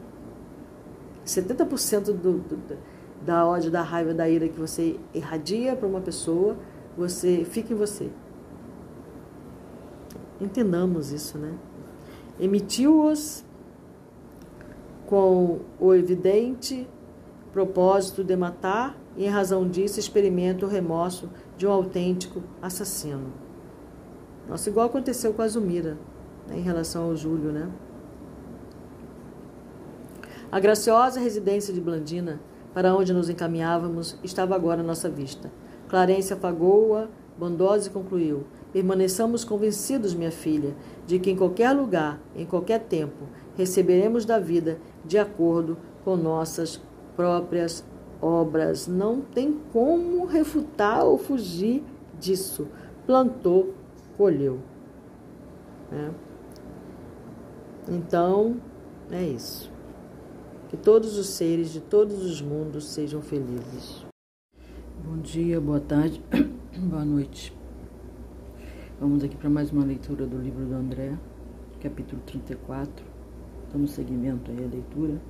70% 1.26 2.04
do, 2.14 2.38
do, 2.38 2.78
da 3.26 3.46
ódio, 3.46 3.72
da 3.72 3.82
raiva, 3.82 4.14
da 4.14 4.30
ira 4.30 4.48
que 4.48 4.60
você 4.60 5.00
irradia 5.14 5.76
para 5.76 5.88
uma 5.88 6.00
pessoa, 6.00 6.56
você 6.96 7.44
fica 7.44 7.74
em 7.74 7.76
você. 7.76 8.10
Entendamos 10.40 11.12
isso, 11.12 11.38
né? 11.38 11.54
Emitiu-os 12.40 13.44
com 15.08 15.60
o 15.80 15.94
evidente 15.94 16.88
propósito 17.52 18.24
de 18.24 18.36
matar 18.36 18.98
e, 19.18 19.26
em 19.26 19.30
razão 19.30 19.68
disso, 19.68 20.00
experimenta 20.00 20.66
o 20.66 20.70
remorso 20.70 21.30
de 21.58 21.66
um 21.66 21.72
autêntico 21.72 22.44
assassino. 22.62 23.32
Nossa, 24.48 24.70
igual 24.70 24.88
aconteceu 24.88 25.34
com 25.34 25.42
a 25.42 25.48
Zumira, 25.48 25.98
né, 26.48 26.58
em 26.58 26.62
relação 26.62 27.06
ao 27.06 27.16
Júlio, 27.16 27.52
né? 27.52 27.72
A 30.52 30.60
graciosa 30.60 31.20
residência 31.20 31.74
de 31.74 31.82
Blandina, 31.82 32.40
para 32.76 32.94
onde 32.94 33.14
nos 33.14 33.30
encaminhávamos, 33.30 34.20
estava 34.22 34.54
agora 34.54 34.82
à 34.82 34.84
nossa 34.84 35.10
vista. 35.10 35.50
Clarência 35.88 36.36
afagou-a, 36.36 37.08
bondosa 37.38 37.88
e 37.88 37.92
concluiu: 37.92 38.44
Permaneçamos 38.74 39.46
convencidos, 39.46 40.14
minha 40.14 40.30
filha, 40.30 40.76
de 41.08 41.18
que 41.18 41.32
em 41.32 41.38
qualquer 41.38 41.72
lugar, 41.72 42.20
em 42.36 42.46
qualquer 42.46 42.82
tempo, 42.82 43.30
receberemos 43.56 44.26
da 44.26 44.40
vida 44.40 44.78
de 45.06 45.18
acordo 45.18 45.78
com 46.04 46.18
nossas 46.18 46.82
próprias 47.16 47.82
obras. 48.22 48.88
Não 48.88 49.22
tem 49.22 49.58
como 49.72 50.26
refutar 50.26 51.06
ou 51.06 51.18
fugir 51.18 51.82
disso. 52.20 52.68
Plantou, 53.06 53.74
colheu. 54.18 54.60
É. 55.94 56.10
Então, 57.88 58.58
é 59.10 59.24
isso. 59.24 59.75
Que 60.76 60.82
todos 60.82 61.18
os 61.18 61.28
seres 61.28 61.72
de 61.72 61.80
todos 61.80 62.26
os 62.26 62.42
mundos 62.42 62.90
sejam 62.90 63.22
felizes. 63.22 64.06
Bom 65.06 65.20
dia, 65.20 65.62
boa 65.62 65.80
tarde, 65.80 66.22
boa 66.76 67.06
noite. 67.06 67.56
Vamos 69.00 69.24
aqui 69.24 69.38
para 69.38 69.50
mais 69.50 69.72
uma 69.72 69.86
leitura 69.86 70.28
do 70.28 70.38
livro 70.38 70.66
do 70.66 70.74
André, 70.74 71.18
capítulo 71.80 72.22
34. 72.26 73.06
Damos 73.72 73.92
seguimento 73.92 74.52
aí 74.52 74.66
à 74.66 74.68
leitura 74.68 75.22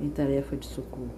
em 0.00 0.10
tarefa 0.10 0.56
de 0.56 0.66
socorro. 0.66 1.14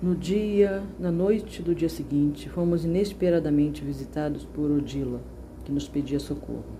No 0.00 0.14
dia, 0.14 0.82
na 0.98 1.12
noite 1.12 1.60
do 1.60 1.74
dia 1.74 1.90
seguinte, 1.90 2.48
fomos 2.48 2.82
inesperadamente 2.82 3.84
visitados 3.84 4.46
por 4.46 4.70
Odila, 4.70 5.20
que 5.66 5.70
nos 5.70 5.86
pedia 5.86 6.18
socorro. 6.18 6.79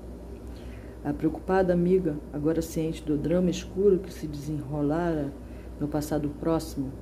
A 1.04 1.12
preocupada 1.12 1.72
amiga, 1.72 2.16
agora 2.32 2.60
ciente 2.60 3.02
do 3.02 3.16
drama 3.16 3.50
escuro 3.50 3.98
que 3.98 4.12
se 4.12 4.26
desenrolara 4.26 5.32
no 5.80 5.88
passado 5.88 6.28
próximo, 6.40 6.92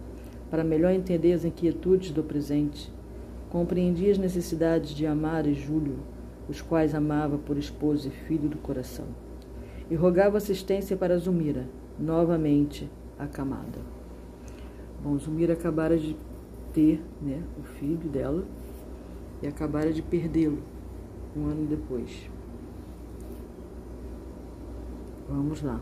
para 0.51 0.65
melhor 0.65 0.93
entender 0.93 1.33
as 1.33 1.45
inquietudes 1.45 2.11
do 2.11 2.23
presente, 2.23 2.93
compreendia 3.51 4.13
as 4.13 4.19
necessidades 4.19 4.91
de 4.91 5.07
Amar 5.07 5.47
e 5.47 5.55
Júlio, 5.55 5.99
os 6.49 6.63
quais 6.63 6.95
amava 6.95 7.37
por 7.39 7.59
esposo 7.59 8.09
e 8.09 8.11
filho 8.11 8.49
do 8.49 8.59
coração 8.59 9.07
e 9.91 9.95
rogava 9.95 10.37
assistência 10.37 10.97
para 10.97 11.17
Zumira, 11.17 11.67
novamente 11.99 12.89
acamada. 13.19 13.81
Bom, 15.03 15.17
Zumira 15.19 15.55
acabara 15.55 15.97
de 15.97 16.17
ter 16.73 17.01
né, 17.23 17.43
o 17.59 17.63
filho 17.63 18.09
dela 18.09 18.45
e 19.43 19.47
acabara 19.47 19.93
de 19.93 20.03
perdê-lo 20.03 20.59
um 21.37 21.47
ano 21.47 21.67
depois. 21.67 22.31
Vamos 25.29 25.63
lá. 25.63 25.81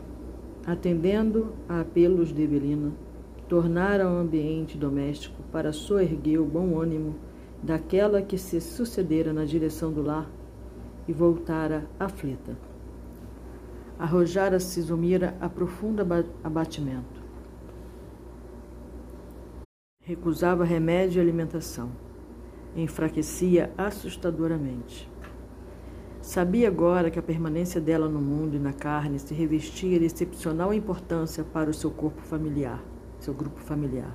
Atendendo 0.65 1.53
a 1.69 1.81
apelos 1.81 2.33
de 2.33 2.41
Evelina, 2.41 2.91
tornara 3.47 4.05
o 4.05 4.17
ambiente 4.17 4.77
doméstico 4.77 5.41
para 5.51 5.71
soerguer 5.71 6.41
o 6.41 6.45
bom 6.45 6.79
ânimo 6.79 7.15
daquela 7.63 8.21
que 8.21 8.37
se 8.37 8.59
sucedera 8.59 9.31
na 9.31 9.45
direção 9.45 9.91
do 9.91 10.01
lar 10.01 10.29
e 11.07 11.13
voltara 11.13 11.87
aflita 11.97 12.57
arrojara-se 13.97 14.81
Zumira 14.81 15.35
a 15.41 15.49
profundo 15.49 16.01
abatimento. 16.43 17.25
Recusava 20.01 20.63
remédio 20.63 21.19
e 21.19 21.21
alimentação. 21.21 21.91
Enfraquecia 22.75 23.73
assustadoramente. 23.77 25.09
Sabia 26.27 26.67
agora 26.67 27.09
que 27.09 27.17
a 27.17 27.23
permanência 27.23 27.79
dela 27.79 28.09
no 28.09 28.19
mundo 28.19 28.57
e 28.57 28.59
na 28.59 28.73
carne 28.73 29.17
se 29.17 29.33
revestia 29.33 29.97
de 29.97 30.03
excepcional 30.03 30.73
importância 30.73 31.41
para 31.41 31.69
o 31.69 31.73
seu 31.73 31.89
corpo 31.89 32.21
familiar, 32.21 32.83
seu 33.17 33.33
grupo 33.33 33.61
familiar. 33.61 34.13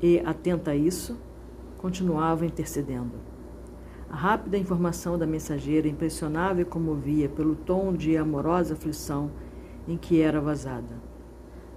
E, 0.00 0.20
atenta 0.24 0.70
a 0.70 0.76
isso, 0.76 1.18
continuava 1.76 2.46
intercedendo 2.46 3.32
a 4.12 4.14
rápida 4.14 4.58
informação 4.58 5.16
da 5.18 5.26
mensageira 5.26 5.88
impressionava 5.88 6.60
e 6.60 6.66
comovia 6.66 7.30
pelo 7.30 7.56
tom 7.56 7.94
de 7.94 8.14
amorosa 8.14 8.74
aflição 8.74 9.30
em 9.88 9.96
que 9.96 10.20
era 10.20 10.38
vazada. 10.38 11.00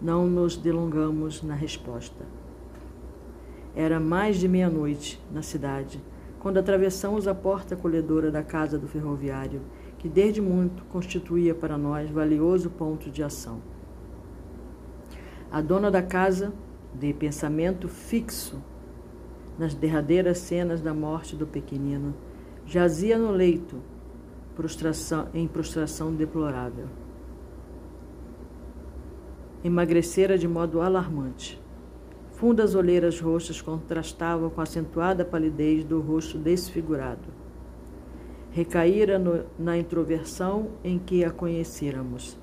Não 0.02 0.28
nos 0.28 0.58
delongamos 0.58 1.42
na 1.42 1.56
resposta. 1.56 2.26
Era 3.74 4.02
mais 4.02 4.36
de 4.36 4.50
meia-noite 4.50 5.20
na 5.32 5.42
cidade, 5.42 6.04
quando 6.46 6.60
atravessamos 6.60 7.28
a 7.28 7.34
porta 7.34 7.74
acolhedora 7.74 8.30
da 8.30 8.44
casa 8.44 8.78
do 8.78 8.88
ferroviário, 8.88 9.64
que 9.98 10.08
desde 10.08 10.40
muito 10.40 10.86
constituía 10.86 11.56
para 11.56 11.76
nós 11.76 12.08
valioso 12.12 12.70
ponto 12.70 13.10
de 13.10 13.24
ação. 13.24 13.64
A 15.52 15.60
dona 15.60 15.90
da 15.90 16.04
casa, 16.04 16.54
de 16.94 17.12
pensamento 17.16 17.90
fixo 17.90 18.62
nas 19.58 19.74
derradeiras 19.74 20.38
cenas 20.38 20.82
da 20.82 20.94
morte 20.94 21.36
do 21.36 21.48
pequenino, 21.48 22.14
jazia 22.64 23.18
no 23.18 23.32
leito, 23.32 23.82
prostração, 24.56 25.28
em 25.34 25.48
prostração 25.48 26.14
deplorável. 26.14 26.86
Emagrecera 29.64 30.38
de 30.38 30.48
modo 30.48 30.80
alarmante. 30.80 31.60
Fundas 32.36 32.76
olheiras 32.76 33.22
roxas 33.22 33.62
contrastavam 33.62 34.50
com 34.50 34.60
a 34.60 34.64
acentuada 34.64 35.24
palidez 35.24 35.86
do 35.86 36.02
rosto 36.02 36.38
desfigurado. 36.38 37.30
Recaíra 38.52 39.18
no, 39.18 39.46
na 39.58 39.78
introversão 39.78 40.72
em 40.84 41.00
que 41.00 41.24
a 41.24 41.32
conhecêramos. 41.32 42.38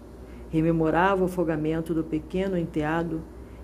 Rememorava 0.48 1.20
o 1.20 1.26
afogamento 1.26 1.92
do 1.92 2.02
pequeno 2.02 2.56
enteado 2.56 3.20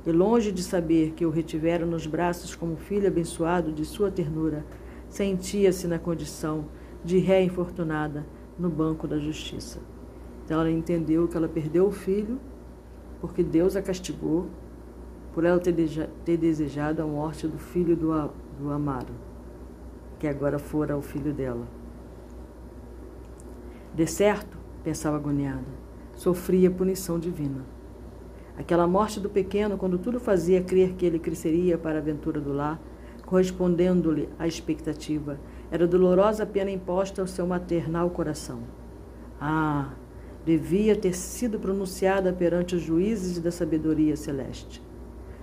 e, 0.07 0.13
longe 0.13 0.53
de 0.53 0.63
saber 0.63 1.13
que 1.13 1.25
o 1.25 1.31
retivera 1.31 1.87
nos 1.87 2.07
braços 2.07 2.55
como 2.55 2.77
filho 2.77 3.09
abençoado 3.09 3.73
de 3.73 3.87
sua 3.87 4.11
ternura, 4.11 4.67
sentia-se 5.09 5.87
na 5.87 5.99
condição 5.99 6.67
de 7.03 7.19
ré 7.19 7.43
infortunada 7.43 8.27
no 8.59 8.69
banco 8.69 9.09
da 9.09 9.19
justiça. 9.19 9.81
Então 10.45 10.61
ela 10.61 10.71
entendeu 10.71 11.27
que 11.27 11.39
ela 11.39 11.49
perdeu 11.49 11.87
o 11.87 11.91
filho 11.91 12.39
porque 13.19 13.43
Deus 13.43 13.77
a 13.77 13.83
castigou 13.83 14.51
por 15.39 15.45
ela 15.45 15.61
ter, 15.61 15.73
ter 16.25 16.37
desejado 16.37 17.01
a 17.01 17.07
morte 17.07 17.47
do 17.47 17.61
filho 17.61 17.95
do, 17.95 18.09
do 18.59 18.73
Amaro, 18.73 19.15
que 20.19 20.27
agora 20.27 20.59
fora 20.59 20.97
o 20.97 21.01
filho 21.01 21.33
dela. 21.33 21.65
De 23.95 24.05
certo, 24.05 24.59
pensava 24.83 25.17
agoniada, 25.17 25.63
sofria 26.13 26.69
punição 26.69 27.21
divina. 27.21 27.65
Aquela 28.59 28.89
morte 28.89 29.21
do 29.21 29.31
pequeno, 29.31 29.79
quando 29.79 29.97
tudo 29.97 30.19
fazia 30.19 30.61
crer 30.61 30.95
que 30.95 31.07
ele 31.07 31.21
cresceria 31.21 31.79
para 31.79 31.99
a 31.99 32.03
aventura 32.03 32.41
do 32.41 32.53
lar, 32.53 32.81
correspondendo-lhe 33.25 34.29
à 34.41 34.49
expectativa. 34.49 35.39
Era 35.71 35.87
dolorosa 35.87 36.45
pena 36.45 36.73
imposta 36.73 37.21
ao 37.21 37.29
seu 37.29 37.47
maternal 37.47 38.11
coração. 38.11 38.59
Ah, 39.41 39.93
devia 40.45 40.97
ter 40.97 41.15
sido 41.15 41.61
pronunciada 41.61 42.33
perante 42.33 42.75
os 42.75 42.83
juízes 42.83 43.39
da 43.39 43.53
sabedoria 43.53 44.17
celeste. 44.17 44.88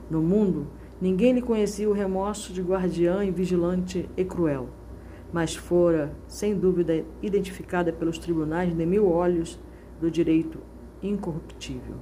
No 0.09 0.21
mundo, 0.21 0.67
ninguém 1.01 1.33
lhe 1.33 1.41
conhecia 1.41 1.89
o 1.89 1.93
remorso 1.93 2.53
de 2.53 2.61
guardiã 2.61 3.23
e 3.25 3.31
vigilante 3.31 4.07
e 4.15 4.23
cruel, 4.23 4.69
mas 5.33 5.55
fora, 5.55 6.13
sem 6.27 6.55
dúvida, 6.55 7.03
identificada 7.21 7.91
pelos 7.91 8.17
tribunais 8.17 8.75
de 8.75 8.85
mil 8.85 9.09
olhos 9.11 9.59
do 9.99 10.11
direito 10.11 10.59
incorruptível. 11.01 11.95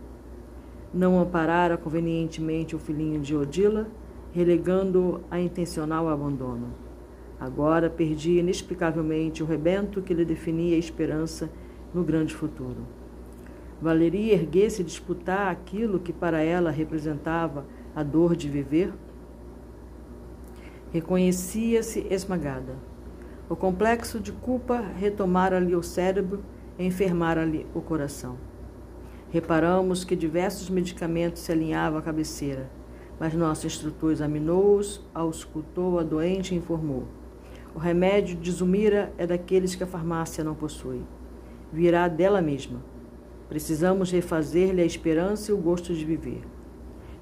Não 0.93 1.19
amparara 1.19 1.77
convenientemente 1.77 2.75
o 2.75 2.79
filhinho 2.79 3.19
de 3.19 3.35
Odila, 3.35 3.87
relegando-o 4.31 5.21
a 5.31 5.39
intencional 5.39 6.07
abandono. 6.07 6.73
Agora 7.39 7.89
perdia 7.89 8.41
inexplicavelmente 8.41 9.41
o 9.41 9.45
rebento 9.45 10.01
que 10.01 10.13
lhe 10.13 10.25
definia 10.25 10.75
a 10.75 10.79
esperança 10.79 11.49
no 11.93 12.03
grande 12.03 12.33
futuro. 12.33 12.85
Valeria 13.81 14.33
erguer-se 14.33 14.81
e 14.81 14.85
disputar 14.85 15.51
aquilo 15.51 15.99
que 15.99 16.13
para 16.13 16.41
ela 16.41 16.71
representava 16.71 17.65
a 17.95 18.03
dor 18.03 18.35
de 18.35 18.49
viver? 18.49 18.93
Reconhecia-se 20.91 22.05
esmagada. 22.09 22.75
O 23.49 23.55
complexo 23.55 24.19
de 24.19 24.31
culpa 24.31 24.79
retomara-lhe 24.97 25.75
o 25.75 25.83
cérebro 25.83 26.43
enfermara-lhe 26.77 27.67
o 27.73 27.81
coração. 27.81 28.37
Reparamos 29.29 30.03
que 30.03 30.15
diversos 30.15 30.69
medicamentos 30.69 31.41
se 31.41 31.51
alinhavam 31.51 31.99
à 31.99 32.01
cabeceira, 32.01 32.69
mas 33.19 33.33
nosso 33.33 33.67
instrutor 33.67 34.11
examinou-os, 34.11 35.01
auscultou 35.13 35.99
a 35.99 36.03
doente 36.03 36.53
e 36.53 36.57
informou. 36.57 37.05
O 37.75 37.79
remédio 37.79 38.35
de 38.35 38.51
Zumira 38.51 39.11
é 39.17 39.25
daqueles 39.25 39.75
que 39.75 39.83
a 39.83 39.87
farmácia 39.87 40.43
não 40.43 40.53
possui. 40.53 41.01
Virá 41.71 42.07
dela 42.07 42.41
mesma 42.41 42.93
Precisamos 43.53 44.09
refazer-lhe 44.09 44.81
a 44.81 44.85
esperança 44.85 45.51
e 45.51 45.53
o 45.53 45.57
gosto 45.57 45.93
de 45.93 46.03
viver. 46.03 46.41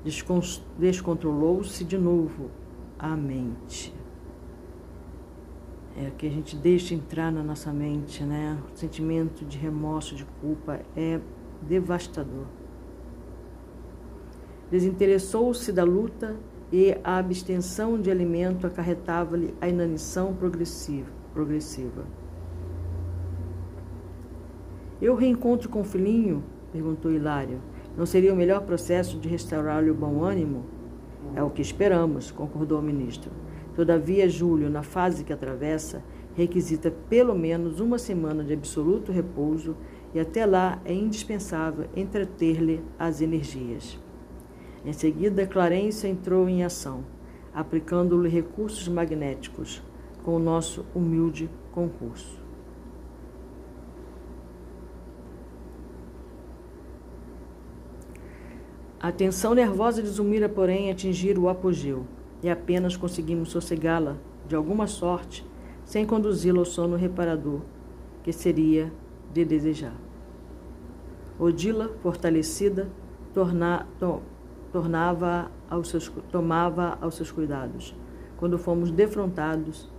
Descontrolou-se 0.03 1.83
de 1.83 1.97
novo 1.97 2.49
a 2.97 3.15
mente. 3.15 3.93
É 5.97 6.09
que 6.17 6.25
a 6.25 6.29
gente 6.29 6.55
deixa 6.55 6.95
entrar 6.95 7.31
na 7.31 7.43
nossa 7.43 7.71
mente, 7.71 8.23
né? 8.23 8.57
O 8.73 8.77
sentimento 8.77 9.45
de 9.45 9.57
remorso, 9.57 10.15
de 10.15 10.25
culpa 10.39 10.79
é 10.95 11.19
devastador. 11.61 12.45
Desinteressou-se 14.71 15.71
da 15.71 15.83
luta 15.83 16.35
e 16.71 16.97
a 17.03 17.17
abstenção 17.17 17.99
de 17.99 18.09
alimento 18.09 18.65
acarretava-lhe 18.65 19.53
a 19.59 19.67
inanição 19.67 20.33
progressiva. 20.33 21.09
progressiva. 21.33 22.05
Eu 25.01 25.15
reencontro 25.15 25.67
com 25.67 25.81
o 25.81 25.83
filhinho? 25.83 26.43
perguntou 26.71 27.11
Hilário. 27.11 27.59
Não 27.97 28.05
seria 28.05 28.33
o 28.33 28.37
melhor 28.37 28.61
processo 28.61 29.19
de 29.19 29.27
restaurar-lhe 29.27 29.91
o 29.91 29.95
bom 29.95 30.23
ânimo? 30.23 30.65
É 31.35 31.43
o 31.43 31.49
que 31.49 31.61
esperamos, 31.61 32.31
concordou 32.31 32.79
o 32.79 32.83
ministro. 32.83 33.31
Todavia, 33.75 34.29
Júlio, 34.29 34.69
na 34.69 34.83
fase 34.83 35.23
que 35.23 35.33
atravessa, 35.33 36.03
requisita 36.35 36.91
pelo 37.09 37.35
menos 37.35 37.79
uma 37.79 37.97
semana 37.97 38.43
de 38.43 38.53
absoluto 38.53 39.11
repouso 39.11 39.75
e 40.13 40.19
até 40.19 40.45
lá 40.45 40.81
é 40.85 40.93
indispensável 40.93 41.85
entreter-lhe 41.95 42.83
as 42.97 43.21
energias. 43.21 43.99
Em 44.85 44.93
seguida, 44.93 45.45
Clarência 45.45 46.07
entrou 46.07 46.49
em 46.49 46.63
ação, 46.63 47.03
aplicando-lhe 47.53 48.29
recursos 48.29 48.87
magnéticos, 48.87 49.81
com 50.23 50.35
o 50.35 50.39
nosso 50.39 50.85
humilde 50.95 51.49
concurso. 51.71 52.40
A 59.03 59.11
tensão 59.11 59.55
nervosa 59.55 59.99
de 60.03 60.07
Zumira, 60.09 60.47
porém, 60.47 60.91
atingira 60.91 61.39
o 61.39 61.49
apogeu, 61.49 62.05
e 62.43 62.47
apenas 62.47 62.95
conseguimos 62.95 63.49
sossegá-la, 63.49 64.15
de 64.47 64.55
alguma 64.55 64.85
sorte, 64.85 65.43
sem 65.83 66.05
conduzi-la 66.05 66.59
ao 66.59 66.65
sono 66.65 66.95
reparador, 66.95 67.61
que 68.21 68.31
seria 68.31 68.93
de 69.33 69.43
desejar. 69.43 69.95
Odila, 71.39 71.89
fortalecida, 72.03 72.91
torna, 73.33 73.87
to, 73.97 74.21
tornava 74.71 75.49
aos 75.67 75.89
seus, 75.89 76.07
tomava 76.31 76.99
aos 77.01 77.15
seus 77.15 77.31
cuidados, 77.31 77.95
quando 78.37 78.59
fomos 78.59 78.91
defrontados 78.91 79.89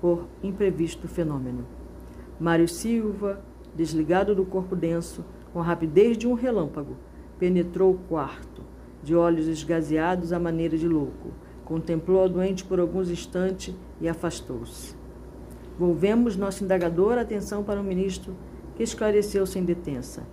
por 0.00 0.26
imprevisto 0.42 1.06
fenômeno. 1.06 1.64
Mário 2.40 2.66
Silva, 2.66 3.40
desligado 3.72 4.34
do 4.34 4.44
corpo 4.44 4.74
denso, 4.74 5.24
com 5.52 5.60
a 5.60 5.62
rapidez 5.62 6.18
de 6.18 6.26
um 6.26 6.34
relâmpago, 6.34 6.96
penetrou 7.38 7.92
o 7.92 7.98
quarto, 8.08 8.62
de 9.02 9.14
olhos 9.14 9.46
esgazeados 9.46 10.32
à 10.32 10.38
maneira 10.38 10.76
de 10.76 10.88
louco. 10.88 11.30
Contemplou 11.64 12.24
a 12.24 12.28
doente 12.28 12.64
por 12.64 12.80
alguns 12.80 13.10
instantes 13.10 13.74
e 14.00 14.08
afastou-se. 14.08 14.96
Volvemos 15.78 16.36
nosso 16.36 16.64
indagador 16.64 17.18
atenção 17.18 17.62
para 17.62 17.80
o 17.80 17.84
ministro, 17.84 18.34
que 18.74 18.82
esclareceu 18.82 19.46
sem 19.46 19.64
detença. 19.64 20.26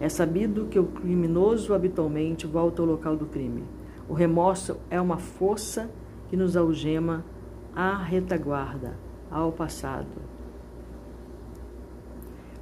É 0.00 0.08
sabido 0.08 0.66
que 0.66 0.78
o 0.78 0.86
criminoso 0.86 1.74
habitualmente 1.74 2.46
volta 2.46 2.82
ao 2.82 2.88
local 2.88 3.16
do 3.16 3.26
crime. 3.26 3.64
O 4.08 4.14
remorso 4.14 4.76
é 4.90 5.00
uma 5.00 5.18
força 5.18 5.90
que 6.28 6.36
nos 6.36 6.56
algema 6.56 7.24
à 7.74 7.96
retaguarda, 7.96 8.96
ao 9.30 9.52
passado 9.52 10.27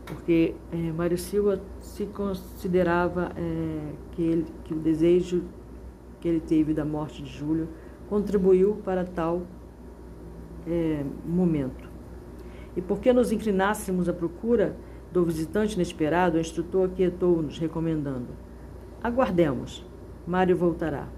porque 0.07 0.55
é, 0.73 0.77
Mário 0.93 1.19
Silva 1.19 1.61
se 1.81 2.07
considerava 2.07 3.33
é, 3.37 3.93
que, 4.13 4.23
ele, 4.23 4.47
que 4.65 4.73
o 4.73 4.79
desejo 4.79 5.43
que 6.21 6.29
ele 6.29 6.41
teve 6.41 6.73
da 6.73 6.85
morte 6.85 7.23
de 7.23 7.31
Júlio 7.31 7.69
contribuiu 8.09 8.77
para 8.85 9.05
tal 9.05 9.43
é, 10.67 11.05
momento. 11.27 11.91
E 12.77 12.81
porque 12.81 13.13
nos 13.13 13.33
inclinássemos 13.33 14.09
à 14.09 14.13
procura 14.13 14.77
do 15.13 15.25
visitante 15.25 15.75
inesperado, 15.75 16.37
o 16.37 16.41
instrutor 16.41 16.89
aquietou-nos, 16.91 17.59
recomendando: 17.59 18.29
Aguardemos, 19.03 19.85
Mário 20.27 20.57
voltará. 20.57 21.09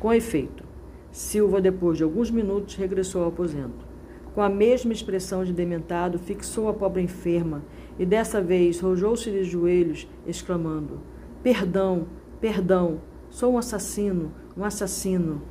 Com 0.00 0.12
efeito, 0.12 0.64
Silva, 1.12 1.60
depois 1.60 1.98
de 1.98 2.04
alguns 2.04 2.30
minutos, 2.30 2.74
regressou 2.74 3.22
ao 3.22 3.28
aposento. 3.28 3.89
Com 4.34 4.42
a 4.42 4.48
mesma 4.48 4.92
expressão 4.92 5.44
de 5.44 5.52
dementado, 5.52 6.18
fixou 6.18 6.68
a 6.68 6.72
pobre 6.72 7.02
enferma 7.02 7.62
e 7.98 8.06
dessa 8.06 8.40
vez 8.40 8.80
rojou-se 8.80 9.28
de 9.30 9.42
joelhos, 9.42 10.06
exclamando: 10.24 11.00
Perdão, 11.42 12.06
perdão, 12.40 13.00
sou 13.28 13.54
um 13.54 13.58
assassino, 13.58 14.32
um 14.56 14.64
assassino. 14.64 15.42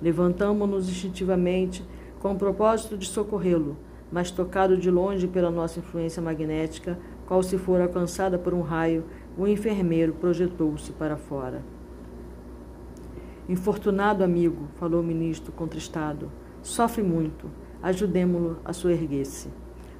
Levantamo-nos 0.00 0.88
instintivamente 0.88 1.84
com 2.20 2.32
o 2.32 2.38
propósito 2.38 2.96
de 2.96 3.06
socorrê-lo, 3.06 3.76
mas 4.10 4.30
tocado 4.30 4.76
de 4.76 4.90
longe 4.90 5.26
pela 5.26 5.50
nossa 5.50 5.80
influência 5.80 6.22
magnética, 6.22 6.96
qual 7.26 7.42
se 7.42 7.58
for 7.58 7.80
alcançada 7.80 8.38
por 8.38 8.54
um 8.54 8.62
raio, 8.62 9.04
o 9.36 9.46
enfermeiro 9.46 10.12
projetou-se 10.14 10.92
para 10.92 11.16
fora. 11.16 11.62
Infortunado 13.48 14.22
amigo, 14.22 14.68
falou 14.78 15.00
o 15.00 15.04
ministro 15.04 15.52
contristado, 15.52 16.30
sofre 16.62 17.02
muito. 17.02 17.50
Ajudemo-lo 17.80 18.58
a 18.64 18.72
soerguer-se. 18.72 19.48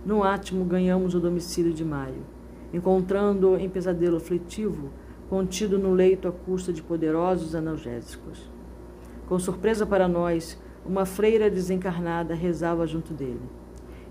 No 0.04 0.24
átimo, 0.24 0.64
ganhamos 0.64 1.14
o 1.14 1.20
domicílio 1.20 1.72
de 1.72 1.84
Maio, 1.84 2.24
encontrando-o 2.72 3.56
em 3.56 3.68
pesadelo 3.68 4.16
aflitivo, 4.16 4.90
contido 5.28 5.78
no 5.78 5.92
leito 5.92 6.26
à 6.26 6.32
custa 6.32 6.72
de 6.72 6.82
poderosos 6.82 7.54
analgésicos. 7.54 8.50
Com 9.28 9.38
surpresa 9.38 9.86
para 9.86 10.08
nós, 10.08 10.60
uma 10.84 11.04
freira 11.04 11.48
desencarnada 11.48 12.34
rezava 12.34 12.86
junto 12.86 13.14
dele. 13.14 13.48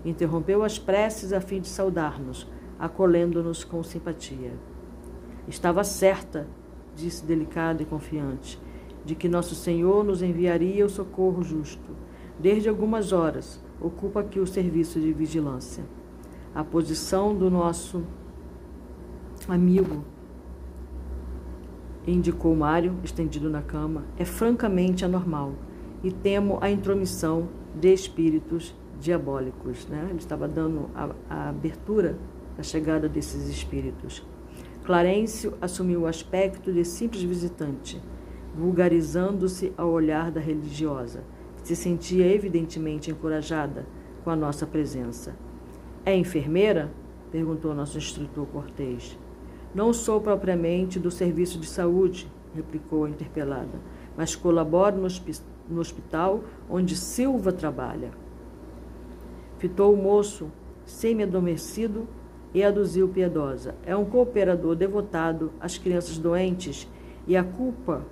Interrompeu 0.02 0.62
as 0.62 0.78
preces 0.78 1.32
a 1.32 1.40
fim 1.40 1.60
de 1.60 1.68
saudar-nos, 1.68 2.48
acolhendo-nos 2.78 3.64
com 3.64 3.82
simpatia. 3.82 4.52
Estava 5.46 5.84
certa, 5.84 6.46
disse 6.94 7.24
delicado 7.24 7.82
e 7.82 7.86
confiante, 7.86 8.58
de 9.04 9.14
que 9.14 9.28
nosso 9.28 9.54
Senhor 9.54 10.04
nos 10.04 10.22
enviaria 10.22 10.86
o 10.86 10.88
socorro 10.88 11.42
justo 11.42 12.07
desde 12.38 12.68
algumas 12.68 13.12
horas, 13.12 13.60
ocupa 13.80 14.20
aqui 14.20 14.38
o 14.38 14.46
serviço 14.46 15.00
de 15.00 15.12
vigilância. 15.12 15.84
A 16.54 16.64
posição 16.64 17.34
do 17.34 17.50
nosso 17.50 18.02
amigo, 19.48 20.04
indicou 22.06 22.54
Mário, 22.54 22.96
estendido 23.04 23.50
na 23.50 23.62
cama, 23.62 24.04
é 24.16 24.24
francamente 24.24 25.04
anormal 25.04 25.52
e 26.02 26.10
temo 26.10 26.58
a 26.60 26.70
intromissão 26.70 27.48
de 27.74 27.92
espíritos 27.92 28.74
diabólicos. 29.00 29.86
Né? 29.86 30.06
Ele 30.08 30.18
estava 30.18 30.48
dando 30.48 30.88
a, 30.94 31.10
a 31.28 31.48
abertura 31.50 32.18
da 32.56 32.62
chegada 32.62 33.08
desses 33.08 33.48
espíritos. 33.48 34.26
Clarencio 34.84 35.54
assumiu 35.60 36.02
o 36.02 36.06
aspecto 36.06 36.72
de 36.72 36.84
simples 36.84 37.22
visitante, 37.22 38.00
vulgarizando-se 38.56 39.72
ao 39.76 39.90
olhar 39.90 40.30
da 40.30 40.40
religiosa 40.40 41.22
se 41.68 41.76
sentia 41.76 42.26
evidentemente 42.26 43.10
encorajada 43.10 43.84
com 44.24 44.30
a 44.30 44.36
nossa 44.36 44.66
presença. 44.66 45.36
É 46.02 46.16
enfermeira? 46.16 46.90
perguntou 47.30 47.74
nosso 47.74 47.98
instrutor 47.98 48.46
cortês. 48.46 49.18
Não 49.74 49.92
sou 49.92 50.18
propriamente 50.18 50.98
do 50.98 51.10
serviço 51.10 51.58
de 51.58 51.66
saúde, 51.66 52.26
replicou 52.54 53.04
a 53.04 53.10
interpelada, 53.10 53.78
mas 54.16 54.34
colaboro 54.34 54.96
no, 54.96 55.08
no 55.68 55.78
hospital 55.78 56.42
onde 56.70 56.96
Silva 56.96 57.52
trabalha. 57.52 58.12
Fitou 59.58 59.92
o 59.92 59.96
moço, 60.02 60.50
semi-adormecido, 60.86 62.08
e 62.54 62.64
aduziu 62.64 63.08
piedosa. 63.08 63.74
É 63.84 63.94
um 63.94 64.06
cooperador 64.06 64.74
devotado 64.74 65.52
às 65.60 65.76
crianças 65.76 66.16
doentes 66.16 66.88
e 67.26 67.36
a 67.36 67.44
culpa, 67.44 68.06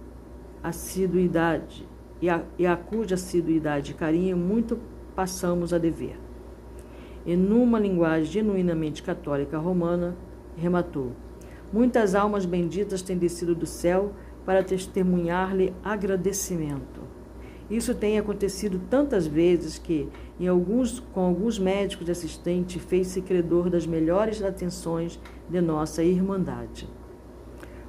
assiduidade 0.62 1.88
e 2.20 2.28
a, 2.28 2.42
e 2.58 2.66
a 2.66 2.76
cuja 2.76 3.14
assiduidade 3.14 3.92
e 3.92 3.94
carinho 3.94 4.36
muito 4.36 4.78
passamos 5.14 5.72
a 5.72 5.78
dever. 5.78 6.18
e, 7.24 7.34
numa 7.36 7.78
linguagem 7.78 8.26
genuinamente 8.26 9.02
católica 9.02 9.58
romana, 9.58 10.16
rematou: 10.56 11.12
Muitas 11.72 12.14
almas 12.14 12.46
benditas 12.46 13.02
têm 13.02 13.18
descido 13.18 13.54
do 13.54 13.66
céu 13.66 14.12
para 14.44 14.62
testemunhar-lhe 14.62 15.74
agradecimento. 15.82 17.00
Isso 17.68 17.92
tem 17.96 18.16
acontecido 18.16 18.80
tantas 18.88 19.26
vezes 19.26 19.76
que, 19.76 20.08
em 20.38 20.46
alguns, 20.46 21.00
com 21.00 21.20
alguns 21.20 21.58
médicos 21.58 22.08
assistentes, 22.08 22.80
fez-se 22.80 23.20
credor 23.20 23.68
das 23.68 23.84
melhores 23.84 24.40
atenções 24.40 25.18
de 25.50 25.60
nossa 25.60 26.04
irmandade. 26.04 26.88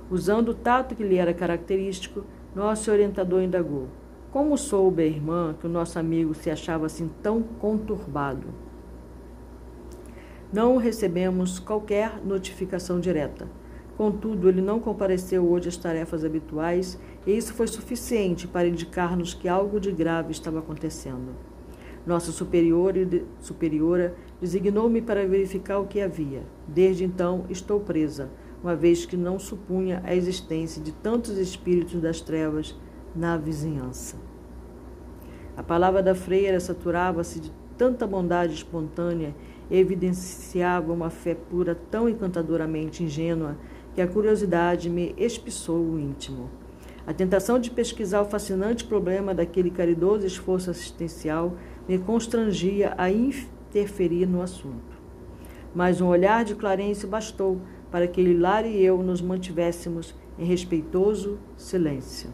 Usando 0.09 0.49
o 0.49 0.55
tato 0.55 0.95
que 0.95 1.03
lhe 1.03 1.17
era 1.17 1.31
característico, 1.31 2.23
nosso 2.55 2.89
orientador 2.89 3.43
indagou: 3.43 3.87
Como 4.37 4.55
soube 4.55 5.01
a 5.01 5.05
irmã 5.07 5.55
que 5.59 5.65
o 5.65 5.69
nosso 5.69 5.97
amigo 5.97 6.31
se 6.35 6.51
achava 6.51 6.85
assim 6.85 7.09
tão 7.23 7.41
conturbado? 7.41 8.45
Não 10.53 10.77
recebemos 10.77 11.57
qualquer 11.57 12.23
notificação 12.23 12.99
direta. 12.99 13.49
Contudo, 13.97 14.47
ele 14.47 14.61
não 14.61 14.79
compareceu 14.79 15.43
hoje 15.43 15.69
às 15.69 15.75
tarefas 15.75 16.23
habituais 16.23 16.99
e 17.25 17.35
isso 17.35 17.51
foi 17.51 17.65
suficiente 17.65 18.47
para 18.47 18.67
indicar-nos 18.67 19.33
que 19.33 19.47
algo 19.47 19.79
de 19.79 19.91
grave 19.91 20.33
estava 20.33 20.59
acontecendo. 20.59 21.33
Nossa 22.05 22.31
superior 22.31 22.93
superiora 23.39 24.13
designou-me 24.39 25.01
para 25.01 25.27
verificar 25.27 25.79
o 25.79 25.87
que 25.87 25.99
havia. 25.99 26.43
Desde 26.67 27.03
então 27.03 27.45
estou 27.49 27.79
presa, 27.79 28.29
uma 28.61 28.75
vez 28.75 29.03
que 29.03 29.17
não 29.17 29.39
supunha 29.39 29.99
a 30.05 30.15
existência 30.15 30.79
de 30.79 30.91
tantos 30.91 31.39
espíritos 31.39 31.99
das 31.99 32.21
trevas 32.21 32.75
na 33.17 33.35
vizinhança. 33.35 34.15
A 35.55 35.63
palavra 35.63 36.03
da 36.03 36.13
freira 36.13 36.59
saturava-se 36.59 37.39
de 37.39 37.51
tanta 37.77 38.05
bondade 38.05 38.53
espontânea 38.53 39.35
e 39.69 39.77
evidenciava 39.77 40.93
uma 40.93 41.09
fé 41.09 41.35
pura 41.35 41.75
tão 41.89 42.07
encantadoramente 42.07 43.03
ingênua 43.03 43.57
que 43.95 44.01
a 44.01 44.07
curiosidade 44.07 44.89
me 44.89 45.15
espiçou 45.17 45.79
o 45.79 45.99
íntimo. 45.99 46.49
A 47.07 47.13
tentação 47.13 47.57
de 47.57 47.71
pesquisar 47.71 48.21
o 48.21 48.25
fascinante 48.25 48.83
problema 48.83 49.33
daquele 49.33 49.71
caridoso 49.71 50.27
esforço 50.27 50.69
assistencial 50.69 51.55
me 51.87 51.97
constrangia 51.97 52.93
a 52.97 53.09
interferir 53.09 54.27
no 54.27 54.41
assunto. 54.41 54.97
Mas 55.73 56.01
um 56.01 56.07
olhar 56.07 56.43
de 56.43 56.53
Clarence 56.53 57.07
bastou 57.07 57.61
para 57.89 58.07
que 58.07 58.21
Hilário 58.21 58.69
e 58.69 58.83
eu 58.83 59.01
nos 59.01 59.21
mantivéssemos 59.21 60.13
em 60.37 60.45
respeitoso 60.45 61.39
silêncio. 61.55 62.29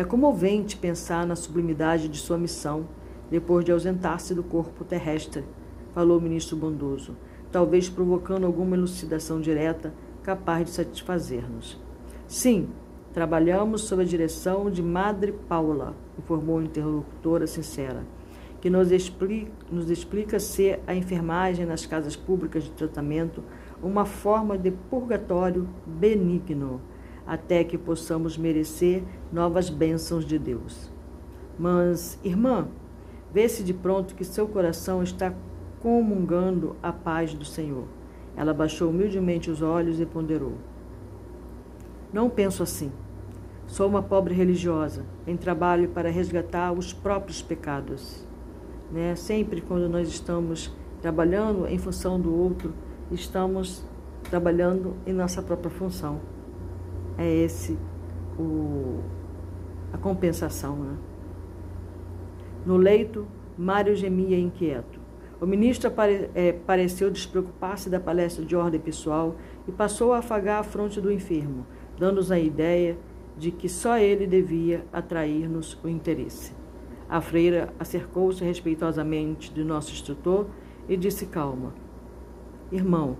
É 0.00 0.04
comovente 0.04 0.78
pensar 0.78 1.26
na 1.26 1.36
sublimidade 1.36 2.08
de 2.08 2.16
sua 2.16 2.38
missão 2.38 2.88
depois 3.30 3.66
de 3.66 3.70
ausentar-se 3.70 4.34
do 4.34 4.42
corpo 4.42 4.82
terrestre, 4.82 5.44
falou 5.92 6.16
o 6.16 6.22
ministro 6.22 6.56
bondoso 6.56 7.14
talvez 7.52 7.86
provocando 7.88 8.46
alguma 8.46 8.76
elucidação 8.76 9.42
direta 9.42 9.92
capaz 10.22 10.64
de 10.64 10.70
satisfazer-nos. 10.70 11.78
Sim, 12.26 12.68
trabalhamos 13.12 13.82
sob 13.82 14.02
a 14.02 14.06
direção 14.06 14.70
de 14.70 14.82
Madre 14.82 15.32
Paula, 15.32 15.94
informou 16.18 16.58
a 16.58 16.62
interlocutora 16.62 17.46
sincera, 17.46 18.06
que 18.58 18.70
nos 18.70 18.92
explica, 18.92 19.50
nos 19.70 19.90
explica 19.90 20.38
ser 20.38 20.80
a 20.86 20.94
enfermagem 20.94 21.66
nas 21.66 21.86
casas 21.86 22.14
públicas 22.14 22.64
de 22.64 22.70
tratamento 22.70 23.42
uma 23.82 24.04
forma 24.04 24.56
de 24.56 24.70
purgatório 24.70 25.68
benigno, 25.86 26.80
até 27.26 27.64
que 27.64 27.78
possamos 27.78 28.36
merecer 28.36 29.02
novas 29.32 29.70
bênçãos 29.70 30.24
de 30.24 30.38
Deus. 30.38 30.90
Mas, 31.58 32.18
irmã, 32.24 32.68
vê-se 33.32 33.62
de 33.62 33.74
pronto 33.74 34.14
que 34.14 34.24
seu 34.24 34.48
coração 34.48 35.02
está 35.02 35.34
comungando 35.80 36.76
a 36.82 36.92
paz 36.92 37.34
do 37.34 37.44
Senhor. 37.44 37.84
Ela 38.36 38.54
baixou 38.54 38.90
humildemente 38.90 39.50
os 39.50 39.62
olhos 39.62 40.00
e 40.00 40.06
ponderou. 40.06 40.54
Não 42.12 42.28
penso 42.28 42.62
assim. 42.62 42.90
Sou 43.66 43.88
uma 43.88 44.02
pobre 44.02 44.34
religiosa 44.34 45.04
em 45.26 45.36
trabalho 45.36 45.90
para 45.90 46.10
resgatar 46.10 46.72
os 46.72 46.92
próprios 46.92 47.40
pecados. 47.40 48.26
Né? 48.90 49.14
Sempre 49.14 49.60
quando 49.60 49.88
nós 49.88 50.08
estamos 50.08 50.74
trabalhando 51.00 51.66
em 51.66 51.78
função 51.78 52.20
do 52.20 52.34
outro, 52.34 52.74
estamos 53.12 53.84
trabalhando 54.28 54.96
em 55.06 55.12
nossa 55.12 55.40
própria 55.40 55.70
função. 55.70 56.20
É 57.20 57.30
esse 57.30 57.76
o, 58.38 59.00
a 59.92 59.98
compensação. 59.98 60.76
Né? 60.76 60.96
No 62.64 62.78
leito, 62.78 63.28
Mário 63.58 63.94
gemia 63.94 64.38
inquieto. 64.38 64.98
O 65.38 65.44
ministro 65.44 65.88
apare, 65.88 66.30
é, 66.34 66.52
pareceu 66.52 67.10
despreocupar-se 67.10 67.90
da 67.90 68.00
palestra 68.00 68.42
de 68.42 68.56
ordem 68.56 68.80
pessoal 68.80 69.36
e 69.68 69.72
passou 69.72 70.14
a 70.14 70.18
afagar 70.18 70.60
a 70.60 70.62
fronte 70.62 70.98
do 70.98 71.12
enfermo, 71.12 71.66
dando-nos 71.98 72.32
a 72.32 72.38
ideia 72.38 72.96
de 73.36 73.50
que 73.50 73.68
só 73.68 73.98
ele 73.98 74.26
devia 74.26 74.86
atrair-nos 74.90 75.78
o 75.84 75.88
interesse. 75.88 76.54
A 77.06 77.20
freira 77.20 77.70
acercou-se 77.78 78.42
respeitosamente 78.42 79.52
de 79.52 79.62
nosso 79.62 79.92
instrutor 79.92 80.46
e 80.88 80.96
disse 80.96 81.26
calma: 81.26 81.74
Irmão, 82.72 83.18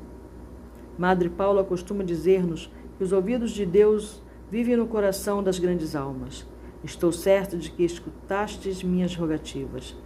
Madre 0.96 1.28
Paula 1.28 1.62
costuma 1.62 2.02
dizer-nos 2.02 2.70
que 3.00 3.04
os 3.04 3.12
ouvidos 3.12 3.52
de 3.52 3.64
Deus 3.64 4.22
vivem 4.50 4.76
no 4.76 4.86
coração 4.86 5.42
das 5.42 5.58
grandes 5.58 5.96
almas. 5.96 6.46
Estou 6.84 7.10
certo 7.10 7.56
de 7.56 7.70
que 7.70 7.82
escutastes 7.82 8.82
minhas 8.82 9.16
rogativas. 9.16 9.96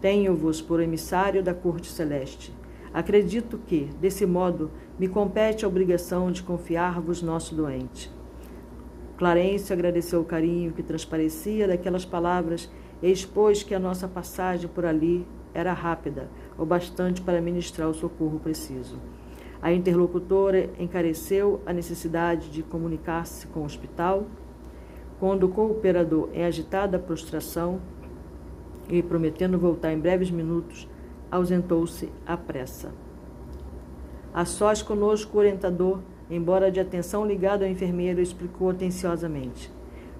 Tenho-vos 0.00 0.60
por 0.60 0.80
emissário 0.80 1.44
da 1.44 1.54
corte 1.54 1.86
celeste. 1.86 2.52
Acredito 2.92 3.56
que, 3.68 3.88
desse 4.00 4.26
modo, 4.26 4.68
me 4.98 5.06
compete 5.06 5.64
a 5.64 5.68
obrigação 5.68 6.32
de 6.32 6.42
confiar-vos 6.42 7.22
nosso 7.22 7.54
doente. 7.54 8.10
Clarence 9.16 9.72
agradeceu 9.72 10.20
o 10.20 10.24
carinho 10.24 10.72
que 10.72 10.82
transparecia 10.82 11.68
daquelas 11.68 12.04
palavras 12.04 12.68
e 13.00 13.12
expôs 13.12 13.62
que 13.62 13.76
a 13.76 13.78
nossa 13.78 14.08
passagem 14.08 14.68
por 14.68 14.84
ali 14.84 15.24
era 15.54 15.72
rápida, 15.72 16.28
o 16.58 16.66
bastante 16.66 17.22
para 17.22 17.40
ministrar 17.40 17.88
o 17.88 17.94
socorro 17.94 18.40
preciso. 18.40 18.98
A 19.62 19.72
interlocutora 19.72 20.70
encareceu 20.78 21.60
a 21.66 21.72
necessidade 21.72 22.50
de 22.50 22.62
comunicar-se 22.62 23.46
com 23.48 23.60
o 23.60 23.64
hospital. 23.64 24.26
Quando 25.18 25.44
o 25.44 25.48
cooperador, 25.50 26.30
em 26.32 26.44
agitada 26.44 26.98
prostração, 26.98 27.80
e, 28.88 29.02
prometendo 29.02 29.58
voltar 29.58 29.92
em 29.92 29.98
breves 29.98 30.30
minutos, 30.30 30.88
ausentou-se 31.30 32.10
à 32.26 32.36
pressa. 32.36 32.92
A 34.32 34.44
sós 34.44 34.82
conosco, 34.82 35.36
o 35.36 35.40
orientador, 35.40 36.00
embora 36.30 36.70
de 36.70 36.80
atenção 36.80 37.26
ligado 37.26 37.62
ao 37.62 37.68
enfermeiro, 37.68 38.20
explicou 38.20 38.70
atenciosamente. 38.70 39.70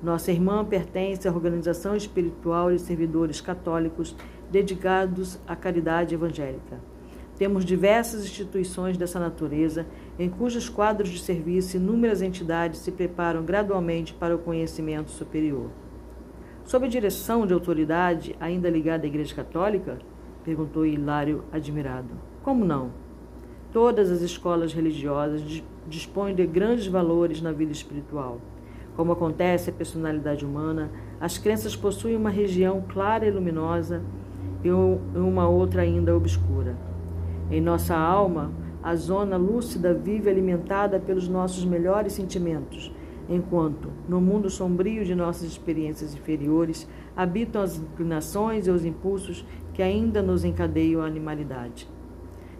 Nossa 0.02 0.32
irmã 0.32 0.64
pertence 0.64 1.28
à 1.28 1.32
organização 1.32 1.96
espiritual 1.96 2.70
de 2.70 2.78
servidores 2.78 3.40
católicos 3.40 4.16
dedicados 4.50 5.38
à 5.46 5.54
caridade 5.54 6.14
evangélica. 6.14 6.89
Temos 7.40 7.64
diversas 7.64 8.22
instituições 8.22 8.98
dessa 8.98 9.18
natureza, 9.18 9.86
em 10.18 10.28
cujos 10.28 10.68
quadros 10.68 11.08
de 11.08 11.18
serviço 11.18 11.78
inúmeras 11.78 12.20
entidades 12.20 12.80
se 12.80 12.92
preparam 12.92 13.42
gradualmente 13.42 14.12
para 14.12 14.36
o 14.36 14.38
conhecimento 14.38 15.10
superior. 15.10 15.70
Sob 16.66 16.86
direção 16.86 17.46
de 17.46 17.54
autoridade 17.54 18.36
ainda 18.38 18.68
ligada 18.68 19.06
à 19.06 19.08
Igreja 19.08 19.34
Católica? 19.34 19.98
perguntou 20.44 20.84
Hilário, 20.84 21.42
admirado. 21.50 22.10
Como 22.42 22.62
não? 22.62 22.90
Todas 23.72 24.10
as 24.10 24.20
escolas 24.20 24.74
religiosas 24.74 25.42
dispõem 25.88 26.34
de 26.34 26.46
grandes 26.46 26.88
valores 26.88 27.40
na 27.40 27.52
vida 27.52 27.72
espiritual. 27.72 28.38
Como 28.94 29.12
acontece 29.12 29.70
a 29.70 29.72
personalidade 29.72 30.44
humana, 30.44 30.90
as 31.18 31.38
crenças 31.38 31.74
possuem 31.74 32.16
uma 32.16 32.28
região 32.28 32.84
clara 32.86 33.26
e 33.26 33.30
luminosa 33.30 34.02
e 34.62 34.70
uma 34.70 35.48
outra 35.48 35.80
ainda 35.80 36.14
obscura. 36.14 36.89
Em 37.50 37.60
nossa 37.60 37.96
alma, 37.96 38.52
a 38.80 38.94
zona 38.94 39.36
lúcida 39.36 39.92
vive 39.92 40.30
alimentada 40.30 41.00
pelos 41.00 41.28
nossos 41.28 41.64
melhores 41.64 42.12
sentimentos, 42.12 42.92
enquanto, 43.28 43.90
no 44.08 44.20
mundo 44.20 44.48
sombrio 44.48 45.04
de 45.04 45.16
nossas 45.16 45.48
experiências 45.48 46.14
inferiores, 46.14 46.88
habitam 47.16 47.60
as 47.60 47.76
inclinações 47.76 48.68
e 48.68 48.70
os 48.70 48.84
impulsos 48.84 49.44
que 49.74 49.82
ainda 49.82 50.22
nos 50.22 50.44
encadeiam 50.44 51.02
à 51.02 51.06
animalidade. 51.06 51.88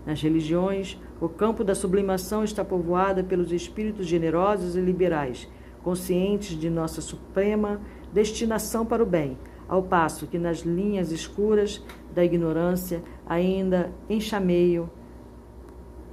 Nas 0.05 0.21
religiões, 0.21 0.99
o 1.21 1.29
campo 1.29 1.63
da 1.63 1.75
sublimação 1.75 2.43
está 2.43 2.65
povoado 2.65 3.23
pelos 3.23 3.53
espíritos 3.53 4.07
generosos 4.07 4.75
e 4.75 4.81
liberais, 4.81 5.49
conscientes 5.85 6.59
de 6.59 6.69
nossa 6.69 7.01
suprema 7.01 7.81
destinação 8.13 8.85
para 8.85 9.03
o 9.03 9.07
bem, 9.07 9.39
ao 9.71 9.85
passo 9.85 10.27
que 10.27 10.37
nas 10.37 10.63
linhas 10.63 11.13
escuras 11.13 11.81
da 12.13 12.25
ignorância 12.25 13.01
ainda 13.25 13.93
enxameiam 14.09 14.91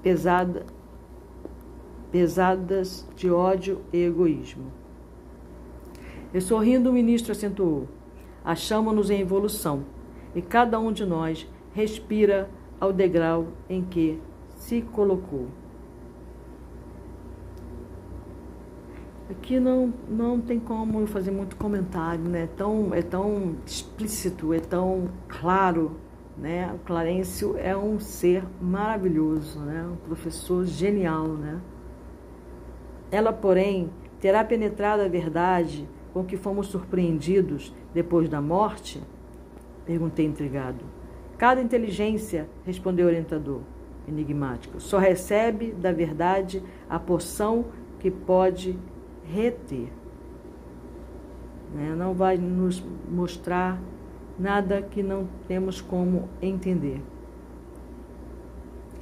pesada 0.04 0.64
pesadas 2.12 3.06
de 3.16 3.30
ódio 3.30 3.82
e 3.92 3.98
egoísmo. 3.98 4.72
E 6.34 6.40
sorrindo, 6.40 6.92
o 6.92 6.94
ministro 6.94 7.32
acentuou: 7.32 7.88
Achamos-nos 8.46 9.10
em 9.10 9.22
evolução, 9.22 9.84
e 10.36 10.42
cada 10.42 10.80
um 10.80 10.92
de 10.92 11.04
nós 11.04 11.50
respira 11.74 12.50
ao 12.80 12.94
degrau 12.94 13.48
em 13.68 13.84
que 13.84 14.22
se 14.56 14.84
colocou. 14.84 15.48
Aqui 19.30 19.60
não, 19.60 19.94
não 20.08 20.40
tem 20.40 20.58
como 20.58 21.02
eu 21.02 21.08
fazer 21.08 21.32
muito 21.32 21.58
comentário, 21.58 22.24
né? 22.24 22.44
É 22.44 22.48
tão, 22.48 22.94
é 22.94 23.02
tão 23.02 23.58
explícito, 23.66 24.54
é 24.54 24.60
tão 24.60 25.10
claro, 25.28 25.98
né? 26.38 26.72
O 26.74 26.80
Clarencio 26.86 27.58
é 27.58 27.76
um 27.76 28.00
ser 28.00 28.46
maravilhoso, 28.62 29.60
né? 29.60 29.86
Um 29.86 29.98
professor 29.98 30.66
genial, 30.66 31.28
né? 31.28 31.60
Ela, 33.12 33.34
porém, 33.34 33.90
terá 34.22 34.46
penetrado 34.46 35.02
a 35.02 35.10
verdade 35.10 35.90
com 36.14 36.24
que 36.24 36.38
fomos 36.38 36.68
surpreendidos 36.68 37.74
depois 37.94 38.30
da 38.30 38.40
morte? 38.40 39.04
Perguntei 39.86 40.26
intrigado. 40.26 40.86
Cada 41.38 41.62
inteligência, 41.62 42.48
respondeu 42.66 43.06
o 43.06 43.10
orientador, 43.10 43.60
enigmático, 44.08 44.80
só 44.80 44.98
recebe 44.98 45.72
da 45.74 45.92
verdade 45.92 46.64
a 46.90 46.98
porção 46.98 47.66
que 48.00 48.10
pode 48.10 48.80
reter. 49.34 49.90
Né? 51.74 51.94
Não 51.96 52.14
vai 52.14 52.38
nos 52.38 52.84
mostrar 53.10 53.82
nada 54.40 54.82
que 54.82 55.02
não 55.02 55.28
temos 55.48 55.82
como 55.82 56.30
entender. 56.42 57.02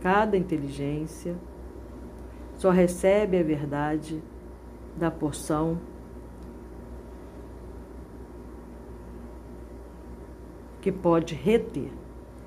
Cada 0.02 0.38
inteligência 0.38 1.36
só 2.56 2.70
recebe 2.70 3.40
a 3.40 3.44
verdade 3.44 4.22
da 4.98 5.12
porção 5.12 5.78
que 10.82 10.92
pode 10.92 11.34
reter. 11.34 11.92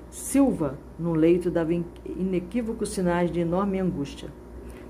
Silva, 0.09 0.79
no 0.97 1.13
leito, 1.13 1.51
dava 1.51 1.73
inequívocos 1.73 2.89
sinais 2.89 3.29
de 3.29 3.41
enorme 3.41 3.79
angústia. 3.79 4.29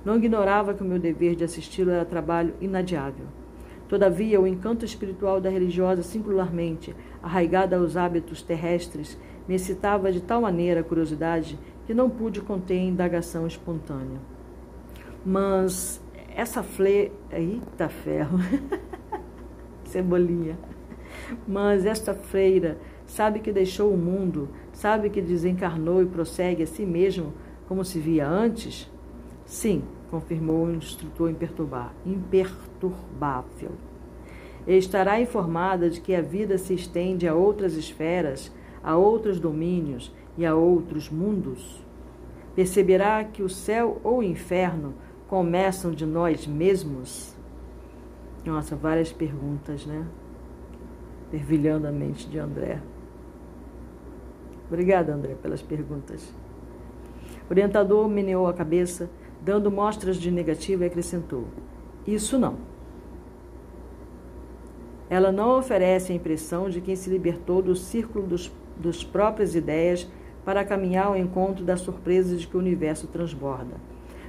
Não 0.04 0.16
ignorava 0.16 0.74
que 0.74 0.82
o 0.82 0.86
meu 0.86 1.00
dever 1.00 1.36
de 1.36 1.44
assisti-lo 1.44 1.92
era 1.92 2.06
trabalho 2.06 2.54
inadiável. 2.62 3.26
Todavia, 3.88 4.40
o 4.40 4.46
encanto 4.46 4.86
espiritual 4.86 5.42
da 5.42 5.50
religiosa, 5.50 6.04
singularmente 6.04 6.96
arraigada 7.24 7.76
aos 7.76 7.98
hábitos 7.98 8.42
terrestres, 8.42 9.18
me 9.48 9.56
excitava 9.56 10.12
de 10.12 10.22
tal 10.22 10.42
maneira 10.42 10.82
a 10.82 10.84
curiosidade 10.84 11.58
que 11.88 11.94
não 11.94 12.08
pude 12.08 12.40
conter 12.40 12.78
indagação 12.78 13.48
espontânea. 13.48 14.20
Mas 15.26 16.00
essa 16.36 16.62
fle... 16.62 17.12
Eita 17.32 17.90
ferro! 17.90 18.38
Cebolinha! 19.86 20.56
Mas 21.48 21.86
esta 21.86 22.14
freira 22.14 22.78
sabe 23.08 23.40
que 23.40 23.52
deixou 23.52 23.92
o 23.92 23.98
mundo, 23.98 24.50
sabe 24.72 25.10
que 25.10 25.20
desencarnou 25.20 26.02
e 26.04 26.06
prossegue 26.06 26.64
a 26.64 26.68
si 26.68 26.86
mesmo 26.86 27.34
como 27.68 27.84
se 27.84 28.00
via 28.00 28.28
antes? 28.28 28.90
Sim, 29.50 29.82
confirmou 30.12 30.68
o 30.68 30.72
instrutor 30.76 31.32
imperturbável. 32.06 33.72
E 34.68 34.78
estará 34.78 35.20
informada 35.20 35.90
de 35.90 36.00
que 36.00 36.14
a 36.14 36.22
vida 36.22 36.56
se 36.60 36.76
estende 36.76 37.28
a 37.28 37.34
outras 37.34 37.74
esferas, 37.74 38.52
a 38.84 38.96
outros 38.96 39.40
domínios 39.40 40.14
e 40.38 40.46
a 40.46 40.54
outros 40.54 41.10
mundos? 41.10 41.84
Perceberá 42.56 43.24
que 43.24 43.42
o 43.42 43.50
céu 43.50 44.00
ou 44.04 44.20
o 44.20 44.24
inferno 44.24 44.94
começam 45.28 45.90
de 45.90 46.06
nós 46.06 46.46
mesmos? 46.46 47.36
Nossa, 48.46 48.76
várias 48.76 49.12
perguntas, 49.12 49.84
né? 49.84 50.06
Fervilhando 51.32 51.88
a 51.88 51.92
mente 51.92 52.30
de 52.30 52.38
André. 52.38 52.80
Obrigada, 54.68 55.12
André, 55.12 55.34
pelas 55.42 55.64
perguntas. 55.64 56.32
O 57.50 57.52
orientador 57.52 58.08
meneou 58.08 58.46
a 58.46 58.54
cabeça, 58.54 59.10
dando 59.50 59.72
mostras 59.72 60.18
de 60.18 60.30
negativa, 60.30 60.84
e 60.84 60.88
acrescentou: 60.88 61.46
Isso 62.06 62.38
não. 62.38 62.58
Ela 65.10 65.32
não 65.32 65.58
oferece 65.58 66.12
a 66.12 66.16
impressão 66.16 66.70
de 66.70 66.80
quem 66.80 66.96
se 66.96 67.10
libertou 67.10 67.60
do 67.60 67.76
círculo 67.76 68.28
dos, 68.28 68.52
dos 68.78 69.04
próprias 69.04 69.56
ideias 69.56 70.08
para 70.46 70.64
caminhar 70.64 71.08
ao 71.08 71.18
encontro 71.18 71.66
das 71.66 71.82
surpresas 71.82 72.42
de 72.42 72.48
que 72.48 72.56
o 72.56 72.60
universo 72.60 73.08
transborda. 73.08 73.76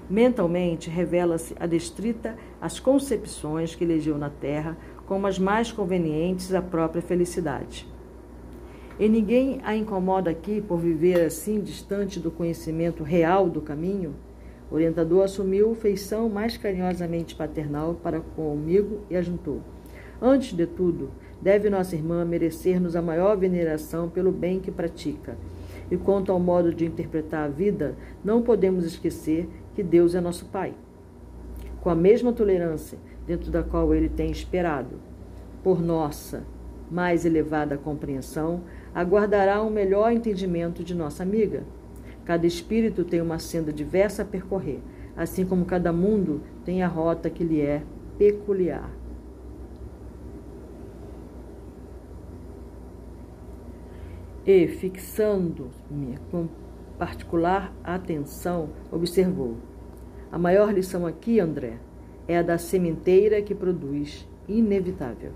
Mentalmente, 0.09 0.89
revela-se 0.89 1.55
adestrita 1.61 2.39
às 2.59 2.81
concepções 2.81 3.75
que 3.75 3.85
elegeu 3.85 4.17
na 4.17 4.31
Terra 4.31 4.75
como 5.07 5.27
as 5.27 5.39
mais 5.39 5.71
convenientes 5.71 6.55
à 6.55 6.63
própria 6.63 7.03
felicidade. 7.03 7.87
E 8.99 9.07
ninguém 9.07 9.61
a 9.65 9.77
incomoda 9.77 10.31
aqui 10.31 10.63
por 10.63 10.79
viver 10.79 11.21
assim 11.21 11.61
distante 11.61 12.19
do 12.19 12.31
conhecimento 12.31 13.05
real 13.05 13.51
do 13.51 13.61
caminho? 13.61 14.15
O 14.71 14.75
orientador 14.77 15.25
assumiu 15.25 15.75
feição 15.75 16.29
mais 16.29 16.57
carinhosamente 16.57 17.35
paternal 17.35 17.95
para 17.95 18.21
comigo 18.21 19.01
e 19.11 19.17
ajuntou. 19.17 19.61
Antes 20.23 20.53
de 20.53 20.67
tudo, 20.67 21.11
deve 21.43 21.69
nossa 21.69 21.97
irmã 21.97 22.25
merecer-nos 22.25 22.95
a 22.95 23.03
maior 23.03 23.37
veneração 23.37 24.09
pelo 24.09 24.31
bem 24.31 24.61
que 24.61 24.71
pratica. 24.71 25.37
E 25.91 25.97
quanto 25.97 26.31
ao 26.31 26.39
modo 26.39 26.73
de 26.73 26.87
interpretar 26.87 27.47
a 27.47 27.49
vida, 27.49 27.97
não 28.23 28.43
podemos 28.43 28.85
esquecer 28.85 29.49
que 29.75 29.83
Deus 29.83 30.15
é 30.15 30.21
nosso 30.21 30.45
Pai. 30.47 30.75
Com 31.81 31.91
a 31.91 31.95
mesma 31.95 32.33
tolerância 32.33 32.99
dentro 33.27 33.51
da 33.51 33.63
qual 33.63 33.93
ele 33.93 34.09
tem 34.09 34.31
esperado, 34.31 35.01
por 35.65 35.81
nossa 35.81 36.45
mais 36.91 37.25
elevada 37.25 37.77
compreensão, 37.77 38.63
aguardará 38.95 39.63
um 39.63 39.71
melhor 39.71 40.13
entendimento 40.13 40.85
de 40.85 40.95
nossa 40.95 41.23
amiga 41.23 41.65
Cada 42.25 42.47
espírito 42.47 43.05
tem 43.05 43.21
uma 43.21 43.39
senda 43.39 43.73
diversa 43.73 44.23
a 44.23 44.25
percorrer, 44.25 44.81
assim 45.17 45.45
como 45.45 45.65
cada 45.65 45.93
mundo 45.93 46.43
tem 46.65 46.83
a 46.83 46.89
rota 46.89 47.29
que 47.29 47.43
lhe 47.43 47.61
é 47.61 47.83
peculiar. 48.19 48.91
E, 54.47 54.67
fixando-me 54.69 56.19
com 56.31 56.49
particular 56.99 57.73
atenção, 57.85 58.71
observou: 58.91 59.57
A 60.33 60.39
maior 60.39 60.73
lição 60.73 61.07
aqui, 61.07 61.39
André, 61.41 61.79
é 62.27 62.39
a 62.39 62.43
da 62.43 62.59
sementeira 62.59 63.43
que 63.43 63.55
produz 63.55 64.29
inevitável. 64.49 65.33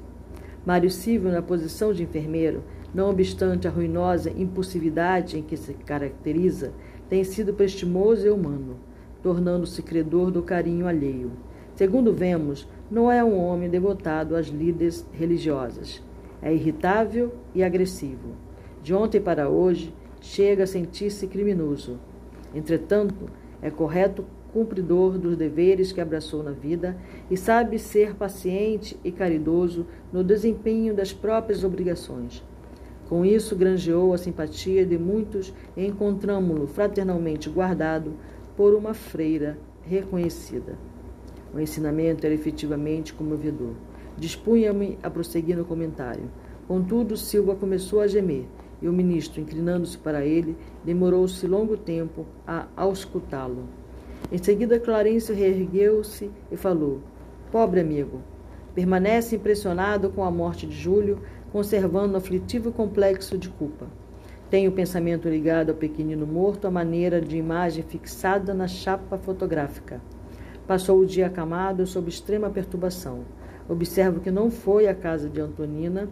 Mário 0.64 0.90
Silvio, 0.90 1.30
na 1.30 1.42
posição 1.42 1.92
de 1.92 2.02
enfermeiro, 2.02 2.62
não 2.94 3.10
obstante 3.10 3.66
a 3.66 3.70
ruinosa 3.70 4.30
impulsividade 4.30 5.36
em 5.36 5.42
que 5.42 5.56
se 5.56 5.74
caracteriza, 5.74 6.72
tem 7.08 7.24
sido 7.24 7.52
prestimoso 7.52 8.26
e 8.26 8.30
humano, 8.30 8.76
tornando-se 9.22 9.82
credor 9.82 10.30
do 10.30 10.42
carinho 10.42 10.86
alheio. 10.86 11.32
Segundo 11.74 12.12
vemos, 12.12 12.68
não 12.88 13.10
é 13.10 13.22
um 13.24 13.36
homem 13.36 13.68
devotado 13.68 14.36
às 14.36 14.46
lides 14.46 15.04
religiosas. 15.12 16.00
É 16.40 16.54
irritável 16.54 17.34
e 17.52 17.64
agressivo. 17.64 18.36
De 18.80 18.94
ontem 18.94 19.20
para 19.20 19.48
hoje, 19.48 19.92
chega 20.20 20.62
a 20.62 20.66
sentir-se 20.66 21.26
criminoso. 21.26 21.98
Entretanto, 22.54 23.28
é 23.60 23.70
correto 23.70 24.24
cumpridor 24.52 25.18
dos 25.18 25.36
deveres 25.36 25.90
que 25.90 26.00
abraçou 26.00 26.44
na 26.44 26.52
vida 26.52 26.96
e 27.28 27.36
sabe 27.36 27.76
ser 27.76 28.14
paciente 28.14 28.96
e 29.02 29.10
caridoso 29.10 29.84
no 30.12 30.22
desempenho 30.22 30.94
das 30.94 31.12
próprias 31.12 31.64
obrigações. 31.64 32.44
Com 33.08 33.24
isso, 33.24 33.54
granjeou 33.54 34.14
a 34.14 34.18
simpatia 34.18 34.84
de 34.86 34.98
muitos 34.98 35.52
e 35.76 35.86
encontramo-lo 35.86 36.66
fraternalmente 36.66 37.50
guardado 37.50 38.14
por 38.56 38.74
uma 38.74 38.94
freira 38.94 39.58
reconhecida. 39.82 40.78
O 41.52 41.60
ensinamento 41.60 42.24
era 42.24 42.34
efetivamente 42.34 43.12
comovedor. 43.12 43.74
Dispunha-me 44.16 44.98
a 45.02 45.10
prosseguir 45.10 45.56
no 45.56 45.64
comentário. 45.64 46.30
Contudo, 46.66 47.16
Silva 47.16 47.54
começou 47.54 48.00
a 48.00 48.06
gemer 48.06 48.46
e 48.80 48.88
o 48.88 48.92
ministro, 48.92 49.40
inclinando-se 49.40 49.98
para 49.98 50.24
ele, 50.24 50.56
demorou-se 50.84 51.46
longo 51.46 51.76
tempo 51.76 52.26
a 52.46 52.66
auscultá-lo. 52.76 53.64
Em 54.32 54.38
seguida, 54.38 54.80
Clarencio 54.80 55.34
reergueu-se 55.34 56.30
e 56.50 56.56
falou: 56.56 57.00
Pobre 57.52 57.80
amigo, 57.80 58.20
permanece 58.74 59.36
impressionado 59.36 60.10
com 60.10 60.24
a 60.24 60.30
morte 60.30 60.66
de 60.66 60.74
Júlio 60.74 61.20
conservando 61.54 62.14
um 62.14 62.16
aflitivo 62.16 62.72
complexo 62.72 63.38
de 63.38 63.48
culpa. 63.48 63.86
Tem 64.50 64.66
o 64.66 64.72
pensamento 64.72 65.28
ligado 65.28 65.70
ao 65.70 65.76
pequenino 65.76 66.26
morto 66.26 66.66
à 66.66 66.70
maneira 66.70 67.20
de 67.20 67.36
imagem 67.36 67.84
fixada 67.84 68.52
na 68.52 68.66
chapa 68.66 69.16
fotográfica. 69.16 70.00
Passou 70.66 70.98
o 70.98 71.06
dia 71.06 71.28
acamado 71.28 71.86
sob 71.86 72.08
extrema 72.08 72.50
perturbação. 72.50 73.20
Observo 73.68 74.18
que 74.18 74.32
não 74.32 74.50
foi 74.50 74.88
à 74.88 74.94
casa 74.96 75.28
de 75.28 75.40
Antonina 75.40 76.08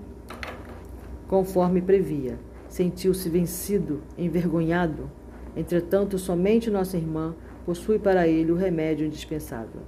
conforme 1.27 1.83
previa. 1.83 2.39
Sentiu-se 2.69 3.29
vencido, 3.29 4.01
envergonhado. 4.17 5.11
Entretanto, 5.57 6.21
somente 6.21 6.71
nossa 6.71 6.97
irmã 6.97 7.35
possui 7.67 7.99
para 7.99 8.29
ele 8.29 8.53
o 8.53 8.57
remédio 8.57 9.05
indispensável. 9.05 9.81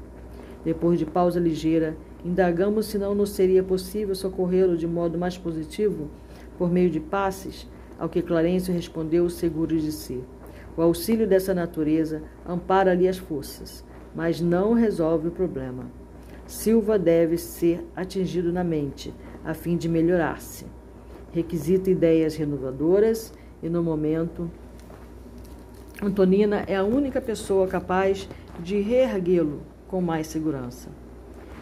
Depois 0.65 0.99
de 0.99 1.07
pausa 1.07 1.39
ligeira, 1.39 1.97
Indagamos 2.25 2.87
se 2.87 2.97
não 2.97 3.15
nos 3.15 3.31
seria 3.31 3.63
possível 3.63 4.15
socorrê-lo 4.15 4.79
de 4.79 4.87
modo 4.87 5.19
mais 5.19 5.37
positivo, 5.37 6.09
por 6.57 6.71
meio 6.71 6.89
de 6.89 7.01
passes, 7.01 7.69
Ao 7.97 8.09
que 8.09 8.23
Clarencio 8.23 8.75
respondeu 8.75 9.31
seguro 9.31 9.79
de 9.79 9.93
si. 9.93 10.21
O 10.77 10.83
auxílio 10.83 11.29
dessa 11.29 11.55
natureza 11.55 12.23
ampara-lhe 12.45 13.07
as 13.07 13.17
forças, 13.17 13.85
mas 14.15 14.41
não 14.41 14.73
resolve 14.73 15.29
o 15.29 15.31
problema. 15.31 15.85
Silva 16.45 16.99
deve 16.99 17.39
ser 17.39 17.87
atingido 17.95 18.53
na 18.53 18.65
mente, 18.65 19.15
a 19.45 19.55
fim 19.55 19.77
de 19.77 19.89
melhorar-se. 19.89 20.67
Requisita 21.33 21.89
ideias 21.89 22.35
renovadoras 22.35 23.33
e, 23.63 23.69
no 23.69 23.81
momento, 23.81 24.51
Antonina 26.03 26.65
é 26.67 26.75
a 26.75 26.83
única 26.83 27.21
pessoa 27.21 27.69
capaz 27.69 28.29
de 28.59 28.81
reerguê-lo 28.81 29.63
com 29.87 30.01
mais 30.01 30.27
segurança. 30.27 31.04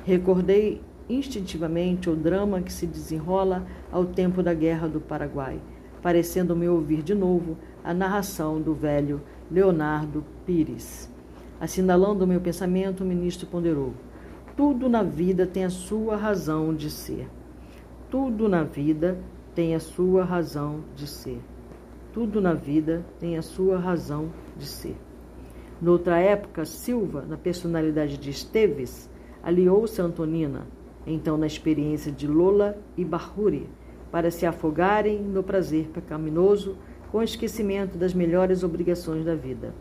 Recordei 0.05 0.81
instintivamente 1.09 2.11
o 2.11 2.17
drama 2.17 2.61
que 2.61 2.73
se 2.73 2.87
desenrola 2.87 3.65
ao 3.91 4.05
tempo 4.05 4.43
da 4.43 4.53
Guerra 4.53 4.89
do 4.89 5.01
Paraguai, 5.01 5.61
parecendo-me 6.03 6.69
ouvir 6.69 7.03
de 7.03 7.15
novo 7.15 7.57
a 7.85 7.95
narração 7.95 8.61
do 8.61 8.75
velho 8.75 9.21
Leonardo 9.51 10.25
Pires. 10.45 11.09
Assinalando 11.61 12.27
meu 12.27 12.41
pensamento, 12.41 13.05
o 13.05 13.07
ministro 13.07 13.47
ponderou: 13.47 13.93
Tudo 14.57 14.89
na 14.89 15.05
vida 15.05 15.47
tem 15.47 15.65
a 15.65 15.71
sua 15.71 16.17
razão 16.17 16.75
de 16.75 16.91
ser. 16.91 17.29
Tudo 18.11 18.49
na 18.49 18.65
vida 18.65 19.17
tem 19.55 19.75
a 19.75 19.81
sua 19.81 20.25
razão 20.25 20.81
de 20.97 21.07
ser. 21.07 21.41
Tudo 22.13 22.41
na 22.41 22.55
vida 22.55 23.05
tem 23.21 23.39
a 23.39 23.43
sua 23.43 23.79
razão 23.79 24.31
de 24.57 24.67
ser. 24.67 24.97
Noutra 25.81 26.19
época, 26.19 26.65
Silva, 26.65 27.25
na 27.27 27.37
personalidade 27.37 28.19
de 28.19 28.31
Esteves, 28.31 29.09
aliou-se 29.43 30.01
a 30.01 30.05
Antonina, 30.05 30.67
então 31.07 31.37
na 31.37 31.47
experiência 31.47 32.13
de 32.13 32.27
Lola 32.27 32.79
e 32.97 33.05
Bahuri, 33.05 33.69
para 34.11 34.31
se 34.31 34.47
afogarem 34.47 35.21
no 35.21 35.43
prazer 35.43 35.89
pecaminoso 35.89 36.77
com 37.11 37.19
o 37.19 37.23
esquecimento 37.23 37.99
das 37.99 38.15
melhores 38.15 38.63
obrigações 38.63 39.25
da 39.25 39.35
vida. 39.35 39.75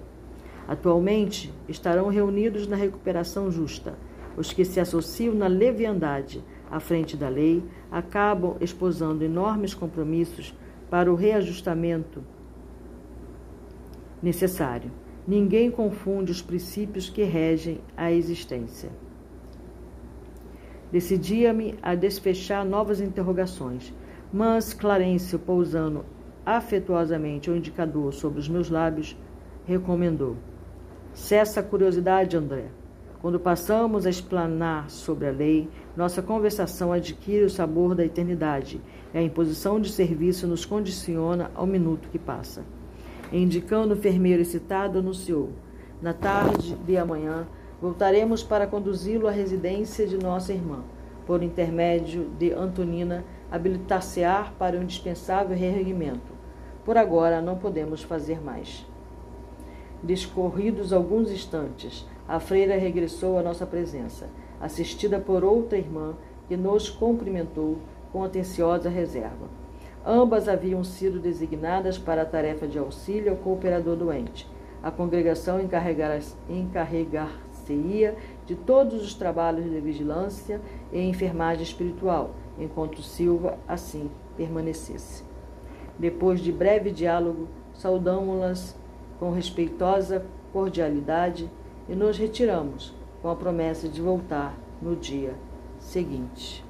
Atualmente 0.67 1.53
estarão 1.67 2.07
reunidos 2.07 2.67
na 2.67 2.75
recuperação 2.75 3.51
justa. 3.51 3.95
Os 4.37 4.53
que 4.53 4.63
se 4.63 4.79
associam 4.79 5.35
na 5.35 5.47
leviandade 5.47 6.43
à 6.69 6.79
frente 6.79 7.17
da 7.17 7.27
lei 7.27 7.63
acabam 7.91 8.55
esposando 8.61 9.23
enormes 9.23 9.73
compromissos 9.73 10.53
para 10.89 11.11
o 11.11 11.15
reajustamento 11.15 12.23
necessário. 14.21 14.91
Ninguém 15.27 15.69
confunde 15.69 16.31
os 16.31 16.41
princípios 16.41 17.09
que 17.09 17.23
regem 17.23 17.79
a 17.95 18.11
existência. 18.11 18.89
Decidia-me 20.91 21.75
a 21.81 21.95
desfechar 21.95 22.65
novas 22.65 22.99
interrogações, 22.99 23.93
mas 24.31 24.73
Clarencio, 24.73 25.39
pousando 25.39 26.05
afetuosamente 26.45 27.49
o 27.49 27.55
indicador 27.55 28.13
sobre 28.13 28.39
os 28.39 28.49
meus 28.49 28.69
lábios, 28.69 29.15
recomendou: 29.65 30.35
Cessa 31.13 31.61
a 31.61 31.63
curiosidade, 31.63 32.35
André. 32.35 32.65
Quando 33.21 33.39
passamos 33.39 34.07
a 34.07 34.09
explanar 34.09 34.89
sobre 34.89 35.27
a 35.27 35.31
lei, 35.31 35.69
nossa 35.95 36.23
conversação 36.23 36.91
adquire 36.91 37.43
o 37.43 37.49
sabor 37.49 37.93
da 37.93 38.03
eternidade 38.03 38.81
e 39.13 39.17
a 39.17 39.21
imposição 39.21 39.79
de 39.79 39.91
serviço 39.91 40.47
nos 40.47 40.65
condiciona 40.65 41.51
ao 41.53 41.67
minuto 41.67 42.09
que 42.09 42.17
passa. 42.17 42.63
indicando 43.31 43.93
o 43.93 43.97
enfermeiro 43.97 44.41
excitado, 44.41 44.99
anunciou: 44.99 45.51
Na 46.01 46.13
tarde 46.13 46.75
de 46.85 46.97
amanhã, 46.97 47.47
voltaremos 47.81 48.43
para 48.43 48.67
conduzi-lo 48.67 49.27
à 49.27 49.31
residência 49.31 50.05
de 50.05 50.15
nossa 50.17 50.53
irmã, 50.53 50.83
por 51.25 51.41
intermédio 51.41 52.29
de 52.37 52.53
Antonina 52.53 53.25
habilitar-se-á 53.49 54.51
para 54.59 54.77
o 54.77 54.83
indispensável 54.83 55.57
reerguimento. 55.57 56.31
Por 56.85 56.97
agora 56.97 57.41
não 57.41 57.57
podemos 57.57 58.03
fazer 58.03 58.39
mais. 58.41 58.85
Descorridos 60.03 60.93
alguns 60.93 61.31
instantes, 61.31 62.07
a 62.27 62.39
freira 62.39 62.77
regressou 62.77 63.37
à 63.37 63.41
nossa 63.41 63.65
presença, 63.65 64.29
assistida 64.59 65.19
por 65.19 65.43
outra 65.43 65.77
irmã 65.77 66.15
que 66.47 66.55
nos 66.55 66.89
cumprimentou 66.89 67.77
com 68.11 68.23
atenciosa 68.23 68.89
reserva. 68.89 69.47
Ambas 70.05 70.47
haviam 70.47 70.83
sido 70.83 71.19
designadas 71.19 71.97
para 71.97 72.23
a 72.23 72.25
tarefa 72.25 72.67
de 72.67 72.79
auxílio 72.79 73.31
ao 73.31 73.37
cooperador 73.37 73.95
doente. 73.95 74.49
A 74.81 74.89
congregação 74.89 75.59
encarregar-se-ia 77.61 78.15
de 78.45 78.55
todos 78.55 79.01
os 79.01 79.13
trabalhos 79.13 79.69
de 79.69 79.79
vigilância 79.79 80.61
e 80.91 80.99
enfermagem 80.99 81.63
espiritual, 81.63 82.35
enquanto 82.57 83.01
Silva 83.01 83.57
assim 83.67 84.09
permanecesse. 84.35 85.23
Depois 85.97 86.39
de 86.39 86.51
breve 86.51 86.91
diálogo, 86.91 87.47
saudamos-las 87.73 88.75
com 89.19 89.31
respeitosa 89.31 90.25
cordialidade 90.51 91.49
e 91.87 91.95
nos 91.95 92.17
retiramos 92.17 92.93
com 93.21 93.29
a 93.29 93.35
promessa 93.35 93.87
de 93.87 94.01
voltar 94.01 94.57
no 94.81 94.95
dia 94.95 95.35
seguinte. 95.79 96.63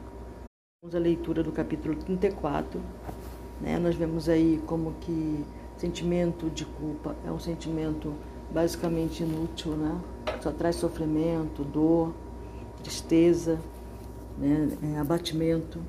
Vamos 0.83 0.95
à 0.95 0.99
leitura 0.99 1.41
do 1.41 1.51
capítulo 1.51 1.95
34. 1.95 2.79
Né? 3.61 3.77
Nós 3.79 3.95
vemos 3.95 4.27
aí 4.27 4.61
como 4.65 4.93
que 5.01 5.45
sentimento 5.77 6.49
de 6.49 6.65
culpa 6.65 7.15
é 7.25 7.31
um 7.31 7.39
sentimento 7.39 8.13
basicamente 8.53 9.23
inútil, 9.23 9.73
né? 9.73 9.99
Só 10.41 10.51
traz 10.51 10.75
sofrimento, 10.75 11.63
dor, 11.63 12.13
tristeza, 12.83 13.59
né, 14.37 14.69
é, 14.83 14.97
abatimento. 14.97 15.79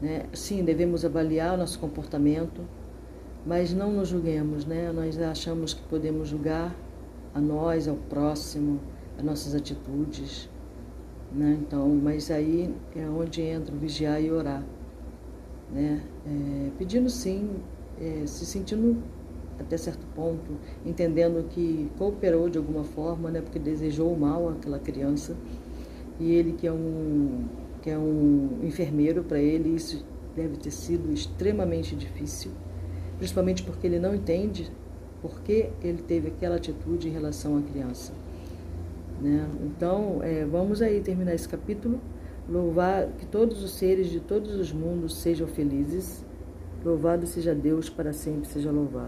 Né? 0.00 0.26
Sim, 0.32 0.64
devemos 0.64 1.04
avaliar 1.04 1.54
o 1.54 1.56
nosso 1.56 1.78
comportamento, 1.78 2.62
mas 3.44 3.72
não 3.72 3.92
nos 3.92 4.08
julguemos, 4.08 4.64
né? 4.64 4.92
Nós 4.92 5.18
achamos 5.18 5.74
que 5.74 5.82
podemos 5.82 6.28
julgar 6.28 6.74
a 7.34 7.40
nós, 7.40 7.88
ao 7.88 7.96
próximo, 7.96 8.80
as 9.18 9.24
nossas 9.24 9.54
atitudes, 9.54 10.48
né? 11.32 11.58
Então, 11.60 11.88
mas 11.88 12.30
aí 12.30 12.74
é 12.96 13.06
onde 13.08 13.42
entra 13.42 13.74
o 13.74 13.78
vigiar 13.78 14.22
e 14.22 14.30
orar, 14.30 14.62
né? 15.70 16.02
É, 16.26 16.70
pedindo 16.78 17.10
sim, 17.10 17.50
é, 18.00 18.22
se 18.26 18.46
sentindo 18.46 19.02
até 19.58 19.76
certo 19.76 20.06
ponto, 20.14 20.52
entendendo 20.84 21.46
que 21.48 21.90
cooperou 21.98 22.48
de 22.48 22.58
alguma 22.58 22.84
forma, 22.84 23.30
né? 23.30 23.40
Porque 23.40 23.58
desejou 23.58 24.12
o 24.12 24.18
mal 24.18 24.48
àquela 24.48 24.78
criança 24.78 25.36
e 26.20 26.32
ele 26.32 26.52
que 26.52 26.66
é 26.66 26.72
um 26.72 27.44
que 27.82 27.90
é 27.90 27.98
um 27.98 28.58
enfermeiro 28.62 29.22
para 29.22 29.38
ele 29.38 29.68
isso 29.74 30.04
deve 30.34 30.56
ter 30.56 30.70
sido 30.70 31.12
extremamente 31.12 31.94
difícil, 31.96 32.50
principalmente 33.18 33.62
porque 33.62 33.86
ele 33.86 33.98
não 33.98 34.14
entende 34.14 34.70
por 35.20 35.40
que 35.40 35.70
ele 35.82 36.02
teve 36.02 36.28
aquela 36.28 36.56
atitude 36.56 37.08
em 37.08 37.10
relação 37.10 37.56
à 37.58 37.62
criança. 37.62 38.12
Né? 39.20 39.48
Então, 39.64 40.20
é, 40.22 40.44
vamos 40.44 40.80
aí 40.80 41.00
terminar 41.00 41.34
esse 41.34 41.48
capítulo. 41.48 42.00
Louvar 42.48 43.08
que 43.18 43.26
todos 43.26 43.62
os 43.62 43.72
seres 43.72 44.08
de 44.08 44.20
todos 44.20 44.54
os 44.54 44.72
mundos 44.72 45.16
sejam 45.16 45.46
felizes. 45.46 46.24
Louvado 46.84 47.26
seja 47.26 47.54
Deus, 47.54 47.90
para 47.90 48.12
sempre 48.12 48.48
seja 48.48 48.70
louvado. 48.70 48.96